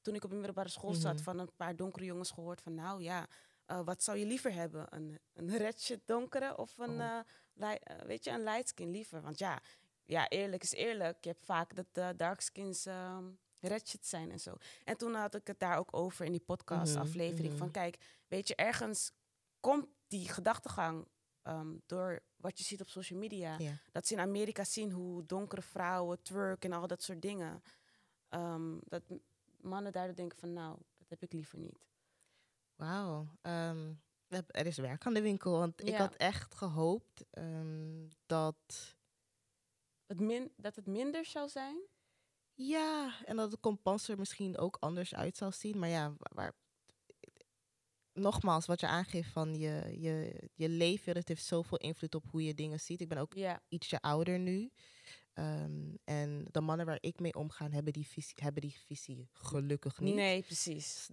toen 0.00 0.14
ik 0.14 0.24
op 0.24 0.30
de 0.30 0.36
middelbare 0.36 0.68
school 0.68 0.92
zat, 0.94 1.14
Mhm. 1.14 1.22
van 1.22 1.38
een 1.38 1.54
paar 1.56 1.76
donkere 1.76 2.04
jongens 2.04 2.30
gehoord 2.30 2.60
van 2.62 2.74
nou 2.74 3.02
ja, 3.02 3.26
eh, 3.66 3.80
wat 3.84 4.02
zou 4.02 4.18
je 4.18 4.26
liever 4.26 4.52
hebben? 4.52 4.86
Een, 4.90 5.18
een 5.32 5.56
redje 5.56 6.00
donkere 6.04 6.56
of 6.56 6.78
een, 6.78 7.00
Oh. 7.00 7.20
eh, 7.58 7.74
eh, 7.82 8.00
weet 8.06 8.24
je, 8.24 8.30
een 8.30 8.42
light 8.44 8.68
skin 8.68 8.90
liever? 8.90 9.22
Want 9.22 9.38
ja, 9.38 9.60
ja, 10.04 10.28
eerlijk 10.28 10.62
is 10.62 10.72
eerlijk. 10.72 11.24
Je 11.24 11.30
hebt 11.30 11.44
vaak 11.44 11.74
dat 11.94 12.18
dark 12.18 12.40
skins 12.40 12.86
ehm 12.86 13.24
ratchet 13.60 14.06
zijn 14.06 14.30
en 14.30 14.40
zo. 14.40 14.56
En 14.84 14.96
toen 14.96 15.14
had 15.14 15.34
ik 15.34 15.46
het 15.46 15.58
daar 15.58 15.78
ook 15.78 15.96
over 15.96 16.24
in 16.24 16.32
die 16.32 16.40
podcast 16.40 16.96
aflevering 16.96 17.48
mhm. 17.48 17.58
van 17.58 17.70
kijk, 17.70 17.96
weet 18.28 18.48
je, 18.48 18.54
ergens 18.54 19.12
komt 19.60 19.86
die 20.06 20.28
gedachtegang 20.28 21.08
ehm, 21.42 21.76
door 21.86 22.22
wat 22.36 22.58
je 22.58 22.64
ziet 22.64 22.80
op 22.80 22.88
social 22.88 23.18
media 23.18 23.56
dat 23.92 24.06
ze 24.06 24.14
in 24.14 24.20
Amerika 24.20 24.64
zien 24.64 24.90
hoe 24.90 25.26
donkere 25.26 25.62
vrouwen 25.62 26.22
twerk 26.22 26.64
en 26.64 26.72
al 26.72 26.86
dat 26.86 27.02
soort 27.02 27.22
dingen. 27.22 27.62
Ehm, 28.28 28.78
dat 28.82 29.02
mannen 29.60 29.92
daardoor 29.92 30.16
denken 30.16 30.38
van 30.38 30.52
nou, 30.52 30.78
dat 30.96 31.08
heb 31.08 31.22
ik 31.22 31.32
liever 31.32 31.58
niet. 31.58 31.78
Wauw. 32.76 33.28
Ehm, 33.42 33.92
er 34.28 34.66
is 34.66 34.76
werk 34.76 35.06
aan 35.06 35.14
de 35.14 35.22
winkel. 35.22 35.58
Want 35.58 35.86
ik 35.86 35.94
had 35.94 36.14
echt 36.14 36.54
gehoopt 36.54 37.24
dat... 38.26 38.96
Het 40.06 40.20
min, 40.20 40.52
dat 40.56 40.76
het 40.76 40.86
minder 40.86 41.24
zou 41.24 41.48
zijn. 41.48 41.76
Ja, 42.60 43.14
en 43.24 43.36
dat 43.36 43.50
de 43.50 43.56
kompas 43.56 44.08
er 44.08 44.18
misschien 44.18 44.58
ook 44.58 44.76
anders 44.80 45.14
uit 45.14 45.36
zal 45.36 45.52
zien. 45.52 45.78
Maar 45.78 45.88
ja, 45.88 46.08
wa- 46.18 46.30
waar, 46.34 46.52
nogmaals, 48.12 48.66
wat 48.66 48.80
je 48.80 48.86
aangeeft 48.86 49.30
van 49.30 49.54
je, 49.58 49.96
je, 50.00 50.40
je 50.54 50.68
leven, 50.68 51.16
het 51.16 51.28
heeft 51.28 51.44
zoveel 51.44 51.78
invloed 51.78 52.14
op 52.14 52.24
hoe 52.30 52.44
je 52.44 52.54
dingen 52.54 52.80
ziet. 52.80 53.00
Ik 53.00 53.08
ben 53.08 53.18
ook 53.18 53.34
ietsje 53.68 54.00
ouder 54.00 54.38
nu. 54.38 54.70
Ehm, 55.32 55.94
en 56.04 56.44
de 56.50 56.60
mannen 56.60 56.86
waar 56.86 56.98
ik 57.00 57.20
mee 57.20 57.34
omga, 57.34 57.70
hebben 57.70 57.92
die 57.92 58.06
visie, 58.06 58.34
hebben 58.42 58.62
die 58.62 58.76
visie 58.86 59.28
gelukkig 59.32 60.00
niet. 60.00 60.14
nee, 60.14 60.42
precies. 60.42 61.08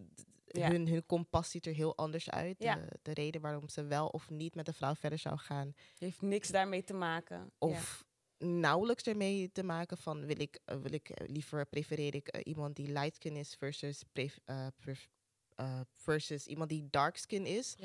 Ja. 0.46 0.70
Hun, 0.70 0.88
hun 0.88 1.06
kompas 1.06 1.50
ziet 1.50 1.66
er 1.66 1.74
heel 1.74 1.98
anders 1.98 2.30
uit. 2.30 2.56
Ja. 2.64 2.76
De, 2.76 3.00
de 3.02 3.14
reden 3.14 3.42
waarom 3.42 3.70
ze 3.70 3.84
wel 3.84 4.08
of 4.08 4.30
niet 4.30 4.56
met 4.56 4.68
een 4.68 4.74
vrouw 4.74 4.96
verder 4.96 5.20
zou 5.20 5.38
gaan. 5.38 5.74
Heeft 5.98 6.22
niks 6.22 6.50
daarmee 6.50 6.84
te 6.84 6.94
maken. 6.94 7.52
Of 7.58 8.06
nauwelijks 8.46 9.04
ermee 9.04 9.52
te 9.52 9.64
maken 9.64 9.98
van 9.98 10.26
wil 10.26 10.40
ik, 10.40 10.60
eh, 10.66 10.78
wil 10.78 10.94
ik 10.94 11.10
eh, 11.10 11.28
liever 11.28 11.66
prefereer 11.66 12.16
ik 12.16 12.28
eh, 12.28 12.42
iemand 12.44 12.76
die 12.76 12.92
light 12.92 13.16
skin 13.16 13.36
is 13.36 13.56
versus, 13.56 14.04
pref- 14.12 14.40
pref- 14.76 15.10
versus 15.92 16.48
iemand 16.48 16.70
die 16.70 16.88
dark 16.90 17.18
skin 17.18 17.46
is. 17.46 17.76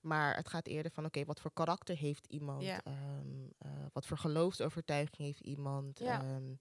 Maar 0.00 0.36
het 0.36 0.48
gaat 0.48 0.66
eerder 0.66 0.92
van 0.92 1.04
oké, 1.04 1.24
wat 1.24 1.40
voor 1.40 1.52
karakter 1.52 1.96
heeft 1.96 2.26
iemand? 2.26 2.62
Ehm, 2.84 3.46
eh, 3.58 3.70
wat 3.92 4.06
voor 4.06 4.18
geloofsovertuiging 4.18 5.18
heeft 5.28 5.40
iemand? 5.40 6.00
Ehm, 6.20 6.54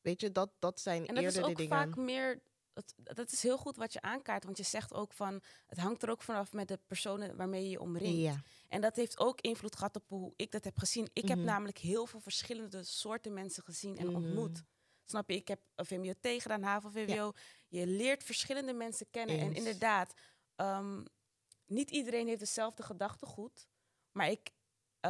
weet 0.00 0.20
je, 0.20 0.32
dat, 0.32 0.50
dat 0.58 0.80
zijn 0.80 1.06
En 1.06 1.14
dat 1.14 1.24
is 1.24 1.34
de 1.34 1.44
ook 1.50 1.56
dingen. 1.56 1.76
vaak 1.76 1.96
meer. 1.96 2.40
Het, 2.76 2.94
dat 3.16 3.32
is 3.32 3.42
heel 3.42 3.58
goed 3.58 3.76
wat 3.76 3.92
je 3.92 4.00
aankaart, 4.00 4.44
want 4.44 4.56
je 4.56 4.62
zegt 4.62 4.94
ook 4.94 5.12
van 5.12 5.42
het 5.66 5.78
hangt 5.78 6.02
er 6.02 6.10
ook 6.10 6.22
vanaf 6.22 6.52
met 6.52 6.68
de 6.68 6.78
personen 6.86 7.36
waarmee 7.36 7.62
je 7.62 7.70
je 7.70 7.80
omringt. 7.80 8.18
Ja. 8.20 8.42
En 8.68 8.80
dat 8.80 8.96
heeft 8.96 9.18
ook 9.18 9.40
invloed 9.40 9.76
gehad 9.76 9.96
op 9.96 10.08
hoe 10.08 10.32
ik 10.36 10.50
dat 10.50 10.64
heb 10.64 10.78
gezien. 10.78 11.08
Ik 11.12 11.28
heb 11.28 11.36
Mhm. 11.36 11.46
namelijk 11.46 11.78
heel 11.78 12.06
veel 12.06 12.20
verschillende 12.20 12.84
soorten 12.84 13.32
mensen 13.34 13.62
gezien 13.62 13.98
en 13.98 14.06
Mhm. 14.06 14.16
ontmoet. 14.16 14.62
Snap 15.04 15.30
je? 15.30 15.36
Ik 15.36 15.48
heb 15.48 15.60
een 15.74 15.86
VMBO 15.86 16.38
gedaan, 16.38 16.62
HAVO-VWO. 16.62 17.32
Je 17.68 17.86
leert 17.86 18.24
verschillende 18.24 18.72
mensen 18.72 19.10
kennen. 19.10 19.38
En 19.38 19.54
inderdaad, 19.54 20.14
ehm, 20.56 21.04
niet 21.66 21.90
iedereen 21.90 22.26
heeft 22.26 22.40
dezelfde 22.40 22.82
gedachtegoed. 22.82 23.68
Maar 24.12 24.30
ik 24.30 24.50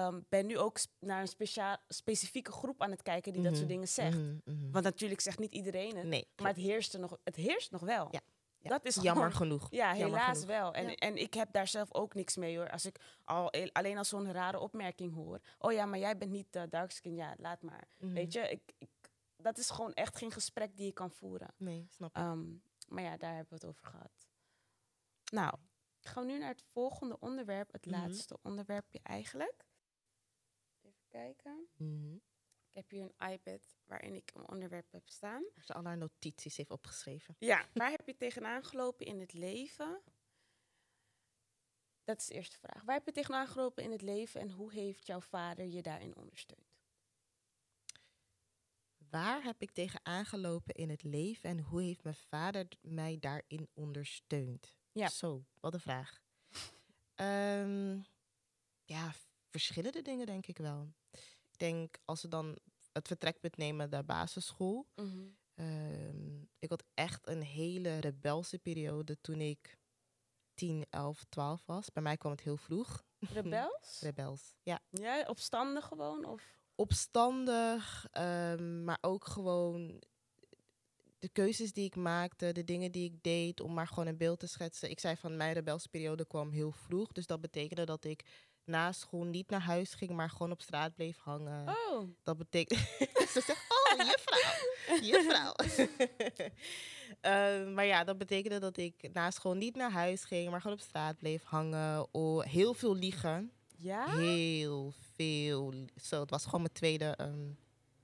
ehm, 0.01 0.21
ben 0.29 0.47
nu 0.47 0.59
ook 0.59 0.79
naar 1.01 1.21
een 1.21 1.29
speciaal, 1.29 1.77
specifieke 1.89 2.53
groep 2.53 2.83
aan 2.83 2.91
het 2.91 3.03
kijken 3.03 3.33
die 3.33 3.43
dat 3.43 3.51
soort 3.53 3.63
Mhm, 3.65 3.73
dingen 3.73 3.89
zegt. 3.89 4.17
mhm, 4.17 4.39
mhm. 4.45 4.71
Want 4.71 4.85
natuurlijk 4.85 5.21
zegt 5.21 5.39
niet 5.39 5.53
iedereen 5.53 5.97
het. 5.97 6.07
nee, 6.07 6.29
Maar 6.37 6.49
het 6.53 6.57
heerst, 6.61 6.95
er 6.95 7.01
nog, 7.01 7.19
het 7.25 7.37
heerst 7.37 7.71
nog 7.71 7.81
wel. 7.81 8.09
Ja, 8.11 8.21
ja. 8.59 8.69
Dat 8.69 8.85
is 8.85 8.95
jammer 8.95 9.15
gewoon- 9.33 9.33
genoeg. 9.33 9.71
ja, 9.71 9.97
Jammer 9.97 10.19
helaas 10.19 10.39
genoeg. 10.41 10.57
wel. 10.57 10.75
En, 10.75 10.89
Ja. 10.89 10.95
en 10.95 11.17
ik 11.17 11.35
heb 11.35 11.53
daar 11.53 11.67
zelf 11.69 11.95
ook 11.95 12.15
niks 12.15 12.37
mee 12.37 12.57
hoor. 12.57 12.71
Als 12.71 12.85
ik 12.87 13.01
al, 13.25 13.53
alleen 13.73 13.97
al 13.99 14.05
zo'n 14.05 14.33
rare 14.33 14.59
opmerking 14.59 15.15
hoor. 15.15 15.41
Oh 15.59 15.73
ja, 15.73 15.87
maar 15.87 15.99
jij 15.99 16.17
bent 16.17 16.31
niet 16.31 16.57
uh, 16.57 16.63
darkskin. 16.69 17.15
Ja, 17.15 17.35
laat 17.39 17.63
maar. 17.63 17.89
Weet 17.99 18.33
je, 18.33 18.41
ik, 18.41 18.73
ik, 18.79 18.89
dat 19.37 19.59
is 19.59 19.71
gewoon 19.71 19.93
echt 19.93 20.17
geen 20.19 20.33
gesprek 20.33 20.77
die 20.77 20.87
je 20.87 20.93
kan 20.93 21.11
voeren. 21.11 21.55
Nee, 21.57 21.87
snap 21.91 22.11
ik. 22.11 22.17
Ehm, 22.17 22.45
maar 22.89 23.03
ja, 23.03 23.17
daar 23.17 23.35
hebben 23.35 23.49
we 23.49 23.55
het 23.55 23.65
over 23.67 23.87
gehad. 23.87 24.29
Nou, 25.33 25.55
gaan 26.01 26.27
we 26.27 26.33
nu 26.33 26.39
naar 26.39 26.49
het 26.49 26.64
volgende 26.73 27.16
onderwerp. 27.20 27.73
Het 27.73 27.87
laatste 27.87 28.39
onderwerpje 28.43 29.01
eigenlijk. 29.03 29.64
Kijken. 31.17 31.69
Mhm. 31.77 32.14
Ik 32.69 32.83
heb 32.83 32.91
hier 32.91 33.03
een 33.03 33.31
iPad 33.33 33.77
waarin 33.85 34.14
ik 34.14 34.31
een 34.35 34.49
onderwerp 34.49 34.93
heb 34.93 35.09
staan. 35.09 35.45
Ze 35.64 35.75
al 35.75 35.85
haar 35.85 35.97
notities 35.97 36.57
heeft 36.57 36.71
opgeschreven. 36.71 37.37
Ja, 37.39 37.67
waar 37.75 37.91
heb 37.91 38.07
je 38.07 38.17
tegenaan 38.17 38.64
gelopen 38.64 39.07
in 39.07 39.21
het 39.21 39.33
leven? 39.33 40.03
Dat 42.05 42.21
is 42.21 42.27
de 42.27 42.35
eerste 42.35 42.59
vraag. 42.59 42.83
Waar 42.83 42.95
heb 42.95 43.07
je 43.07 43.12
tegenaan 43.12 43.47
gelopen 43.47 43.85
in 43.85 43.91
het 43.91 44.03
leven 44.03 44.41
en 44.41 44.51
hoe 44.51 44.73
heeft 44.73 45.07
jouw 45.07 45.21
vader 45.21 45.64
je 45.64 45.83
daarin 45.83 46.17
ondersteund? 46.17 46.77
Waar 49.11 49.43
heb 49.43 49.62
ik 49.62 49.71
tegen 49.71 50.01
aangelopen 50.03 50.75
in 50.75 50.91
het 50.91 51.03
leven 51.03 51.51
en 51.51 51.61
hoe 51.61 51.83
heeft 51.83 52.03
mijn 52.03 52.14
vader 52.14 52.69
mij 52.81 53.19
daarin 53.21 53.69
ondersteund? 53.75 54.77
Ja. 54.93 55.09
Zo, 55.09 55.45
wat 55.61 55.75
een 55.75 55.81
vraag. 55.81 56.23
Ehm, 57.14 58.01
ja, 58.85 59.12
verschillende 59.51 60.03
dingen 60.03 60.26
denk 60.26 60.47
ik 60.47 60.59
wel. 60.59 60.92
Ik 61.51 61.59
denk 61.59 61.97
als 62.05 62.22
we 62.22 62.28
dan 62.28 62.59
het 62.92 63.07
vertrekpunt 63.07 63.57
nemen 63.57 63.90
de 63.90 64.03
basisschool. 64.03 64.86
Mhm. 64.94 65.26
Ehm, 65.55 66.42
ik 66.59 66.68
had 66.70 66.84
echt 66.94 67.28
een 67.28 67.42
hele 67.42 67.99
rebelse 67.99 68.59
periode 68.59 69.20
toen 69.20 69.40
ik 69.40 69.78
10, 70.55 70.86
11, 70.90 71.24
12 71.28 71.66
was. 71.66 71.92
Bij 71.92 72.03
mij 72.03 72.16
kwam 72.16 72.32
het 72.32 72.40
heel 72.40 72.57
vroeg. 72.57 73.05
Rebels? 73.18 74.01
Rebels. 74.01 74.55
Ja. 74.62 74.80
Ja, 74.90 75.24
opstandig 75.26 75.84
gewoon? 75.84 76.24
Of? 76.24 76.42
Opstandig, 76.74 78.07
ehm, 78.11 78.84
maar 78.84 78.99
ook 79.01 79.26
gewoon 79.26 80.03
de 81.18 81.28
keuzes 81.28 81.72
die 81.72 81.84
ik 81.84 81.97
maakte, 81.97 82.53
de 82.53 82.64
dingen 82.64 82.92
die 82.92 83.05
ik 83.05 83.22
deed, 83.22 83.61
om 83.61 83.74
maar 83.74 83.86
gewoon 83.86 84.07
een 84.07 84.16
beeld 84.16 84.38
te 84.38 84.47
schetsen. 84.47 84.90
Ik 84.90 85.01
zei 85.01 85.16
van 85.16 85.36
mijn 85.36 85.53
rebelse 85.53 85.88
periode 85.88 86.26
kwam 86.26 86.51
heel 86.51 86.72
vroeg. 86.72 87.12
Dus 87.12 87.26
dat 87.26 87.40
betekende 87.40 87.84
dat 87.84 88.05
ik 88.05 88.24
na 88.67 88.93
school 88.93 89.25
niet 89.25 89.51
naar 89.51 89.61
huis 89.61 89.95
ging, 89.95 90.11
maar 90.11 90.31
gewoon 90.31 90.51
op 90.53 90.62
straat 90.62 90.95
bleef 90.95 91.19
hangen. 91.19 91.69
Oh. 91.69 92.09
Dat 92.23 92.37
betekent. 92.37 92.81
Ze 93.33 93.41
zegt, 93.47 93.64
oh, 93.69 94.07
juffrouw. 94.07 95.01
Juffrouw. 95.01 95.55
Eh, 97.21 97.67
maar 97.67 97.85
ja, 97.85 98.05
dat 98.05 98.19
betekende 98.19 98.59
dat 98.59 98.77
ik 98.77 99.09
na 99.12 99.31
school 99.31 99.55
niet 99.55 99.77
naar 99.77 99.91
huis 99.91 100.25
ging, 100.25 100.51
maar 100.51 100.61
gewoon 100.61 100.77
op 100.77 100.83
straat 100.83 101.19
bleef 101.19 101.43
hangen. 101.45 102.07
Oh, 102.14 102.45
heel 102.45 102.75
veel 102.75 102.95
liegen. 102.95 103.53
Ja? 103.77 104.17
Heel 104.17 104.93
veel. 105.14 105.75
Zo, 106.03 106.21
het 106.21 106.31
was 106.31 106.45
gewoon 106.45 106.61
mijn 106.61 106.73
tweede. 106.73 107.05
ehm, 107.17 107.49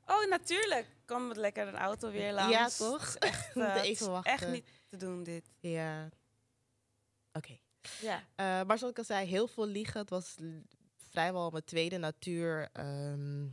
Oh, 0.07 0.29
natuurlijk. 0.29 0.87
Kom 1.07 1.27
met 1.29 1.37
lekker 1.37 1.69
een 1.69 1.77
auto 1.77 2.11
weer 2.11 2.33
langs. 2.33 2.53
Ja, 2.53 2.69
toch? 2.69 3.07
Het 3.15 3.19
echt, 3.25 3.55
het 3.55 3.83
even 3.83 4.11
wachten. 4.11 4.33
echt 4.33 4.49
niet 4.49 4.69
te 4.89 4.97
doen, 4.97 5.23
dit. 5.23 5.51
ja. 5.61 6.09
Oké. 7.33 7.59
Ja. 8.01 8.25
Eh, 8.35 8.67
maar 8.67 8.79
zoals 8.79 8.93
ik 8.93 8.99
al 8.99 9.05
zei, 9.05 9.27
heel 9.27 9.49
veel 9.49 9.67
liegen. 9.67 10.01
Het 10.01 10.11
was 10.11 10.37
vrijwel 10.97 11.51
mijn 11.51 11.65
tweede 11.65 11.97
natuur. 11.99 12.69
Ehm, 12.73 13.49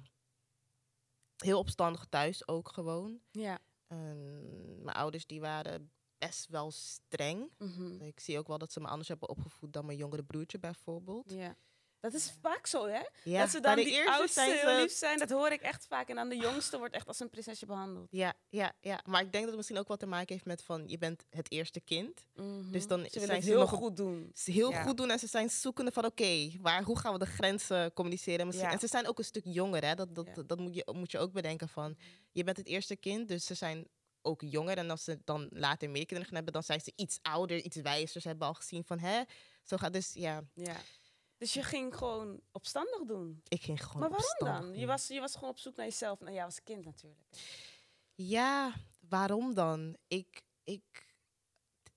heel 1.38 1.60
opstandig 1.60 2.06
thuis 2.10 2.48
ook 2.48 2.70
gewoon. 2.70 3.20
Ja. 3.32 3.60
Mijn 3.88 4.96
ouders 4.98 5.26
die 5.26 5.40
waren 5.42 5.92
best 6.18 6.48
wel 6.48 6.72
streng. 6.72 7.52
Mhm. 7.58 8.02
Ik 8.02 8.20
zie 8.20 8.38
ook 8.38 8.48
wel 8.48 8.58
dat 8.58 8.72
ze 8.72 8.80
me 8.80 8.88
anders 8.88 9.08
hebben 9.08 9.30
opgevoed 9.30 9.74
dan 9.74 9.86
mijn 9.86 9.98
jongere 9.98 10.24
broertje 10.24 10.60
bijvoorbeeld. 10.60 11.32
ja. 11.32 11.56
Dat 12.00 12.14
is 12.14 12.34
vaak 12.42 12.68
zo, 12.68 12.88
hè? 12.88 13.02
Ja, 13.24 13.40
dat 13.40 13.50
ze 13.50 13.60
dan 13.60 13.76
de 13.76 13.84
die 13.84 14.10
oudste 14.10 14.34
zijn 14.34 14.52
heel 14.52 14.82
lief 14.82 14.92
zijn. 14.92 15.20
Dat 15.20 15.30
hoor 15.30 15.52
ik 15.52 15.62
echt 15.62 15.86
vaak. 15.88 16.10
En 16.10 16.16
dan 16.16 16.30
de 16.30 16.38
jongste 16.38 16.78
wordt 16.78 16.94
echt 16.94 17.08
als 17.08 17.20
een 17.20 17.30
prinsesje 17.30 17.66
behandeld. 17.66 18.08
Ja, 18.12 18.34
ja, 18.50 18.74
ja. 18.82 19.00
Maar 19.06 19.22
ik 19.22 19.32
denk 19.32 19.34
dat 19.34 19.48
het 19.48 19.56
misschien 19.56 19.78
ook 19.78 19.88
wat 19.88 20.00
te 20.00 20.06
maken 20.06 20.34
heeft 20.34 20.46
met 20.46 20.64
van 20.64 20.84
je 20.88 20.98
bent 20.98 21.26
het 21.30 21.52
eerste 21.52 21.80
kind. 21.80 22.26
Dus 22.72 22.88
dan 22.88 23.00
ze 23.04 23.20
zijn 23.20 23.30
het 23.32 23.44
ze 23.44 23.50
heel 23.50 23.60
nog 23.60 23.70
goed 23.70 23.98
doen. 23.98 24.32
Ze 24.36 24.52
heel 24.52 24.72
Ja. 24.72 24.84
goed 24.84 24.98
doen 24.98 25.10
en 25.12 25.20
ze 25.20 25.28
zijn 25.28 25.50
zoekende 25.50 25.92
van 25.92 26.06
oké, 26.06 26.52
waar 26.62 26.84
hoe 26.84 27.00
gaan 27.00 27.14
we 27.14 27.20
de 27.20 27.26
grenzen 27.26 27.94
communiceren? 27.94 28.46
Misschien, 28.46 28.68
Ja. 28.68 28.74
En 28.74 28.80
ze 28.80 28.88
zijn 28.88 29.08
ook 29.08 29.18
een 29.18 29.24
stuk 29.24 29.44
jonger, 29.46 29.86
hè? 29.86 29.96
Dat, 29.96 30.16
dat, 30.16 30.28
dat 30.46 30.60
moet, 30.60 30.76
je, 30.76 30.88
moet 30.96 31.12
je 31.12 31.20
ook 31.20 31.32
bedenken 31.32 31.70
van 31.70 31.98
je 32.32 32.44
bent 32.44 32.58
het 32.58 32.68
eerste 32.68 32.96
kind, 32.96 33.28
dus 33.28 33.46
ze 33.46 33.54
zijn 33.54 33.88
ook 34.22 34.42
jonger. 34.42 34.78
En 34.78 34.90
als 34.90 35.04
ze 35.04 35.20
dan 35.24 35.48
later 35.50 35.90
meer 35.90 36.06
kinderen 36.06 36.26
gaan 36.26 36.36
hebben, 36.36 36.54
dan 36.54 36.64
zijn 36.64 36.82
ze 36.82 36.92
iets 36.96 37.20
ouder, 37.22 37.58
iets 37.62 37.76
wijzer. 37.78 38.22
Ze 38.22 38.28
hebben 38.28 38.48
al 38.48 38.54
gezien 38.54 38.84
van 38.84 39.00
hè, 39.00 39.22
zo 39.64 39.78
gaat 39.78 39.94
dus 39.94 40.12
ja, 40.14 40.42
Ja. 40.54 40.76
Dus 41.40 41.54
je 41.54 41.64
ging 41.64 41.96
gewoon 41.98 42.42
opstandig 42.52 43.04
doen. 43.06 43.42
ik 43.48 43.62
ging 43.62 43.84
gewoon. 43.86 44.00
maar 44.00 44.10
waarom 44.10 44.64
dan? 44.70 44.80
Je 44.80 44.86
was, 44.86 45.08
je 45.08 45.20
was 45.20 45.34
gewoon 45.34 45.50
op 45.50 45.58
zoek 45.60 45.76
naar 45.76 45.86
jezelf. 45.86 46.20
Nou, 46.20 46.34
jij 46.34 46.44
was 46.44 46.64
kind 46.64 46.86
natuurlijk. 46.86 47.22
Ja, 48.16 48.74
waarom 49.00 49.54
dan? 49.54 49.98
Ik, 50.08 50.42
ik, 50.64 51.16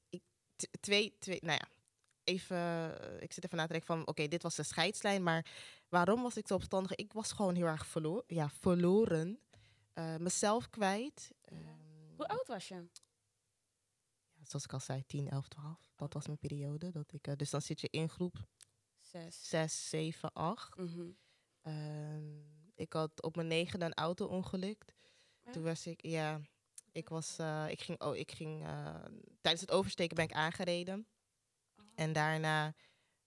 ik 0.08 0.22
twee, 0.80 1.16
twee, 1.18 1.38
nou 1.42 1.58
ja, 1.60 1.68
even, 2.24 2.56
eh, 2.56 3.22
ik 3.22 3.32
zit 3.32 3.44
even 3.44 3.56
na 3.56 3.62
te 3.66 3.72
denken 3.72 3.96
van, 3.96 4.06
oké, 4.06 4.28
dit 4.28 4.42
was 4.42 4.54
de 4.54 4.62
scheidslijn, 4.62 5.22
maar 5.22 5.46
waarom 5.88 6.22
was 6.22 6.36
ik 6.36 6.46
zo 6.46 6.54
opstandig? 6.54 6.94
Ik 6.94 7.12
was 7.12 7.32
gewoon 7.32 7.54
heel 7.54 7.66
erg 7.66 7.86
verlo 7.86 8.22
ja, 8.26 8.48
verloren, 8.50 9.40
Eh, 9.92 10.16
mezelf 10.16 10.70
kwijt. 10.70 11.30
Ehm, 11.42 11.58
Hoe 12.16 12.28
oud 12.28 12.46
was 12.48 12.68
je? 12.68 12.74
ja, 14.34 14.44
zoals 14.44 14.64
ik 14.64 14.72
al 14.72 14.80
zei, 14.80 15.04
10, 15.06 15.28
11, 15.28 15.48
12. 15.48 15.92
Dat 15.96 16.12
was 16.12 16.26
mijn 16.26 16.38
periode. 16.38 16.90
Dat 16.90 17.12
ik, 17.12 17.26
eh, 17.26 17.36
dus 17.36 17.50
dan 17.50 17.62
zit 17.62 17.80
je 17.80 17.88
in 17.90 18.08
groep 18.08 18.36
Zes. 19.12 19.48
6, 19.48 19.88
7, 19.88 20.32
8. 20.32 20.76
Mhm. 20.76 21.10
Ehm, 21.62 22.40
ik 22.74 22.92
had 22.92 23.22
op 23.22 23.36
mijn 23.36 23.48
negende 23.48 23.84
een 23.84 23.94
auto-ongeluk. 23.94 24.84
Toen 25.50 25.62
was 25.62 25.86
ik, 25.86 26.06
ja, 26.06 26.40
ik 26.92 27.08
was, 27.08 27.38
eh, 27.38 27.66
ik 27.68 27.80
ging, 27.80 28.00
oh, 28.00 28.16
ik 28.16 28.32
ging 28.32 28.66
eh, 28.66 29.04
tijdens 29.40 29.60
het 29.60 29.70
oversteken 29.70 30.16
ben 30.16 30.24
ik 30.24 30.32
aangereden. 30.32 31.06
Oh. 31.76 31.84
En 31.94 32.12
daarna, 32.12 32.74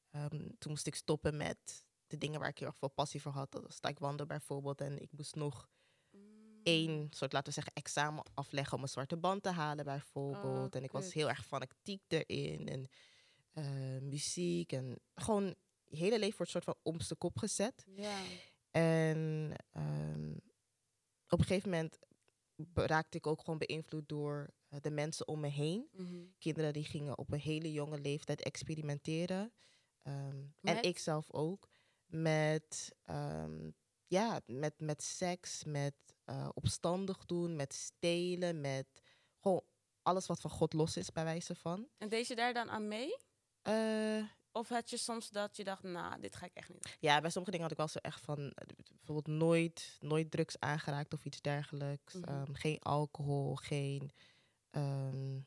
ehm, 0.10 0.50
toen 0.58 0.72
moest 0.72 0.88
ik 0.88 0.96
stoppen 0.96 1.38
met 1.38 1.86
de 2.08 2.18
dingen 2.18 2.40
waar 2.40 2.50
ik 2.50 2.58
heel 2.58 2.68
erg 2.68 2.78
veel 2.78 2.90
passie 2.90 3.22
voor 3.22 3.32
had. 3.32 3.52
Dat 3.52 3.64
was 3.64 3.80
taekwondo 3.80 4.26
bijvoorbeeld. 4.26 4.82
En 4.82 5.02
ik 5.02 5.12
moest 5.12 5.36
nog 5.36 5.70
Mm. 6.12 6.60
één 6.64 7.08
soort, 7.10 7.34
laten 7.34 7.48
we 7.48 7.54
zeggen, 7.54 7.74
examen 7.74 8.24
afleggen 8.34 8.78
om 8.78 8.84
een 8.84 8.90
zwarte 8.90 9.18
band 9.18 9.44
te 9.44 9.50
halen 9.50 9.86
bijvoorbeeld. 9.86 10.74
Oh, 10.76 10.80
en 10.80 10.84
ik 10.84 10.92
was 10.92 11.14
heel 11.14 11.30
erg 11.30 11.46
fanatiek 11.46 12.02
erin. 12.08 12.68
En 12.68 12.90
eh, 13.52 14.02
muziek 14.02 14.72
en 14.72 15.00
gewoon 15.16 15.56
je 15.88 15.98
hele 15.98 16.20
leven 16.20 16.38
wordt 16.38 16.52
soort 16.52 16.64
van 16.64 16.78
om 16.84 17.02
zijn 17.02 17.20
kop 17.20 17.38
gezet. 17.38 17.86
Ja. 17.96 18.18
En 18.72 19.52
ehm, 19.72 20.32
op 21.30 21.40
een 21.40 21.46
gegeven 21.46 21.70
moment 21.70 22.00
raakte 22.74 23.18
ik 23.18 23.28
ook 23.28 23.40
gewoon 23.40 23.60
beïnvloed 23.60 24.10
door 24.10 24.54
eh, 24.68 24.80
de 24.82 24.92
mensen 24.92 25.28
om 25.28 25.40
me 25.40 25.48
heen. 25.48 25.88
Mhm. 25.92 26.26
Kinderen 26.38 26.74
die 26.74 26.84
gingen 26.84 27.18
op 27.18 27.32
een 27.32 27.40
hele 27.40 27.72
jonge 27.72 28.00
leeftijd 28.00 28.42
experimenteren. 28.42 29.54
Ehm, 30.02 30.44
en 30.62 30.84
ik 30.84 30.98
zelf 30.98 31.32
ook. 31.32 31.70
Met, 32.06 32.96
ehm, 33.04 33.72
ja, 34.08 34.42
met, 34.46 34.80
met 34.80 35.04
seks, 35.04 35.64
met 35.64 35.96
eh, 36.24 36.50
opstandig 36.54 37.26
doen, 37.26 37.56
met 37.56 37.74
stelen, 37.74 38.62
met 38.62 38.88
gewoon 39.40 39.64
alles 40.02 40.28
wat 40.28 40.40
van 40.40 40.52
God 40.52 40.74
los 40.74 40.98
is, 40.98 41.12
bij 41.12 41.24
wijze 41.24 41.56
van. 41.56 41.88
En 41.98 42.10
deed 42.10 42.28
je 42.28 42.36
daar 42.36 42.54
dan 42.54 42.70
aan 42.70 42.88
mee? 42.88 43.18
Eh, 43.62 44.24
Of 44.58 44.70
had 44.70 44.90
je 44.90 44.98
soms 44.98 45.30
dat 45.30 45.58
je 45.58 45.64
dacht, 45.64 45.84
nou, 45.84 46.22
dit 46.22 46.36
ga 46.36 46.46
ik 46.46 46.54
echt 46.54 46.70
niet 46.70 46.84
doen? 46.84 46.92
Ja, 47.00 47.22
bij 47.22 47.30
sommige 47.30 47.52
dingen 47.52 47.62
had 47.62 47.72
ik 47.72 47.78
wel 47.78 47.88
zo 47.88 48.00
echt 48.00 48.22
van 48.22 48.38
eh, 48.38 48.68
bijvoorbeeld 48.96 49.38
nooit, 49.38 49.98
nooit 50.00 50.32
drugs 50.32 50.60
aangeraakt 50.60 51.14
of 51.14 51.26
iets 51.26 51.42
dergelijks. 51.42 52.14
Mhm. 52.14 52.24
Ehm, 52.24 52.54
geen 52.54 52.80
alcohol, 52.80 53.56
geen. 53.56 54.12
ehm, 54.72 55.40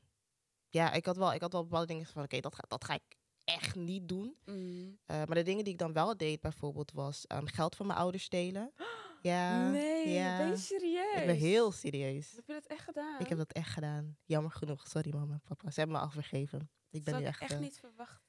ja, 0.68 0.92
ik 0.92 1.06
had 1.06 1.16
wel, 1.16 1.32
ik 1.32 1.40
had 1.40 1.52
wel 1.52 1.62
bepaalde 1.62 1.86
dingen 1.86 2.06
van 2.06 2.22
oké, 2.22 2.40
dat, 2.40 2.54
ga, 2.54 2.64
dat 2.68 2.84
ga 2.84 2.94
ik 2.94 3.16
echt 3.44 3.74
niet 3.74 4.09
doen. 4.09 4.36
Mhm. 4.44 4.90
Eh, 5.04 5.16
maar 5.16 5.34
de 5.34 5.42
dingen 5.42 5.64
die 5.64 5.72
ik 5.72 5.78
dan 5.78 5.92
wel 5.92 6.16
deed, 6.16 6.40
bijvoorbeeld, 6.40 6.92
was 6.92 7.26
ehm, 7.26 7.46
geld 7.46 7.76
van 7.76 7.86
mijn 7.86 7.98
ouders 7.98 8.24
stelen. 8.24 8.72
Ja, 9.22 9.70
nee, 9.70 10.09
ja. 10.09 10.36
ben 10.36 10.48
je 10.48 10.56
serieus? 10.56 11.20
ik 11.20 11.26
ben 11.26 11.36
heel 11.36 11.72
serieus. 11.72 12.32
Heb 12.36 12.46
je 12.46 12.52
dat 12.52 12.66
echt 12.66 12.84
gedaan? 12.84 13.20
Ik 13.20 13.28
heb 13.28 13.38
dat 13.38 13.52
echt 13.52 13.72
gedaan. 13.72 14.16
Jammer 14.24 14.50
genoeg. 14.50 14.86
Sorry 14.86 15.14
mama 15.14 15.32
en 15.32 15.42
papa. 15.44 15.70
Ze 15.70 15.78
hebben 15.80 15.96
me 15.96 16.02
al 16.02 16.11
vergeven. 16.11 16.70
Ik 16.90 17.04
ben 17.04 17.14
nu 17.14 17.20
ik 17.20 17.26
echt. 17.26 17.40
echt 17.40 17.52
eh, 17.52 17.59
niet 17.59 17.78
verwachten. 17.78 18.28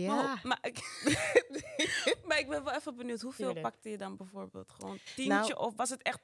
Ja. 0.00 0.22
Maar, 0.22 0.40
maar, 0.42 0.58
ik, 0.62 0.78
maar 2.26 2.38
ik 2.38 2.48
ben 2.48 2.64
wel 2.64 2.74
even 2.74 2.96
benieuwd, 2.96 3.20
hoeveel 3.20 3.44
Tuurlijk. 3.52 3.72
pakte 3.72 3.88
je 3.88 3.98
dan 3.98 4.16
bijvoorbeeld? 4.16 4.70
Gewoon 4.72 4.98
tientje? 5.14 5.24
Nou- 5.54 5.54
of 5.54 5.74
was 5.76 5.90
het 5.90 6.02
echt 6.02 6.20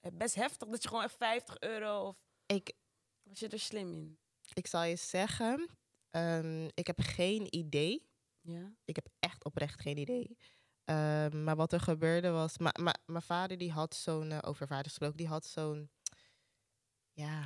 eh, 0.00 0.12
best 0.14 0.34
heftig 0.34 0.68
dat 0.68 0.82
je 0.82 0.88
gewoon 0.88 1.04
echt 1.04 1.16
50 1.16 1.58
euro 1.58 2.06
of 2.08 2.16
ik, 2.46 2.72
was 3.22 3.38
je 3.38 3.48
er 3.48 3.58
slim 3.60 3.92
in? 3.92 4.18
ik 4.52 4.66
zal 4.66 4.82
je 4.82 4.96
zeggen, 4.96 5.68
ehm, 6.10 6.64
ik 6.74 6.86
heb 6.86 7.00
geen 7.00 7.54
idee 7.56 8.06
Ja. 8.40 8.72
Ik 8.84 8.96
heb 8.96 9.06
echt 9.18 9.44
oprecht 9.44 9.80
geen 9.80 9.96
idee. 9.96 10.36
Ehm, 10.84 11.44
maar 11.44 11.56
wat 11.56 11.72
er 11.72 11.80
gebeurde 11.80 12.30
was... 12.30 12.56
Mijn 12.58 13.22
vader 13.22 13.58
die 13.58 13.72
had 13.72 13.94
zo'n... 13.94 14.30
eh, 14.32 14.38
over 14.48 14.66
vaders 14.66 14.88
gesproken. 14.88 15.16
Die 15.16 15.26
had 15.26 15.46
zo'n... 15.46 15.90
Ja, 17.12 17.40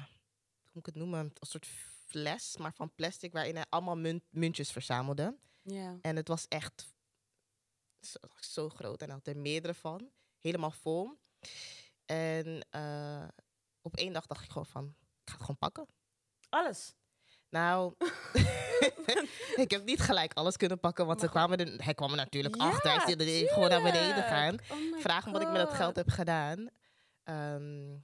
hoe 0.63 0.71
moet 0.73 0.87
ik 0.87 0.87
het 0.87 0.95
noemen? 0.95 1.21
Een 1.21 1.47
soort 1.47 1.67
fles, 2.07 2.57
maar 2.57 2.73
van 2.75 2.95
plastic... 2.95 3.33
waarin 3.33 3.55
hij 3.55 3.67
allemaal 3.69 3.97
munt, 3.97 4.23
muntjes 4.31 4.71
verzamelde. 4.73 5.37
Ja. 5.63 5.99
En 6.01 6.17
het 6.17 6.29
was 6.29 6.49
echt 6.49 6.95
zo, 8.01 8.19
zo 8.41 8.69
groot. 8.69 9.03
En 9.03 9.11
had 9.11 9.27
er 9.27 9.37
meerdere 9.37 9.75
van. 9.75 10.11
Helemaal 10.41 10.71
vol. 10.71 11.19
En 12.05 12.67
eh, 12.71 13.29
op 13.81 13.97
één 13.97 14.13
dag 14.13 14.27
dacht 14.27 14.45
ik 14.45 14.51
gewoon 14.51 14.67
van... 14.67 14.85
Ik 15.25 15.31
ga 15.31 15.33
het 15.33 15.41
gewoon 15.41 15.59
pakken. 15.59 15.87
Alles. 16.49 16.95
Nou, 17.49 17.95
ik 19.65 19.71
heb 19.71 19.85
niet 19.85 20.01
gelijk 20.01 20.35
alles 20.35 20.57
kunnen 20.57 20.81
pakken, 20.81 21.07
want 21.07 21.21
ze 21.21 21.29
kwamen 21.29 21.59
er, 21.59 21.85
hij 21.85 21.95
kwam 21.95 22.11
er 22.11 22.17
natuurlijk 22.17 22.57
Ja, 22.57 22.69
achter. 22.69 23.05
Hij 23.05 23.17
er 23.17 23.49
gewoon 23.49 23.69
naar 23.69 23.83
beneden 23.83 24.23
gaan. 24.23 24.59
Oh 24.71 25.01
Vraag 25.01 25.27
me 25.27 25.33
wat 25.33 25.43
ik 25.43 25.49
met 25.51 25.57
dat 25.57 25.75
geld 25.75 25.97
heb 25.97 26.09
gedaan. 26.09 26.69
Ehm, 27.23 27.95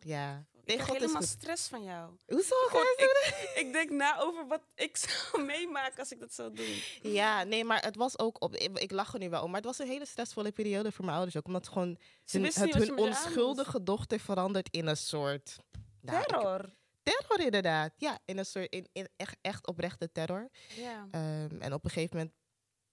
Oh 0.00 0.06
ja. 0.06 0.46
Ik 0.64 0.76
Nee, 0.76 0.78
God 0.86 0.96
helemaal 0.98 1.22
stress 1.22 1.68
van 1.68 1.82
jou. 1.84 2.16
Hoezo? 2.26 2.54
Ik, 2.96 3.52
ik 3.54 3.72
denk 3.72 3.90
na 3.90 4.18
over 4.20 4.46
wat 4.46 4.62
ik 4.74 4.96
zou 4.96 5.44
meemaken 5.44 5.98
als 5.98 6.12
ik 6.12 6.20
dat 6.20 6.32
zou 6.34 6.54
doen. 6.54 6.80
Ja, 7.02 7.42
nee, 7.44 7.64
maar 7.64 7.82
het 7.82 7.96
was 7.96 8.18
ook 8.18 8.42
op. 8.42 8.54
Ik, 8.56 8.78
ik 8.78 8.90
lach 8.90 9.12
er 9.12 9.18
nu 9.18 9.30
wel 9.30 9.42
om, 9.42 9.46
maar 9.50 9.60
het 9.60 9.68
was 9.68 9.78
een 9.78 9.86
hele 9.86 10.06
stressvolle 10.06 10.52
periode 10.52 10.92
voor 10.92 11.04
mijn 11.04 11.16
ouders 11.16 11.36
ook, 11.36 11.46
omdat 11.46 11.68
gewoon 11.68 11.98
Ze 12.24 12.36
hun, 12.38 12.46
het 12.46 12.74
hun 12.74 12.98
onschuldige 12.98 13.82
dochter 13.82 14.20
verandert 14.20 14.68
in 14.70 14.86
een 14.86 14.96
soort 14.96 15.56
nou, 16.00 16.18
ik- 16.20 16.26
Terror. 16.26 16.74
terror 17.02 17.40
inderdaad. 17.40 17.92
Ja, 17.96 18.18
in 18.24 18.38
een 18.38 18.46
soort 18.46 18.72
in, 18.72 18.88
in 18.92 19.08
echt, 19.16 19.36
echt 19.40 19.66
oprechte 19.66 20.12
terror. 20.12 20.50
Ja. 20.76 21.08
Ehm, 21.10 21.60
en 21.60 21.72
op 21.72 21.84
een 21.84 21.90
gegeven 21.90 22.16
moment 22.16 22.34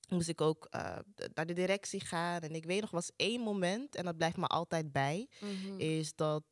moest 0.09 0.27
ik 0.29 0.41
ook 0.41 0.67
uh, 0.75 0.97
naar 1.33 1.45
de 1.45 1.53
directie 1.53 1.99
gaan. 1.99 2.41
En 2.41 2.55
ik 2.55 2.65
weet 2.65 2.81
nog, 2.81 2.91
was 2.91 3.11
één 3.15 3.41
moment, 3.41 3.95
en 3.95 4.05
dat 4.05 4.17
blijft 4.17 4.37
me 4.37 4.45
altijd 4.47 4.91
bij, 4.91 5.27
Mhm. 5.39 5.79
is 5.79 6.15
dat, 6.15 6.43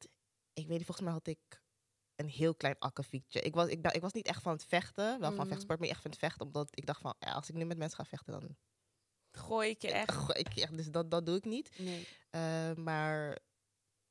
ik 0.56 0.68
weet 0.68 0.78
niet, 0.78 0.86
volgens 0.86 1.06
mij 1.06 1.16
had 1.16 1.28
ik 1.28 1.64
een 2.16 2.30
heel 2.30 2.56
klein 2.56 2.76
akkefietje. 2.80 3.42
Ik 3.42 3.54
was, 3.54 3.68
ik, 3.68 3.88
ik 3.92 4.02
was 4.02 4.14
niet 4.14 4.28
echt 4.28 4.42
van 4.42 4.52
het 4.52 4.66
vechten, 4.66 5.20
wel 5.20 5.30
van 5.30 5.40
Mhm. 5.40 5.48
vechtsport, 5.48 5.80
maar 5.80 5.90
echt 5.90 6.02
van 6.02 6.12
het 6.12 6.20
vechten, 6.20 6.46
omdat 6.46 6.68
ik 6.78 6.86
dacht 6.86 7.02
van, 7.02 7.16
ja, 7.20 7.32
als 7.32 7.50
ik 7.50 7.56
nu 7.56 7.66
met 7.66 7.78
mensen 7.78 7.98
ga 7.98 8.06
vechten, 8.06 8.32
dan... 8.40 8.56
Gooi 9.32 9.70
ik 9.70 9.82
je 9.82 9.92
echt? 9.92 10.14
Goh, 10.14 10.30
ik, 10.38 10.48
echt 10.48 10.78
dus 10.78 10.88
dat, 10.92 11.12
dat 11.12 11.26
doe 11.26 11.36
ik 11.36 11.46
niet. 11.46 11.80
Nee. 11.80 12.08
Uh, 12.32 12.74
maar 12.74 13.40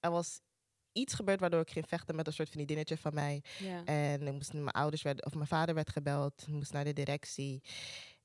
er 0.00 0.10
was 0.10 0.40
iets 0.92 1.14
gebeurd 1.14 1.40
waardoor 1.40 1.60
ik 1.60 1.70
ging 1.70 1.88
vechten 1.88 2.14
met 2.14 2.26
een 2.26 2.32
soort 2.32 2.48
vriendinnetje 2.48 2.96
van 2.96 3.14
mij. 3.14 3.42
Ja. 3.58 3.84
En 3.84 4.26
ik 4.26 4.32
moest, 4.32 4.52
mijn 4.52 4.68
ouders 4.68 5.02
werden, 5.02 5.26
of 5.26 5.34
mijn 5.34 5.46
vader 5.46 5.74
werd 5.74 5.90
gebeld, 5.90 6.46
moest 6.46 6.72
naar 6.72 6.84
de 6.84 6.92
directie. 6.92 7.62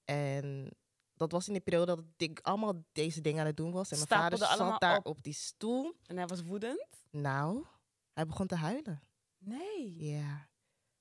En 0.06 0.72
dat 1.14 1.32
was 1.32 1.48
in 1.48 1.54
de 1.54 1.60
periode 1.60 1.96
dat 1.96 2.06
ik 2.18 2.40
allemaal 2.40 2.84
deze 2.92 3.22
dingen 3.22 3.40
aan 3.40 3.46
het 3.46 3.58
doen 3.58 3.72
was. 3.72 3.92
En 3.92 3.96
mijn 3.98 4.08
Stapelde 4.08 4.46
vader 4.46 4.66
zat 4.66 4.80
daar 4.82 4.98
op. 4.98 5.06
op. 5.06 5.24
die 5.24 5.34
stoel. 5.34 5.96
En 6.06 6.18
hij 6.18 6.28
was 6.28 6.44
woedend? 6.44 6.88
Nou, 7.12 7.66
hij 8.20 8.28
begon 8.28 8.48
te 8.48 8.56
huilen. 8.56 9.02
Nee. 9.38 9.96
Ja. 9.98 10.50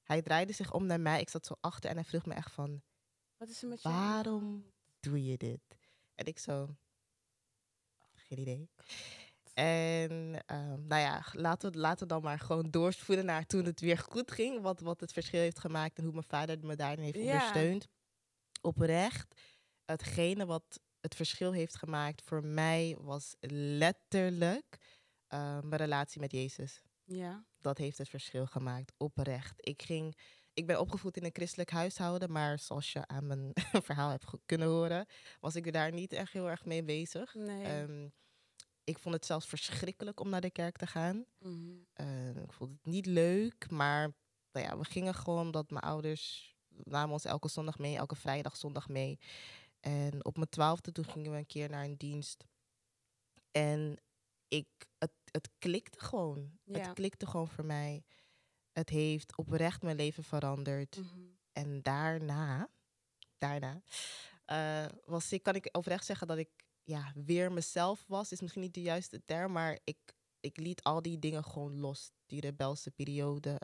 Hij 0.03 0.23
draaide 0.23 0.53
zich 0.53 0.73
om 0.73 0.87
naar 0.87 1.01
mij. 1.01 1.21
Ik 1.21 1.29
zat 1.29 1.47
zo 1.47 1.55
achter 1.61 1.91
en 1.91 1.97
hij 1.97 2.05
vroeg 2.05 2.27
me 2.27 2.35
echt 2.35 2.53
van, 2.53 2.83
Wat 3.37 3.49
is 3.49 3.63
er 3.63 3.69
met 3.69 3.83
je? 3.83 3.89
waarom 3.89 4.73
doe 5.01 5.25
je 5.25 5.37
dit? 5.37 5.61
En 6.15 6.27
ik 6.27 6.39
zo, 6.39 6.77
geen 8.15 8.39
idee. 8.39 8.71
En 9.55 10.43
ehm, 10.47 10.87
nou 10.87 11.01
ja, 11.03 11.25
laten 11.33 11.73
we, 11.73 11.79
laten 11.79 12.07
we 12.07 12.13
dan 12.13 12.23
maar 12.23 12.39
gewoon 12.39 12.71
doorspoelen 12.71 13.25
naar 13.25 13.47
toen 13.47 13.65
het 13.65 13.81
weer 13.81 13.99
goed 13.99 14.31
ging. 14.31 14.61
Wat, 14.61 14.81
wat 14.81 15.01
het 15.01 15.13
verschil 15.13 15.41
heeft 15.41 15.59
gemaakt 15.59 15.99
en 15.99 16.05
hoe 16.05 16.13
mijn 16.13 16.25
vader 16.25 16.59
me 16.61 16.77
daarin 16.77 17.05
heeft 17.05 17.17
Ja. 17.19 17.33
ondersteund. 17.33 17.89
Oprecht, 18.61 19.41
hetgene 19.85 20.47
wat 20.47 20.81
het 21.01 21.15
verschil 21.15 21.53
heeft 21.53 21.77
gemaakt 21.77 22.23
voor 22.23 22.45
mij 22.45 22.97
was 23.01 23.35
letterlijk 23.41 24.79
eh, 25.27 25.61
mijn 25.61 25.81
relatie 25.81 26.21
met 26.21 26.33
Jezus. 26.33 26.83
Ja. 27.09 27.45
Dat 27.61 27.79
heeft 27.79 27.99
het 27.99 28.09
verschil 28.09 28.47
gemaakt, 28.47 28.93
oprecht. 28.97 29.55
Ik, 29.57 29.83
ging, 29.83 30.19
ik 30.53 30.67
ben 30.67 30.81
opgevoed 30.81 31.17
in 31.17 31.25
een 31.25 31.31
christelijk 31.33 31.71
huishouden, 31.71 32.33
maar 32.33 32.59
zoals 32.59 32.93
je 32.93 33.07
aan 33.07 33.27
mijn 33.27 33.51
verhaal 33.89 34.11
hebt 34.11 34.25
kunnen 34.47 34.69
horen, 34.69 35.07
was 35.41 35.55
ik 35.55 35.67
er 35.67 35.73
daar 35.73 35.93
niet 35.93 36.13
echt 36.13 36.33
heel 36.33 36.51
erg 36.51 36.65
mee 36.65 36.85
bezig. 36.85 37.35
Nee. 37.35 37.65
Ehm, 37.65 38.09
ik 38.85 38.99
vond 38.99 39.15
het 39.15 39.27
zelfs 39.27 39.47
verschrikkelijk 39.47 40.21
om 40.21 40.29
naar 40.29 40.41
de 40.41 40.51
kerk 40.51 40.77
te 40.77 40.87
gaan. 40.87 41.25
Mhm. 41.39 41.73
Eh, 41.93 42.37
ik 42.37 42.53
vond 42.53 42.71
het 42.71 42.85
niet 42.85 43.07
leuk, 43.07 43.71
maar 43.71 44.13
nou 44.53 44.67
ja, 44.67 44.79
we 44.79 44.85
gingen 44.85 45.15
gewoon 45.15 45.41
omdat 45.41 45.71
mijn 45.71 45.85
ouders 45.85 46.57
namen 46.69 47.13
ons 47.13 47.25
elke 47.25 47.49
zondag 47.49 47.79
mee, 47.79 47.97
elke 47.97 48.17
vrijdag, 48.17 48.57
zondag 48.57 48.89
mee. 48.89 49.19
En 49.81 50.25
op 50.25 50.37
mijn 50.37 50.49
twaalfde 50.49 50.93
toen 50.93 51.05
gingen 51.05 51.33
we 51.33 51.39
een 51.39 51.47
keer 51.47 51.71
naar 51.71 51.85
een 51.85 51.97
dienst. 51.97 52.45
En 53.51 53.99
ik, 54.49 54.69
het, 54.99 55.13
het 55.31 55.49
klikte 55.59 56.01
gewoon. 56.01 56.59
Ja. 56.65 56.79
Het 56.79 56.93
klikte 56.93 57.27
gewoon 57.27 57.49
voor 57.49 57.65
mij. 57.65 58.05
Het 58.73 58.89
heeft 58.89 59.37
oprecht 59.37 59.83
mijn 59.83 59.97
leven 59.97 60.25
veranderd. 60.25 60.97
Mhm. 60.97 61.21
En 61.53 61.83
daarna, 61.83 62.71
daarna 63.39 63.83
eh, 64.45 64.87
was 65.05 65.33
ik, 65.33 65.43
kan 65.43 65.55
ik 65.55 65.69
oprecht 65.73 66.05
zeggen 66.05 66.27
dat 66.27 66.39
ik 66.39 66.51
ja, 66.83 67.13
weer 67.15 67.53
mezelf 67.53 68.05
was. 68.07 68.33
Is 68.33 68.41
misschien 68.41 68.63
niet 68.63 68.75
de 68.75 68.83
juiste 68.83 69.25
term, 69.25 69.53
maar 69.53 69.79
ik, 69.85 69.99
ik 70.41 70.57
liet 70.57 70.83
al 70.83 71.03
die 71.03 71.19
dingen 71.19 71.45
gewoon 71.45 71.81
los. 71.81 72.11
Die 72.27 72.41
rebelse 72.41 72.91
periode. 72.91 73.61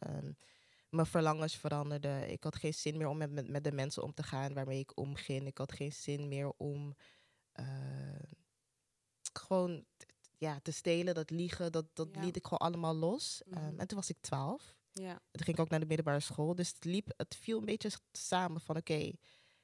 mijn 0.88 1.06
verlangens 1.06 1.56
veranderden. 1.56 2.30
Ik 2.30 2.44
had 2.44 2.56
geen 2.56 2.74
zin 2.74 2.96
meer 2.96 3.06
om 3.06 3.16
met, 3.16 3.30
met, 3.30 3.48
met 3.48 3.64
de 3.64 3.72
mensen 3.72 4.02
om 4.02 4.14
te 4.14 4.22
gaan 4.22 4.54
waarmee 4.54 4.78
ik 4.78 4.98
omging. 4.98 5.46
Ik 5.46 5.58
had 5.58 5.72
geen 5.72 5.92
zin 5.92 6.28
meer 6.28 6.52
om 6.56 6.94
eh, 7.52 7.64
gewoon 9.32 9.84
ja, 10.44 10.60
te 10.62 10.70
stelen, 10.70 11.14
dat 11.14 11.30
liegen. 11.30 11.72
Dat, 11.72 11.86
dat 11.92 12.08
Ja. 12.12 12.20
liet 12.20 12.36
ik 12.36 12.42
gewoon 12.44 12.58
allemaal 12.58 12.94
los. 12.94 13.42
Mhm. 13.46 13.58
Ehm, 13.58 13.78
en 13.80 13.86
toen 13.86 13.98
was 13.98 14.08
ik 14.10 14.16
twaalf. 14.20 14.76
Ja. 14.92 15.10
En 15.10 15.18
toen 15.30 15.44
ging 15.44 15.56
ik 15.56 15.62
ook 15.62 15.68
naar 15.70 15.80
de 15.80 15.86
middelbare 15.86 16.20
school. 16.20 16.54
Dus 16.54 16.68
het, 16.68 16.84
liep, 16.84 17.12
het 17.16 17.34
viel 17.36 17.58
een 17.58 17.64
beetje 17.64 17.90
samen 18.12 18.60
van 18.60 18.76
oké, 18.76 19.12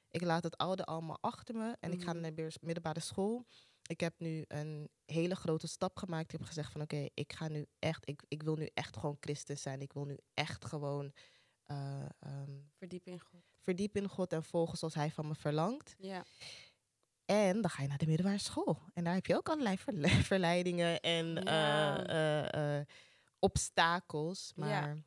ik 0.09 0.21
laat 0.21 0.43
het 0.43 0.57
oude 0.57 0.85
allemaal 0.85 1.17
achter 1.21 1.55
me 1.55 1.77
en 1.79 1.91
ik 1.91 2.01
ga 2.03 2.11
Mhm. 2.13 2.21
naar 2.21 2.33
de 2.35 2.51
middelbare 2.61 2.99
school. 2.99 3.45
Ik 3.81 3.99
heb 3.99 4.13
nu 4.19 4.45
een 4.47 4.89
hele 5.05 5.35
grote 5.35 5.67
stap 5.67 5.97
gemaakt. 5.97 6.23
Ik 6.33 6.39
heb 6.39 6.47
gezegd 6.47 6.71
van 6.71 6.81
oké, 6.81 7.07
ik 7.13 7.33
ga 7.33 7.47
nu 7.47 7.65
echt, 7.79 8.07
ik, 8.09 8.23
ik 8.27 8.43
wil 8.43 8.55
nu 8.55 8.69
echt 8.73 8.97
gewoon 8.97 9.17
christen 9.19 9.57
zijn. 9.57 9.81
Ik 9.81 9.93
wil 9.93 10.05
nu 10.05 10.17
echt 10.33 10.65
gewoon 10.65 11.13
eh, 11.63 12.05
ehm, 12.19 12.51
Verdiep 12.77 13.07
in 13.07 13.19
God. 13.19 13.41
verdiepen 13.59 14.01
in 14.01 14.09
God 14.09 14.33
en 14.33 14.43
volgen 14.43 14.77
zoals 14.77 14.93
hij 14.93 15.11
van 15.11 15.27
me 15.27 15.35
verlangt. 15.35 15.95
Ja. 15.97 16.25
En 17.31 17.61
dan 17.61 17.69
ga 17.69 17.81
je 17.81 17.87
naar 17.87 17.97
de 17.97 18.05
middelbare 18.07 18.37
school. 18.37 18.81
En 18.93 19.03
daar 19.03 19.13
heb 19.13 19.25
je 19.25 19.35
ook 19.35 19.49
allerlei 19.49 19.77
verle- 19.77 20.07
verleidingen 20.33 20.99
en 21.01 21.37
eh, 21.37 21.43
Ja. 21.43 22.05
eh, 22.07 22.77
eh, 22.79 22.85
obstakels. 23.39 24.53
Maar 24.55 24.97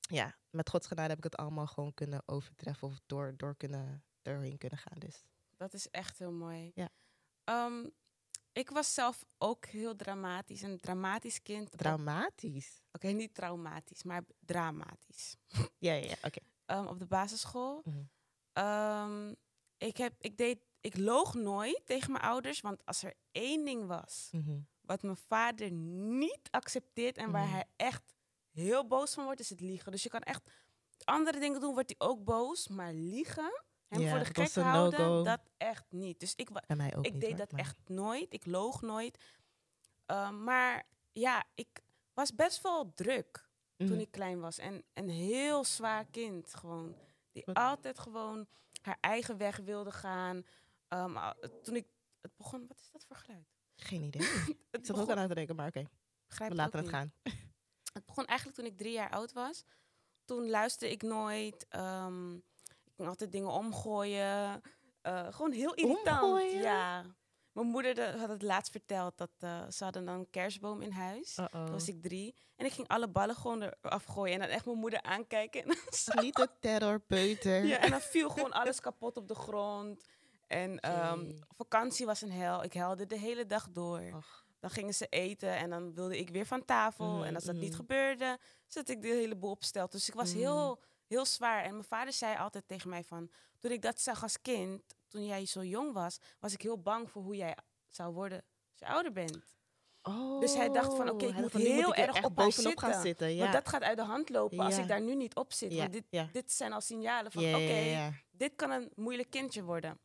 ja. 0.00 0.34
met 0.50 0.68
Gods 0.70 0.86
genade 0.86 1.08
heb 1.08 1.18
ik 1.18 1.24
het 1.24 1.36
allemaal 1.36 1.66
gewoon 1.66 1.94
kunnen 1.94 2.22
overtreffen 2.26 2.88
of 2.88 2.98
door, 3.06 3.34
door 3.36 3.56
kunnen, 3.56 4.04
doorheen 4.22 4.58
kunnen 4.58 4.78
gaan. 4.78 4.98
Dus 4.98 5.22
Dat 5.56 5.74
is 5.74 5.90
echt 5.90 6.18
heel 6.18 6.32
mooi. 6.32 6.72
Ja. 6.74 6.88
Ehm, 7.44 7.86
ik 8.52 8.70
was 8.70 8.94
zelf 8.94 9.24
ook 9.38 9.66
heel 9.66 9.96
dramatisch. 9.96 10.62
Een 10.62 10.80
dramatisch 10.80 11.42
kind. 11.42 11.70
Dramatisch. 11.78 12.82
Oké, 12.92 13.06
niet 13.06 13.34
traumatisch, 13.34 14.02
maar 14.02 14.24
dramatisch. 14.40 15.36
Ja, 15.78 15.92
ja, 15.92 15.92
ja. 16.08 16.14
Oké. 16.22 16.38
Ehm, 16.66 16.86
op 16.86 16.98
de 16.98 17.06
basisschool. 17.06 17.82
Mhm. 17.84 17.98
Ehm, 18.52 19.34
ik, 19.76 19.96
heb, 19.96 20.14
ik, 20.18 20.36
deed, 20.36 20.58
ik 20.80 20.96
loog 20.96 21.34
nooit 21.34 21.80
tegen 21.84 22.12
mijn 22.12 22.24
ouders. 22.24 22.60
Want 22.60 22.86
als 22.86 23.02
er 23.02 23.14
één 23.32 23.64
ding 23.64 23.86
was 23.86 24.28
Mhm. 24.32 24.58
wat 24.80 25.02
mijn 25.02 25.16
vader 25.16 25.70
niet 25.70 26.48
accepteert 26.50 27.16
en 27.16 27.30
waar 27.30 27.44
Mhm. 27.44 27.52
hij 27.54 27.64
echt 27.76 28.14
heel 28.52 28.86
boos 28.86 29.14
van 29.14 29.24
wordt, 29.24 29.40
is 29.40 29.50
het 29.50 29.60
liegen. 29.60 29.92
Dus 29.92 30.02
je 30.02 30.08
kan 30.08 30.20
echt 30.22 30.50
andere 31.04 31.38
dingen 31.38 31.60
doen, 31.60 31.74
wordt 31.74 31.94
hij 31.98 32.08
ook 32.08 32.24
boos. 32.24 32.68
Maar 32.68 32.92
liegen, 32.92 33.62
hem 33.88 34.08
voor 34.08 34.18
de 34.18 34.24
gek 34.24 34.54
houden, 34.54 35.24
dat 35.24 35.40
echt 35.56 35.84
niet. 35.90 36.20
Dus 36.20 36.32
ik, 36.36 36.48
ik 36.50 36.94
niet, 37.12 37.20
deed 37.20 37.28
hoor, 37.28 37.36
dat 37.38 37.50
maar- 37.52 37.60
echt 37.60 37.76
nooit. 37.86 38.32
Ik 38.32 38.46
loog 38.46 38.80
nooit. 38.82 39.18
Ehm, 40.06 40.44
maar 40.44 40.86
ja, 41.12 41.44
ik 41.54 41.68
was 42.14 42.34
best 42.34 42.62
wel 42.62 42.92
druk 42.94 43.46
toen 43.76 43.86
Mhm. 43.90 43.98
ik 44.00 44.10
klein 44.10 44.40
was. 44.40 44.58
En 44.58 44.84
een 44.94 45.08
heel 45.08 45.64
zwaar 45.64 46.04
kind 46.04 46.54
gewoon. 46.54 46.96
Die 47.32 47.42
Wat- 47.46 47.56
altijd 47.56 47.98
gewoon 47.98 48.46
haar 48.82 48.98
eigen 49.00 49.36
weg 49.36 49.56
wilde 49.56 49.90
gaan. 49.92 50.44
Ehm, 50.88 51.16
a- 51.16 51.36
toen 51.62 51.76
ik... 51.76 51.86
Het 52.20 52.36
begon... 52.36 52.66
Wat 52.68 52.78
is 52.80 52.90
dat 52.92 53.04
voor 53.06 53.16
geluid? 53.16 53.46
Geen 53.76 54.02
idee. 54.02 54.22
Het 54.22 54.56
ik 54.80 54.86
zat 54.86 54.98
ook 54.98 55.10
aan 55.10 55.18
het 55.18 55.34
denken, 55.34 55.56
maar 55.56 55.66
oké. 55.68 55.82
begrijp 56.28 56.52
We 56.52 56.60
het 56.62 56.72
laten 56.72 56.78
het 56.80 56.88
gaan. 56.94 57.12
Het 57.92 58.06
begon 58.06 58.24
eigenlijk 58.26 58.58
toen 58.58 58.66
ik 58.68 58.76
drie 58.76 58.92
jaar 58.92 59.10
oud 59.10 59.32
was. 59.32 59.64
Toen 60.24 60.50
luisterde 60.50 60.94
ik 60.94 61.02
nooit. 61.02 61.66
ehm, 61.68 62.34
ik 62.34 62.92
ging 62.96 63.08
altijd 63.08 63.32
dingen 63.32 63.50
omgooien. 63.50 64.62
Eh, 65.00 65.32
gewoon 65.32 65.52
heel 65.52 65.74
irritant. 65.74 66.22
Omgooien? 66.22 66.60
Ja. 66.60 67.04
Mijn 67.52 67.66
moeder 67.66 67.94
de- 67.94 68.14
had 68.18 68.28
het 68.28 68.42
laatst 68.42 68.70
verteld 68.72 69.18
dat 69.18 69.30
eh, 69.38 69.68
ze 69.70 69.84
hadden 69.84 70.04
dan 70.04 70.14
een 70.18 70.30
kerstboom 70.30 70.82
in 70.82 70.90
huis. 70.90 71.34
Toen 71.34 71.70
was 71.70 71.88
ik 71.88 72.02
drie. 72.02 72.34
En 72.56 72.66
ik 72.66 72.72
ging 72.72 72.88
alle 72.88 73.08
ballen 73.08 73.34
gewoon 73.36 73.62
eraf 73.62 74.04
gooien. 74.04 74.34
En 74.34 74.40
dan 74.40 74.48
echt 74.48 74.64
mijn 74.64 74.78
moeder 74.78 75.02
aankijken. 75.02 75.64
En 76.06 76.22
Niet 76.22 76.36
de 76.36 76.48
terrorpeuter. 76.60 77.64
ja, 77.64 77.78
en 77.78 77.90
dan 77.90 78.00
viel 78.00 78.30
gewoon 78.30 78.52
alles 78.52 78.80
kapot 78.80 79.16
op 79.16 79.28
de 79.28 79.34
grond. 79.34 80.04
En 80.48 80.78
Jee. 80.80 81.38
vakantie 81.56 82.06
was 82.06 82.22
een 82.22 82.30
hel. 82.30 82.64
Ik 82.64 82.74
huilde 82.74 83.06
de 83.06 83.18
hele 83.18 83.46
dag 83.46 83.68
door. 83.70 84.10
Och. 84.14 84.46
Dan 84.60 84.70
gingen 84.70 84.94
ze 84.94 85.06
eten 85.06 85.56
en 85.56 85.70
dan 85.70 85.94
wilde 85.94 86.18
ik 86.18 86.30
weer 86.30 86.46
van 86.46 86.64
tafel. 86.64 87.14
Mhm, 87.14 87.24
en 87.24 87.34
als 87.34 87.44
dat 87.44 87.54
niet 87.54 87.68
mhm. 87.68 87.80
gebeurde, 87.80 88.38
zette 88.66 88.92
ik 88.92 89.02
de 89.02 89.08
hele 89.08 89.36
boel 89.36 89.50
op 89.50 89.64
stel. 89.64 89.88
Dus 89.88 90.08
ik 90.08 90.14
was 90.14 90.30
Mhm. 90.30 90.38
heel, 90.38 90.80
heel 91.06 91.26
zwaar. 91.26 91.62
En 91.62 91.70
mijn 91.70 91.84
vader 91.84 92.12
zei 92.12 92.36
altijd 92.36 92.68
tegen 92.68 92.90
mij 92.90 93.04
van... 93.04 93.30
Toen 93.58 93.70
ik 93.70 93.82
dat 93.82 94.00
zag 94.00 94.22
als 94.22 94.40
kind, 94.40 94.82
toen 95.08 95.26
jij 95.26 95.46
zo 95.46 95.64
jong 95.64 95.92
was... 95.92 96.18
was 96.38 96.52
ik 96.52 96.62
heel 96.62 96.80
bang 96.80 97.10
voor 97.10 97.22
hoe 97.22 97.36
jij 97.36 97.56
zou 97.88 98.12
worden 98.12 98.38
als 98.70 98.78
je 98.78 98.86
ouder 98.86 99.12
bent. 99.12 99.56
Dus 100.40 100.54
hij 100.54 100.68
dacht 100.68 100.94
van, 100.96 101.10
oké, 101.10 101.26
ik 101.26 101.32
hij 101.32 101.40
moet 101.40 101.52
heel 101.52 101.88
ik 101.88 101.96
er 101.96 102.08
erg 102.08 102.24
op 102.24 102.34
bovenop 102.34 102.78
gaan 102.78 103.02
zitten. 103.02 103.34
Ja. 103.34 103.40
Want 103.40 103.52
dat 103.52 103.68
gaat 103.68 103.82
uit 103.82 103.96
de 103.96 104.02
hand 104.04 104.28
lopen 104.28 104.58
als 104.58 104.78
ik 104.78 104.88
daar 104.88 105.00
nu 105.00 105.14
niet 105.14 105.34
op 105.34 105.52
zit. 105.52 105.72
ja. 105.72 105.78
Want 105.78 105.92
dit, 105.92 106.32
dit 106.32 106.52
zijn 106.52 106.72
al 106.72 106.80
signalen 106.80 107.32
van, 107.32 107.44
oké, 107.44 108.12
dit 108.30 108.52
kan 108.56 108.70
een 108.70 108.92
moeilijk 108.94 109.30
kindje 109.30 109.62
worden. 109.62 109.98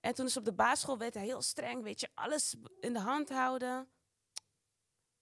En 0.00 0.14
toen 0.14 0.26
is 0.26 0.36
op 0.36 0.44
de 0.44 0.52
basisschool 0.52 0.98
werd 0.98 1.14
hij 1.14 1.24
heel 1.24 1.42
streng, 1.42 1.82
weet 1.82 2.00
je, 2.00 2.08
alles 2.14 2.54
in 2.80 2.92
de 2.92 2.98
hand 3.00 3.28
houden. 3.28 3.88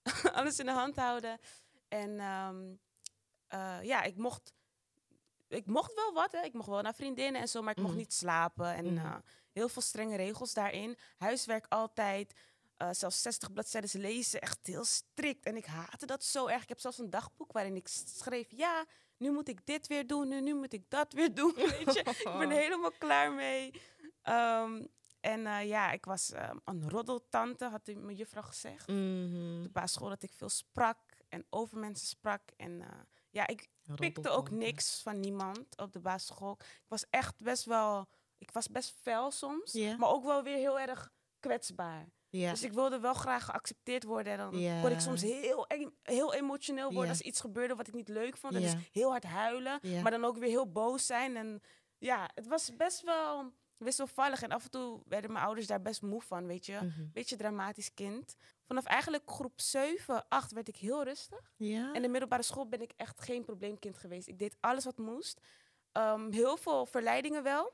alles 0.32 0.58
in 0.58 0.66
de 0.66 0.72
hand 0.72 0.96
houden. 0.96 1.38
En 1.88 2.20
ehm, 2.20 2.74
eh, 3.46 3.78
ja, 3.82 4.02
ik 4.02 4.16
mocht, 4.16 4.52
ik 5.48 5.66
mocht 5.66 5.94
wel 5.94 6.12
wat, 6.12 6.32
hè. 6.32 6.40
ik 6.42 6.52
mocht 6.52 6.68
wel 6.68 6.80
naar 6.82 6.94
vriendinnen 6.94 7.40
en 7.40 7.48
zo, 7.48 7.62
maar 7.62 7.70
ik 7.72 7.76
mocht 7.78 7.90
Mhm. 7.90 7.98
niet 8.00 8.12
slapen. 8.12 8.74
En 8.74 8.92
Mhm. 8.94 9.06
eh, 9.06 9.14
heel 9.52 9.68
veel 9.68 9.82
strenge 9.82 10.16
regels 10.16 10.52
daarin. 10.52 10.98
Huiswerk 11.16 11.66
altijd. 11.68 12.34
eh, 12.76 12.88
zelfs 12.92 13.22
60 13.22 13.52
bladzijden 13.52 14.00
lezen, 14.00 14.40
echt 14.40 14.58
heel 14.62 14.84
strikt. 14.84 15.46
En 15.46 15.56
ik 15.56 15.64
haatte 15.64 16.06
dat 16.06 16.24
zo 16.24 16.46
erg. 16.46 16.62
Ik 16.62 16.68
heb 16.68 16.78
zelfs 16.80 16.98
een 16.98 17.10
dagboek 17.10 17.52
waarin 17.52 17.76
ik 17.76 17.88
schreef: 17.88 18.46
ja, 18.50 18.84
nu 19.16 19.30
moet 19.30 19.48
ik 19.48 19.66
dit 19.66 19.86
weer 19.86 20.06
doen, 20.06 20.28
nu, 20.28 20.40
nu 20.40 20.54
moet 20.54 20.72
ik 20.72 20.90
dat 20.90 21.12
weer 21.12 21.34
doen. 21.34 21.54
Weet 21.78 21.94
je, 21.94 22.00
ik 22.00 22.22
ben 22.38 22.50
helemaal 22.62 22.90
klaar 22.98 23.32
mee. 23.32 23.80
Ehm, 24.26 24.84
En 25.20 25.46
eh, 25.46 25.66
ja, 25.66 25.90
ik 25.90 26.04
was 26.04 26.32
eh, 26.32 26.50
een 26.64 26.90
roddeltante, 26.90 27.64
had 27.64 27.86
mijn 27.86 28.16
juffrouw 28.16 28.42
gezegd. 28.42 28.88
Mhm. 28.88 29.56
Op 29.56 29.62
de 29.62 29.70
basisschool 29.72 30.08
dat 30.08 30.22
ik 30.22 30.32
veel 30.32 30.48
sprak 30.48 30.98
en 31.28 31.46
over 31.50 31.78
mensen 31.78 32.06
sprak. 32.06 32.42
En 32.56 32.80
eh, 32.80 32.88
ja, 33.30 33.46
ik 33.46 33.68
pikte 33.94 34.28
ook 34.28 34.50
niks 34.50 35.02
van 35.02 35.20
niemand 35.20 35.76
op 35.76 35.92
de 35.92 36.00
basisschool. 36.00 36.56
Ik 36.60 36.84
was 36.88 37.04
echt 37.10 37.42
best 37.42 37.64
wel, 37.64 38.08
ik 38.38 38.50
was 38.50 38.68
best 38.68 38.94
fel 39.00 39.30
soms, 39.30 39.72
maar 39.96 40.08
ook 40.08 40.24
wel 40.24 40.42
weer 40.42 40.56
heel 40.56 40.78
erg 40.80 41.10
kwetsbaar. 41.40 42.08
Dus 42.50 42.62
ik 42.62 42.72
wilde 42.72 43.00
wel 43.00 43.14
graag 43.14 43.44
geaccepteerd 43.44 44.04
worden. 44.04 44.32
En 44.32 44.38
dan 44.38 44.50
kon 44.50 44.60
Ja. 44.60 44.88
ik 44.88 45.00
soms 45.00 45.22
heel, 45.22 45.66
heel 46.02 46.34
emotioneel 46.34 46.92
worden 46.92 47.10
als 47.10 47.20
iets 47.20 47.40
gebeurde 47.40 47.74
wat 47.74 47.88
ik 47.88 47.94
niet 47.94 48.08
leuk 48.08 48.36
vond. 48.36 48.52
Dus 48.52 48.74
heel 48.92 49.10
hard 49.10 49.24
huilen, 49.24 49.80
maar 50.02 50.10
dan 50.10 50.24
ook 50.24 50.36
weer 50.38 50.48
heel 50.48 50.72
boos 50.72 51.06
zijn. 51.06 51.36
En 51.36 51.62
ja, 51.98 52.30
het 52.34 52.46
was 52.46 52.76
best 52.76 53.02
wel 53.02 53.52
wisselvallig. 53.78 54.42
En 54.42 54.50
af 54.50 54.64
en 54.64 54.70
toe 54.70 55.00
werden 55.06 55.32
mijn 55.32 55.44
ouders 55.44 55.66
daar 55.66 55.82
best 55.82 56.02
moe 56.02 56.22
van, 56.22 56.46
weet 56.46 56.66
je. 56.66 56.78
Mhm. 56.82 57.06
Beetje 57.12 57.36
dramatisch 57.36 57.94
kind. 57.94 58.36
Vanaf 58.66 58.84
eigenlijk 58.84 59.30
groep 59.30 59.60
7, 59.60 60.28
8 60.28 60.52
werd 60.52 60.68
ik 60.68 60.76
heel 60.76 61.04
rustig. 61.04 61.52
Ja. 61.56 61.92
En 61.92 62.02
de 62.02 62.08
middelbare 62.08 62.42
school 62.42 62.68
ben 62.68 62.80
ik 62.82 62.92
echt 62.96 63.20
geen 63.20 63.44
probleemkind 63.44 63.98
geweest. 63.98 64.28
Ik 64.28 64.38
deed 64.38 64.56
alles 64.60 64.84
wat 64.84 64.98
moest. 64.98 65.40
Ehm, 65.92 66.32
heel 66.32 66.56
veel 66.56 66.86
verleidingen 66.86 67.42
wel. 67.42 67.72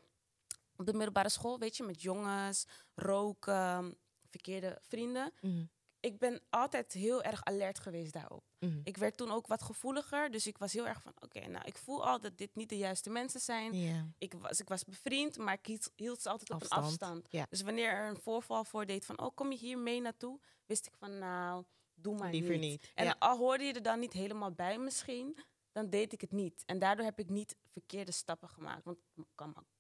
Op 0.76 0.86
de 0.86 0.92
middelbare 0.92 1.28
school, 1.28 1.58
weet 1.58 1.76
je, 1.76 1.82
met 1.82 2.02
jongens, 2.02 2.66
roken, 2.94 3.96
verkeerde 4.30 4.78
vrienden. 4.82 5.32
Mhm. 5.40 5.64
Ik 6.02 6.18
ben 6.18 6.40
altijd 6.50 6.92
heel 6.92 7.22
erg 7.22 7.44
alert 7.44 7.78
geweest 7.78 8.12
daarop. 8.12 8.44
Mhm. 8.58 8.80
Ik 8.84 8.96
werd 8.96 9.16
toen 9.16 9.30
ook 9.30 9.46
wat 9.46 9.62
gevoeliger, 9.62 10.30
dus 10.30 10.46
ik 10.46 10.58
was 10.58 10.72
heel 10.72 10.86
erg 10.86 11.02
van, 11.02 11.12
oké, 11.20 11.46
nou, 11.46 11.64
ik 11.64 11.78
voel 11.78 12.06
al 12.06 12.20
dat 12.20 12.38
dit 12.38 12.54
niet 12.54 12.68
de 12.68 12.76
juiste 12.76 13.10
mensen 13.10 13.40
zijn. 13.40 13.74
Ik 14.18 14.34
was, 14.34 14.60
ik 14.60 14.68
was 14.68 14.84
bevriend, 14.84 15.38
maar 15.38 15.54
ik 15.54 15.66
hield, 15.66 15.90
hield 15.96 16.22
ze 16.22 16.28
altijd 16.30 16.50
op 16.50 16.62
een 16.62 16.68
Afstand. 16.68 17.30
Dus 17.48 17.62
wanneer 17.62 17.88
er 17.88 18.08
een 18.08 18.16
voorval 18.16 18.64
voor 18.64 18.86
deed 18.86 19.04
van, 19.04 19.20
oh, 19.20 19.34
kom 19.34 19.50
je 19.50 19.58
hier 19.58 19.78
mee 19.78 20.00
naartoe? 20.00 20.40
Wist 20.66 20.86
ik 20.86 20.94
van, 20.96 21.18
nou, 21.18 21.64
doe 21.94 22.16
maar 22.16 22.30
Liever 22.30 22.58
niet. 22.58 22.70
niet. 22.70 22.92
En 22.94 23.04
ja. 23.04 23.16
al 23.18 23.38
hoorde 23.38 23.64
je 23.64 23.72
er 23.72 23.82
dan 23.82 24.00
niet 24.00 24.12
helemaal 24.12 24.52
bij 24.52 24.78
misschien, 24.78 25.38
dan 25.72 25.90
deed 25.90 26.12
ik 26.12 26.20
het 26.20 26.32
niet. 26.32 26.62
En 26.66 26.78
daardoor 26.78 27.04
heb 27.04 27.18
ik 27.18 27.28
niet 27.28 27.56
verkeerde 27.72 28.12
stappen 28.12 28.48
gemaakt. 28.48 28.84
Want 28.84 28.98
het 29.14 29.26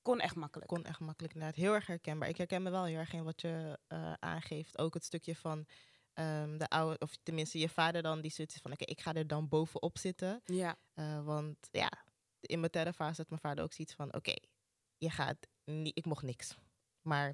kon 0.02 0.20
echt 0.20 0.34
makkelijk. 0.34 0.68
kon 0.68 0.84
echt 0.84 1.00
makkelijk 1.00 1.34
inderdaad. 1.34 1.58
Heel 1.58 1.74
erg 1.74 1.86
herkenbaar. 1.86 2.28
Ik 2.28 2.36
herken 2.36 2.62
me 2.62 2.70
wel 2.70 2.84
heel 2.84 2.98
erg 2.98 3.12
in 3.12 3.24
wat 3.24 3.40
je 3.40 3.78
eh, 3.86 4.12
aangeeft. 4.12 4.78
Ook 4.78 4.94
het 4.94 5.04
stukje 5.04 5.36
van 5.36 5.66
ehm, 6.14 6.58
de 6.58 6.68
oude, 6.68 6.98
of 6.98 7.16
tenminste 7.22 7.58
je 7.58 7.68
vader 7.68 8.02
dan, 8.02 8.20
die 8.20 8.30
zoiets 8.30 8.56
van, 8.62 8.72
oké, 8.72 8.84
ik 8.84 9.00
ga 9.00 9.14
er 9.14 9.26
dan 9.26 9.48
bovenop 9.48 9.98
zitten. 9.98 10.40
Ja, 10.44 10.76
Eh, 10.94 11.24
want 11.24 11.56
ja, 11.70 11.90
in 12.40 12.60
mijn 12.60 12.72
derde 12.72 12.92
fase 12.92 13.20
had 13.20 13.28
mijn 13.28 13.40
vader 13.40 13.64
ook 13.64 13.72
zoiets 13.72 13.94
van, 13.94 14.14
oké, 14.14 14.34
je 14.98 15.10
gaat 15.10 15.36
niet, 15.64 15.96
ik 15.98 16.04
mocht 16.04 16.22
niks. 16.22 16.54
Maar, 17.02 17.28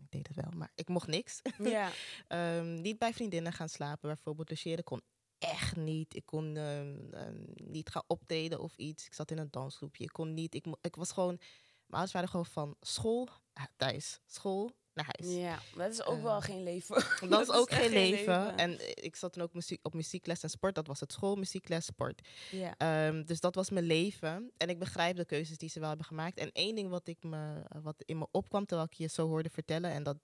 ik 0.00 0.10
deed 0.10 0.26
het 0.26 0.36
wel, 0.36 0.50
maar 0.54 0.72
ik 0.74 0.88
mocht 0.88 1.06
niks. 1.06 1.40
ja. 1.58 1.90
Ehm, 2.28 2.80
niet 2.80 2.98
bij 2.98 3.12
vriendinnen 3.14 3.52
gaan 3.52 3.68
slapen, 3.68 4.08
bijvoorbeeld 4.08 4.50
logeren 4.50 4.84
kon 4.84 5.02
echt 5.38 5.76
niet. 5.76 6.14
Ik 6.14 6.26
kon 6.26 6.56
ehm, 6.56 7.44
niet 7.54 7.88
gaan 7.90 8.02
optreden 8.06 8.60
of 8.60 8.76
iets. 8.76 9.06
Ik 9.06 9.14
zat 9.14 9.30
in 9.30 9.38
een 9.38 9.50
dansgroepje. 9.50 10.04
Ik 10.04 10.12
kon 10.12 10.34
niet. 10.34 10.54
Ik, 10.54 10.66
ik 10.80 10.96
was 10.96 11.12
gewoon. 11.12 11.36
Mijn 11.36 12.02
ouders 12.02 12.12
waren 12.12 12.28
gewoon 12.28 12.46
van 12.46 12.76
school 12.80 13.28
naar 13.54 13.68
thuis, 13.76 14.20
school 14.26 14.70
naar 14.94 15.14
huis. 15.18 15.34
ja, 15.34 15.58
dat 15.76 15.92
is 15.92 16.02
ook 16.02 16.22
wel 16.22 16.36
Eh, 16.36 16.42
geen 16.42 16.62
leven. 16.62 17.04
Dat, 17.30 17.40
is 17.40 17.50
ook 17.54 17.70
geen 17.72 17.90
leven. 17.90 18.56
En 18.56 18.78
eh, 18.78 19.04
ik 19.04 19.16
zat 19.16 19.34
dan 19.34 19.42
ook 19.42 19.54
muziek, 19.54 19.78
op 19.86 19.94
muziekles 19.94 20.42
en 20.42 20.50
sport. 20.50 20.74
Dat 20.74 20.86
was 20.86 21.00
het 21.00 21.12
school, 21.12 21.36
muziekles, 21.36 21.84
sport. 21.84 22.28
ja. 22.50 22.74
Ehm, 22.76 23.24
dus 23.24 23.40
dat 23.40 23.54
was 23.54 23.70
mijn 23.70 23.84
leven. 23.84 24.52
En 24.56 24.68
ik 24.68 24.78
begrijp 24.78 25.16
de 25.16 25.24
keuzes 25.24 25.58
die 25.58 25.68
ze 25.68 25.78
wel 25.80 25.88
hebben 25.88 26.06
gemaakt. 26.06 26.38
En 26.38 26.52
één 26.52 26.74
ding 26.74 26.88
wat, 26.90 27.08
ik 27.08 27.22
me, 27.22 27.62
wat 27.82 28.02
in 28.04 28.18
me 28.18 28.26
opkwam 28.30 28.66
terwijl 28.66 28.88
ik 28.90 28.96
je 28.96 29.06
zo 29.06 29.26
hoorde 29.26 29.50
vertellen, 29.50 29.90
en 29.90 30.02
dat, 30.02 30.16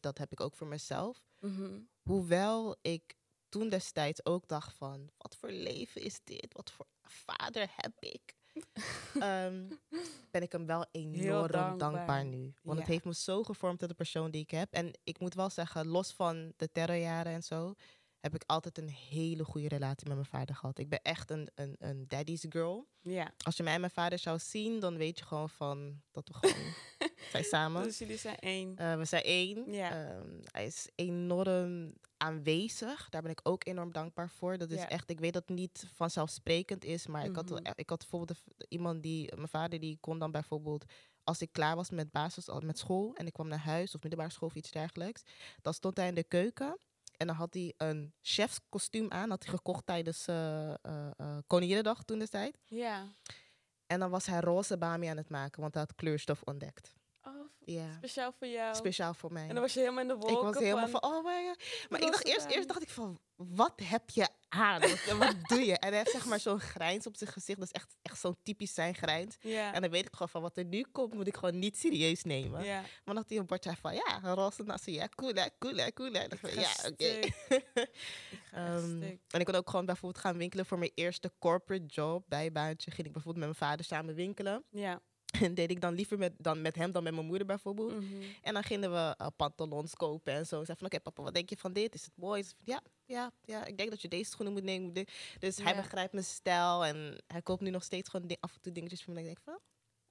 dat 0.00 0.18
heb 0.18 0.32
ik 0.32 0.40
ook 0.40 0.54
voor 0.56 0.66
mezelf. 0.66 1.22
Mhm. 1.38 1.78
Hoewel 2.02 2.76
ik 2.82 3.14
toen 3.48 3.68
destijds 3.68 4.24
ook 4.24 4.48
dacht 4.48 4.76
van, 4.76 5.10
wat 5.16 5.36
voor 5.36 5.50
leven 5.50 6.02
is 6.02 6.20
dit? 6.24 6.46
Wat 6.52 6.70
voor 6.70 6.86
vader 7.02 7.70
heb 7.76 7.92
ik? 7.98 8.34
Ehm, 9.20 9.62
ben 10.30 10.42
ik 10.42 10.52
hem 10.52 10.66
wel 10.66 10.86
enorm 10.90 11.50
dankbaar. 11.50 11.78
dankbaar. 11.78 12.24
nu. 12.24 12.52
Want 12.62 12.78
het 12.78 12.88
heeft 12.88 13.04
me 13.04 13.14
zo 13.14 13.42
gevormd 13.42 13.78
tot 13.78 13.88
de 13.88 13.94
persoon 13.94 14.30
die 14.30 14.42
ik 14.42 14.50
heb. 14.50 14.72
En 14.72 14.90
ik 15.04 15.20
moet 15.20 15.34
wel 15.34 15.50
zeggen, 15.50 15.86
los 15.86 16.12
van 16.12 16.52
de 16.56 16.70
terrorjaren 16.72 17.32
en 17.32 17.42
zo, 17.42 17.74
heb 18.20 18.34
ik 18.34 18.42
altijd 18.46 18.78
een 18.78 18.88
hele 18.88 19.44
goede 19.44 19.68
relatie 19.68 20.06
met 20.06 20.16
mijn 20.16 20.28
vader 20.28 20.54
gehad. 20.54 20.78
Ik 20.78 20.88
ben 20.88 21.02
echt 21.02 21.30
een, 21.30 21.48
een, 21.54 21.76
een 21.78 22.04
daddy's 22.08 22.46
girl. 22.48 22.88
Ja, 23.02 23.32
Als 23.44 23.56
je 23.56 23.62
mij 23.62 23.74
en 23.74 23.80
mijn 23.80 23.92
vader 23.92 24.18
zou 24.18 24.38
zien, 24.38 24.80
dan 24.80 24.96
weet 24.96 25.18
je 25.18 25.24
gewoon 25.24 25.50
van 25.50 26.00
dat 26.10 26.28
we 26.28 26.34
gewoon 26.34 26.72
zijn 27.32 27.44
samen. 27.44 27.82
dus 27.82 27.98
jullie 27.98 28.16
zijn 28.18 28.38
één. 28.38 28.76
Eh, 28.76 28.96
we 28.96 29.04
zijn 29.04 29.22
één. 29.22 29.72
Ja. 29.72 29.90
Ehm, 29.90 30.28
hij 30.44 30.66
is 30.66 30.88
enorm 30.94 31.94
aanwezig. 32.20 33.08
Daar 33.08 33.22
ben 33.22 33.30
ik 33.30 33.40
ook 33.42 33.66
enorm 33.66 33.92
dankbaar 33.92 34.30
voor. 34.30 34.58
Dat 34.58 34.70
is 34.70 34.84
echt, 34.84 35.10
ik 35.10 35.20
weet 35.20 35.32
dat 35.32 35.48
het 35.48 35.56
niet 35.56 35.86
vanzelfsprekend 35.94 36.84
is, 36.84 37.06
maar 37.06 37.24
ik, 37.24 37.34
had, 37.34 37.50
Mhm. 37.50 37.66
e- 37.66 37.72
ik 37.74 37.88
had 37.90 37.98
bijvoorbeeld 37.98 38.40
iemand 38.68 39.02
die, 39.02 39.34
mijn 39.36 39.48
vader 39.48 39.80
die 39.80 39.98
kon 40.00 40.18
dan 40.18 40.30
bijvoorbeeld, 40.30 40.84
als 41.24 41.40
ik 41.42 41.52
klaar 41.52 41.76
was 41.76 41.90
met 41.90 42.10
basis, 42.10 42.48
met 42.62 42.78
school 42.78 43.14
en 43.14 43.26
ik 43.26 43.32
kwam 43.32 43.48
naar 43.48 43.58
huis 43.58 43.94
of 43.94 44.00
middelbare 44.02 44.30
school 44.32 44.48
of 44.48 44.54
iets 44.54 44.70
dergelijks, 44.70 45.22
dan 45.62 45.74
stond 45.74 45.96
hij 45.96 46.08
in 46.08 46.14
de 46.14 46.24
keuken. 46.24 46.78
En 47.16 47.26
dan 47.26 47.36
had 47.36 47.54
hij 47.54 47.74
een 47.76 48.14
chefskostuum 48.20 49.10
aan, 49.10 49.30
had 49.30 49.42
hij 49.44 49.52
gekocht 49.54 49.86
tijdens 49.86 50.24
Koninginnedag 51.46 52.02
toen 52.04 52.18
destijds. 52.18 52.58
Ja. 52.66 53.14
En 53.86 54.00
dan 54.00 54.10
was 54.10 54.26
hij 54.26 54.40
roze 54.40 54.78
bami 54.78 55.06
aan 55.06 55.16
het 55.16 55.28
maken, 55.30 55.60
want 55.60 55.74
hij 55.74 55.82
had 55.82 55.94
kleurstof 55.94 56.42
ontdekt. 56.42 56.94
Ja, 57.64 57.92
speciaal 57.96 58.32
voor 58.32 58.46
jou. 58.46 58.74
speciaal 58.74 59.14
voor 59.14 59.32
mij. 59.32 59.48
En 59.48 59.54
dan 59.54 59.62
was 59.62 59.72
je 59.72 59.80
helemaal 59.80 60.02
in 60.02 60.08
de 60.08 60.14
wolken 60.14 60.48
Ik 60.48 60.54
was 60.54 60.62
helemaal 60.62 60.88
van, 60.88 61.02
oh 61.02 61.24
my 61.24 61.46
god. 61.46 61.62
Maar 61.88 62.00
ik 62.00 62.06
dacht 62.10 62.24
eerst, 62.24 62.46
eerst 62.46 62.68
dacht 62.68 62.82
ik 62.82 62.88
van, 62.88 63.20
wat 63.36 63.80
heb 63.82 64.10
je 64.10 64.28
aan? 64.48 64.80
Wat, 64.80 65.04
wat 65.18 65.34
doe 65.48 65.64
je? 65.64 65.78
En 65.78 65.88
hij 65.88 65.98
heeft 65.98 66.10
zeg 66.10 66.26
maar 66.26 66.40
zo'n 66.40 66.60
grijns 66.60 67.06
op 67.06 67.16
zijn 67.16 67.30
gezicht. 67.30 67.58
Dat 67.58 67.68
is 67.68 67.74
echt, 67.74 67.96
echt 68.02 68.20
zo'n 68.20 68.36
typisch 68.42 68.74
zijn 68.74 68.94
grijns. 68.94 69.36
Ja. 69.40 69.72
En 69.72 69.80
dan 69.80 69.90
weet 69.90 70.06
ik 70.06 70.12
gewoon 70.12 70.28
van, 70.28 70.42
wat 70.42 70.56
er 70.56 70.64
nu 70.64 70.84
komt, 70.92 71.14
moet 71.14 71.26
ik 71.26 71.36
gewoon 71.36 71.58
niet 71.58 71.78
serieus 71.78 72.22
nemen. 72.24 72.64
ja. 72.64 72.80
Maar 72.80 73.00
dan 73.04 73.16
had 73.16 73.28
hij 73.28 73.38
een 73.38 73.46
bordje 73.46 73.76
van, 73.76 73.94
ja, 73.94 74.20
een 74.22 74.34
roze 74.34 74.62
nasi, 74.62 74.92
ja, 74.92 75.08
cool, 75.14 75.34
hè, 75.34 75.46
cool, 75.58 75.76
hè, 75.76 75.92
cool. 75.92 76.12
hè. 76.12 76.22
Ik 76.22 76.30
dacht 76.30 76.40
van, 76.40 76.60
ja, 76.60 76.70
oké. 76.88 77.18
Ehm, 78.50 79.02
en 79.28 79.40
ik 79.40 79.44
kon 79.44 79.54
ook 79.54 79.70
gewoon 79.70 79.86
bijvoorbeeld 79.86 80.24
gaan 80.24 80.36
winkelen 80.36 80.66
voor 80.66 80.78
mijn 80.78 80.90
eerste 80.94 81.32
corporate 81.38 81.86
job, 81.86 82.24
bijbaantje. 82.28 82.90
Ging 82.90 83.06
ik 83.06 83.12
bijvoorbeeld 83.12 83.46
met 83.46 83.58
mijn 83.58 83.70
vader 83.70 83.84
samen 83.84 84.14
winkelen. 84.14 84.64
Ja. 84.70 85.00
En 85.30 85.54
deed 85.60 85.70
ik 85.70 85.80
dan 85.80 85.94
liever 85.94 86.18
met, 86.18 86.32
dan 86.38 86.62
met 86.62 86.76
hem 86.76 86.92
dan 86.92 87.02
met 87.02 87.14
mijn 87.14 87.26
moeder 87.26 87.46
bijvoorbeeld. 87.46 87.92
Mhm. 87.94 88.22
En 88.42 88.54
dan 88.54 88.62
gingen 88.62 88.90
we 88.92 89.14
uh, 89.20 89.26
pantalons 89.36 89.94
kopen 89.94 90.32
en 90.32 90.46
zo. 90.46 90.64
Zei 90.64 90.76
van, 90.78 90.86
oké 90.86 91.00
papa, 91.00 91.22
wat 91.22 91.34
denk 91.34 91.48
je 91.50 91.56
van 91.56 91.72
dit? 91.72 91.94
Is 91.94 92.04
het 92.04 92.12
mooi? 92.16 92.44
Ja, 92.64 92.82
ja, 93.04 93.32
ja, 93.44 93.64
ik 93.64 93.76
denk 93.76 93.90
dat 93.90 94.02
je 94.02 94.08
deze 94.08 94.30
schoenen 94.30 94.52
moet 94.52 94.62
nemen. 94.64 95.06
Dus 95.38 95.56
hij 95.56 95.76
begrijpt 95.76 96.12
mijn 96.12 96.24
stijl 96.24 96.84
en 96.84 97.22
hij 97.26 97.42
koopt 97.42 97.60
nu 97.60 97.70
nog 97.70 97.82
steeds 97.84 98.08
gewoon 98.08 98.36
af 98.40 98.54
en 98.54 98.60
toe 98.60 98.72
dingetjes 98.72 99.02
voor 99.04 99.12
me. 99.14 99.20
En 99.20 99.26
ik 99.26 99.34
denk 99.34 99.44
van, 99.44 99.60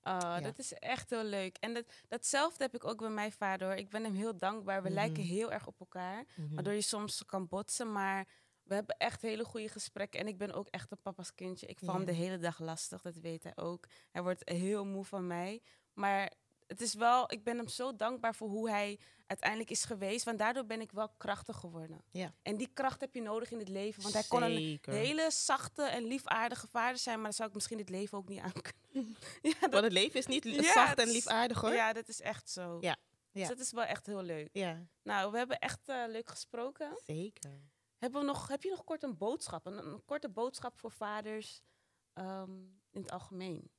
Oh, 0.03 0.41
dat 0.43 0.59
is 0.59 0.73
echt 0.73 1.09
heel 1.09 1.23
leuk. 1.23 1.57
En 1.59 1.73
dat, 1.73 1.85
datzelfde 2.07 2.63
heb 2.63 2.75
ik 2.75 2.83
ook 2.83 2.99
bij 2.99 3.09
mijn 3.09 3.31
vader. 3.31 3.67
hoor. 3.67 3.77
Ik 3.77 3.89
ben 3.89 4.03
hem 4.03 4.15
heel 4.15 4.37
dankbaar. 4.37 4.81
We 4.81 4.87
Mhm. 4.87 4.97
lijken 4.97 5.23
heel 5.23 5.51
erg 5.51 5.67
op 5.67 5.79
elkaar. 5.79 6.25
mhm. 6.35 6.53
Waardoor 6.53 6.73
je 6.73 6.81
soms 6.81 7.25
kan 7.25 7.47
botsen. 7.47 7.91
Maar 7.91 8.27
we 8.69 8.75
hebben 8.75 8.97
echt 8.97 9.21
hele 9.21 9.43
goede 9.45 9.69
gesprekken. 9.69 10.19
En 10.19 10.27
ik 10.27 10.37
ben 10.37 10.51
ook 10.53 10.67
echt 10.67 10.91
een 10.91 11.01
papa's 11.01 11.35
kindje. 11.35 11.67
Ik 11.67 11.79
val 11.79 11.95
hem 11.95 12.05
de 12.05 12.11
hele 12.11 12.37
dag 12.37 12.59
lastig. 12.59 13.01
Dat 13.01 13.15
weet 13.15 13.43
hij 13.43 13.51
ook. 13.55 13.85
Hij 14.11 14.21
wordt 14.21 14.49
heel 14.49 14.85
moe 14.85 15.05
van 15.05 15.27
mij. 15.27 15.61
Maar 15.93 16.31
het 16.67 16.81
is 16.81 16.93
wel, 16.93 17.31
ik 17.31 17.43
ben 17.43 17.57
hem 17.57 17.67
zo 17.67 17.95
dankbaar 17.95 18.35
voor 18.35 18.49
hoe 18.49 18.69
hij 18.69 18.99
uiteindelijk 19.27 19.69
is 19.69 19.83
geweest. 19.83 20.25
Want 20.25 20.39
daardoor 20.39 20.65
ben 20.65 20.81
ik 20.81 20.91
wel 20.91 21.09
krachtig 21.17 21.57
geworden. 21.57 22.01
Ja. 22.11 22.33
En 22.41 22.57
die 22.57 22.69
kracht 22.73 23.01
heb 23.01 23.13
je 23.13 23.21
nodig 23.21 23.51
in 23.51 23.59
het 23.59 23.69
leven. 23.69 24.01
Want 24.01 24.13
hij 24.13 24.23
kon 24.27 24.43
een 24.43 24.79
hele 24.81 25.31
zachte 25.31 25.83
en 25.83 26.03
liefaardige 26.03 26.67
vader 26.67 26.97
zijn. 26.97 27.15
Maar 27.15 27.23
dan 27.23 27.33
zou 27.33 27.49
ik 27.49 27.55
misschien 27.55 27.77
het 27.77 27.89
leven 27.89 28.17
ook 28.17 28.27
niet 28.29 28.39
aan 28.39 28.51
kunnen. 28.91 29.15
ja, 29.41 29.53
dat, 29.59 29.71
Want 29.71 29.83
het 29.83 29.93
leven 29.93 30.19
is 30.19 30.25
niet 30.25 30.43
Ja, 30.43 30.63
zacht 30.73 30.97
en 30.99 31.07
liefaardig 31.09 31.61
hoor. 31.61 31.73
ja, 31.73 31.93
dat 31.93 32.07
is 32.07 32.21
echt 32.21 32.49
zo. 32.49 32.77
Ja, 32.81 32.97
Dus 33.31 33.47
dat 33.47 33.59
is 33.59 33.71
wel 33.71 33.83
echt 33.83 34.05
heel 34.05 34.23
leuk. 34.23 34.49
Ja, 34.53 34.85
Nou, 35.03 35.31
we 35.31 35.37
hebben 35.37 35.59
echt 35.59 35.79
eh, 35.85 36.03
leuk 36.07 36.29
gesproken. 36.29 36.99
zeker. 37.05 37.59
Hebben 37.99 38.19
we 38.21 38.27
nog, 38.27 38.47
heb 38.47 38.63
je 38.63 38.69
nog 38.69 38.83
kort 38.83 39.03
een 39.03 39.17
boodschap? 39.17 39.65
Een, 39.65 39.77
een 39.87 40.05
korte 40.05 40.29
boodschap 40.29 40.79
voor 40.79 40.91
vaders 40.91 41.61
ehm, 42.13 42.51
in 42.91 43.01
het 43.01 43.11
algemeen? 43.11 43.71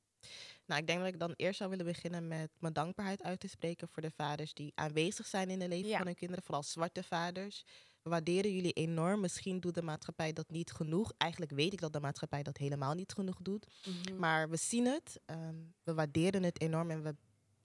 Nou, 0.66 0.80
ik 0.80 0.86
denk 0.86 0.98
dat 0.98 1.08
ik 1.08 1.18
dan 1.18 1.32
eerst 1.36 1.58
zou 1.58 1.70
willen 1.70 1.84
beginnen 1.86 2.28
met 2.28 2.50
mijn 2.58 2.72
dankbaarheid 2.72 3.22
uit 3.22 3.40
te 3.40 3.48
spreken 3.48 3.88
voor 3.88 4.02
de 4.02 4.10
vaders 4.10 4.54
die 4.54 4.72
aanwezig 4.74 5.26
zijn 5.26 5.50
in 5.50 5.60
het 5.60 5.70
leven 5.70 5.88
Ja. 5.88 5.96
van 5.96 6.06
hun 6.06 6.14
kinderen, 6.14 6.42
vooral 6.44 6.62
zwarte 6.62 7.02
vaders. 7.02 7.64
We 8.02 8.10
waarderen 8.10 8.54
jullie 8.54 8.72
enorm. 8.72 9.20
Misschien 9.20 9.60
doet 9.60 9.74
de 9.74 9.82
maatschappij 9.82 10.32
dat 10.32 10.50
niet 10.50 10.72
genoeg. 10.72 11.12
Eigenlijk 11.16 11.52
weet 11.52 11.72
ik 11.72 11.80
dat 11.80 11.92
de 11.92 12.00
maatschappij 12.00 12.42
dat 12.42 12.56
helemaal 12.56 12.94
niet 12.94 13.12
genoeg 13.12 13.38
doet. 13.42 13.66
Mhm. 13.86 14.18
Maar 14.18 14.48
we 14.48 14.56
zien 14.56 14.86
het, 14.86 15.20
ehm, 15.24 15.56
we 15.82 15.94
waarderen 15.94 16.42
het 16.42 16.60
enorm 16.60 16.90
en 16.90 17.02
we 17.02 17.16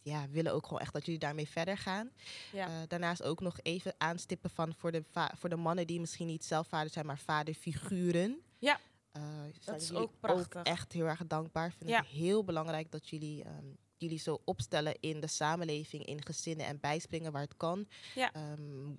ja, 0.05 0.27
willen 0.29 0.53
ook 0.53 0.63
gewoon 0.65 0.79
echt 0.81 0.93
dat 0.93 1.05
jullie 1.05 1.19
daarmee 1.19 1.47
verder 1.47 1.77
gaan. 1.77 2.11
Ja. 2.51 2.67
Eh, 2.67 2.73
daarnaast 2.87 3.23
ook 3.23 3.39
nog 3.39 3.59
even 3.61 3.93
aanstippen 3.97 4.49
van 4.49 4.73
voor 4.73 4.91
de, 4.91 5.03
voor 5.37 5.49
de 5.49 5.55
mannen 5.55 5.87
die 5.87 5.99
misschien 5.99 6.27
niet 6.27 6.45
zelf 6.45 6.67
vader 6.67 6.91
zijn, 6.91 7.05
maar 7.05 7.19
vaderfiguren. 7.19 8.41
Ja, 8.59 8.79
Eh, 9.11 9.21
zijn 9.59 9.75
is 9.79 9.93
ook 9.93 10.11
prachtig. 10.19 10.63
echt 10.63 10.91
heel 10.91 11.05
erg 11.05 11.21
dankbaar. 11.27 11.71
Vind 11.71 11.89
Ja. 11.89 11.99
ik 12.01 12.07
heel 12.07 12.43
belangrijk 12.43 12.91
dat 12.91 13.09
jullie 13.09 13.43
ehm, 13.43 13.65
jullie 13.97 14.19
zo 14.19 14.41
opstellen 14.45 14.97
in 14.99 15.19
de 15.19 15.27
samenleving, 15.27 16.05
in 16.05 16.25
gezinnen 16.25 16.65
en 16.65 16.79
bijspringen 16.79 17.31
waar 17.31 17.41
het 17.41 17.57
kan. 17.57 17.87
Ja. 18.15 18.33
Ehm, 18.33 18.91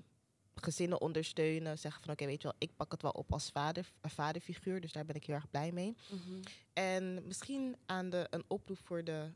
gezinnen 0.54 1.00
ondersteunen, 1.00 1.78
zeggen 1.78 2.02
van 2.02 2.12
oké, 2.12 2.26
weet 2.26 2.42
je 2.42 2.48
wel, 2.48 2.56
ik 2.58 2.76
pak 2.76 2.92
het 2.92 3.02
wel 3.02 3.10
op 3.10 3.32
als 3.32 3.50
vader, 3.50 3.92
een 4.00 4.10
vaderfiguur, 4.10 4.80
dus 4.80 4.92
daar 4.92 5.04
ben 5.04 5.16
ik 5.16 5.24
heel 5.24 5.34
erg 5.34 5.50
blij 5.50 5.72
mee. 5.72 5.96
Mhm. 6.10 6.40
En 6.72 7.26
misschien 7.26 7.76
aan 7.86 8.10
de, 8.10 8.26
een 8.30 8.44
oproep 8.48 8.78
voor 8.82 9.04
de, 9.04 9.32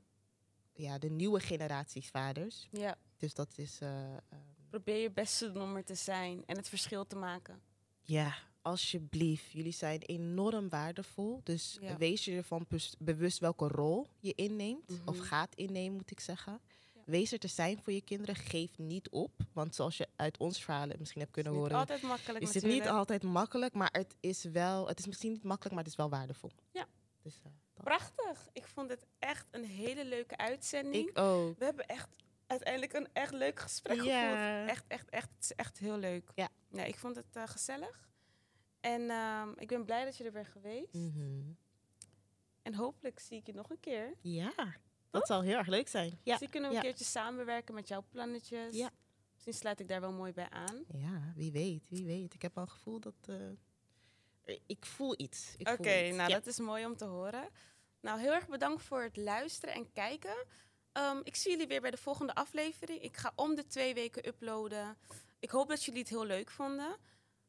ja, 0.81 0.99
de 0.99 1.11
nieuwe 1.11 1.41
generaties 1.41 2.09
vaders. 2.09 2.69
Ja. 2.71 2.97
Dus 3.17 3.35
dat 3.35 3.59
is, 3.59 3.79
eh, 3.81 4.13
ehm, 4.17 4.19
Probeer 4.71 4.97
je 5.03 5.11
best 5.11 5.39
te 5.39 5.53
doen 5.53 5.63
om 5.63 5.77
er 5.77 5.85
te 5.85 5.95
zijn 5.95 6.43
en 6.47 6.57
het 6.57 6.69
verschil 6.69 7.07
te 7.07 7.17
maken. 7.17 7.61
ja, 8.03 8.35
alsjeblieft, 8.63 9.51
jullie 9.51 9.73
zijn 9.73 10.01
enorm 10.03 10.69
waardevol. 10.69 11.41
Dus 11.45 11.79
Ja. 11.81 11.97
wees 11.97 12.25
je 12.25 12.37
ervan 12.37 12.67
bewust 12.99 13.39
welke 13.39 13.69
rol 13.69 14.07
je 14.21 14.35
inneemt, 14.35 14.91
of 15.05 15.17
Mhm. 15.17 15.25
gaat 15.25 15.55
innemen, 15.55 15.97
moet 15.97 16.11
ik 16.11 16.21
zeggen. 16.21 16.61
Ja. 16.95 17.03
Wees 17.05 17.33
er 17.33 17.39
te 17.39 17.49
zijn 17.49 17.83
voor 17.83 17.93
je 17.93 18.01
kinderen, 18.03 18.35
geef 18.35 18.79
niet 18.79 19.09
op. 19.11 19.31
Want 19.53 19.75
zoals 19.75 19.97
je 19.97 20.09
uit 20.17 20.39
ons 20.39 20.65
verhalen 20.65 20.97
misschien 20.99 21.21
hebt 21.21 21.37
Het 21.37 21.45
is 21.45 21.51
kunnen 21.53 21.53
niet 21.53 21.63
horen, 21.73 21.89
altijd 21.89 22.03
makkelijk 22.03 22.41
is 22.45 22.55
het 22.55 22.63
natuurlijk. 22.63 22.83
niet 22.85 22.93
altijd 22.93 23.23
makkelijk, 23.23 23.75
maar 23.75 23.91
het 23.93 24.15
is 24.21 24.45
wel, 24.45 24.89
het 24.89 24.99
is 24.99 25.07
misschien 25.07 25.33
niet 25.33 25.43
makkelijk, 25.45 25.75
maar 25.75 25.85
het 25.85 25.93
is 25.93 25.99
wel 25.99 26.09
waardevol. 26.11 26.51
Ja. 26.73 26.87
Dus, 27.23 27.39
eh. 27.45 27.51
Prachtig. 27.83 28.49
Ik 28.53 28.67
vond 28.67 28.91
het 28.91 29.07
echt 29.19 29.47
een 29.51 29.65
hele 29.65 30.05
leuke 30.05 30.37
uitzending. 30.37 31.09
Ik 31.09 31.19
ook. 31.19 31.59
We 31.59 31.65
hebben 31.65 31.87
echt 31.87 32.09
uiteindelijk 32.47 32.93
een 32.93 33.09
echt 33.13 33.33
leuk 33.33 33.59
gesprek 33.61 34.03
Ja. 34.03 34.31
gevoerd. 34.31 34.71
Echt, 34.71 34.85
echt, 34.89 35.09
echt. 35.09 35.29
Het 35.35 35.43
is 35.45 35.53
echt 35.55 35.79
heel 35.79 35.97
leuk. 35.99 36.31
Ja. 36.35 36.49
ja 36.71 36.85
ik 36.85 36.97
vond 36.97 37.17
het 37.17 37.37
eh, 37.37 37.47
gezellig. 37.47 38.09
En 38.81 39.11
ehm, 39.11 39.49
ik 39.57 39.69
ben 39.69 39.85
blij 39.85 40.05
dat 40.05 40.17
je 40.17 40.25
er 40.25 40.33
bent 40.33 40.49
geweest. 40.49 40.93
Mhm. 40.95 41.43
En 42.63 42.75
hopelijk 42.75 43.19
zie 43.19 43.39
ik 43.39 43.47
je 43.47 43.55
nog 43.55 43.71
een 43.71 43.81
keer. 43.81 44.15
Ja, 44.21 44.53
dat 45.11 45.27
zal 45.27 45.41
heel 45.43 45.57
erg 45.57 45.67
leuk 45.67 45.89
zijn. 45.89 46.09
Ja. 46.11 46.17
Misschien 46.25 46.51
kunnen 46.51 46.71
we 46.71 46.77
een 46.77 46.83
Ja. 46.83 46.89
keertje 46.89 47.05
samenwerken 47.05 47.75
met 47.75 47.89
jouw 47.89 48.05
plannetjes. 48.09 48.77
Ja. 48.77 48.91
Misschien 49.33 49.55
sluit 49.55 49.81
ik 49.81 49.89
daar 49.89 50.01
wel 50.01 50.13
mooi 50.13 50.33
bij 50.33 50.51
aan. 50.51 50.85
ja, 50.93 51.33
wie 51.37 51.53
weet, 51.53 51.89
wie 51.89 52.07
weet. 52.07 52.35
Ik 52.35 52.43
heb 52.43 52.57
al 52.57 52.63
een 52.63 52.69
gevoel 52.71 53.01
dat... 53.01 53.15
eh, 53.27 53.37
ik 54.67 54.87
voel 54.87 55.15
iets. 55.17 55.55
Oké, 55.59 56.11
nou 56.11 56.29
Ja. 56.29 56.29
dat 56.29 56.47
is 56.47 56.59
mooi 56.59 56.87
om 56.87 56.97
te 56.97 57.05
horen. 57.05 57.49
Nou, 58.01 58.21
heel 58.21 58.33
erg 58.33 58.49
bedankt 58.49 58.83
voor 58.83 59.03
het 59.03 59.17
luisteren 59.17 59.75
en 59.75 59.93
kijken. 59.93 60.47
Ehm, 60.93 61.21
ik 61.25 61.37
zie 61.37 61.51
jullie 61.51 61.67
weer 61.67 61.81
bij 61.81 61.91
de 61.91 61.97
volgende 61.97 62.35
aflevering. 62.35 63.03
Ik 63.03 63.17
ga 63.17 63.33
om 63.35 63.55
de 63.55 63.67
twee 63.67 63.95
weken 63.95 64.27
uploaden. 64.29 64.97
Ik 65.39 65.51
hoop 65.51 65.69
dat 65.69 65.85
jullie 65.85 66.01
het 66.01 66.09
heel 66.09 66.25
leuk 66.25 66.51
vonden. 66.51 66.97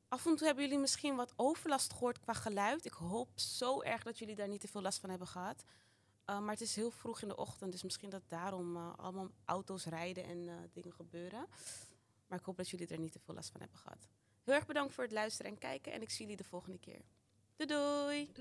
Af 0.08 0.26
en 0.26 0.36
toe 0.36 0.45
hebben 0.45 0.64
jullie 0.64 0.80
misschien 0.80 1.16
wat 1.16 1.34
overlast 1.36 1.93
gehoord 1.93 2.20
qua 2.20 2.34
geluid. 2.34 2.86
Ik 2.86 2.93
hoop 2.93 3.30
zo 3.39 3.82
erg 3.82 4.04
dat 4.04 4.20
jullie 4.20 4.36
daar 4.36 4.47
niet 4.47 4.62
te 4.62 4.68
veel 4.68 4.82
last 4.82 4.99
van 4.99 5.10
hebben 5.10 5.28
gehad. 5.28 5.64
Uh, 6.26 6.39
maar 6.39 6.52
het 6.52 6.62
is 6.62 6.76
heel 6.76 6.91
vroeg 6.91 7.22
in 7.22 7.28
de 7.28 7.36
ochtend, 7.36 7.72
dus 7.72 7.84
misschien 7.84 8.10
dat 8.10 8.22
daarom 8.28 8.76
uh, 8.76 8.93
allemaal 8.97 9.30
auto's 9.45 9.86
rijden 9.86 10.24
en 10.24 10.38
uh, 10.38 10.54
dingen 10.72 10.93
gebeuren. 10.93 11.45
Maar 12.28 12.39
ik 12.39 12.45
hoop 12.45 12.58
dat 12.58 12.70
jullie 12.70 12.88
er 12.88 12.99
niet 12.99 13.12
te 13.12 13.20
veel 13.20 13.34
last 13.34 13.49
van 13.52 13.60
hebben 13.60 13.78
gehad. 13.80 14.08
Heel 14.52 14.60
erg 14.60 14.70
bedankt 14.70 14.93
voor 14.93 15.04
het 15.04 15.14
luisteren 15.14 15.52
en 15.52 15.58
kijken 15.58 15.91
en 15.91 16.02
ik 16.02 16.10
zie 16.10 16.22
jullie 16.22 16.38
de 16.38 16.43
volgende 16.43 16.80
keer. 16.80 17.02
Doei. 17.56 18.32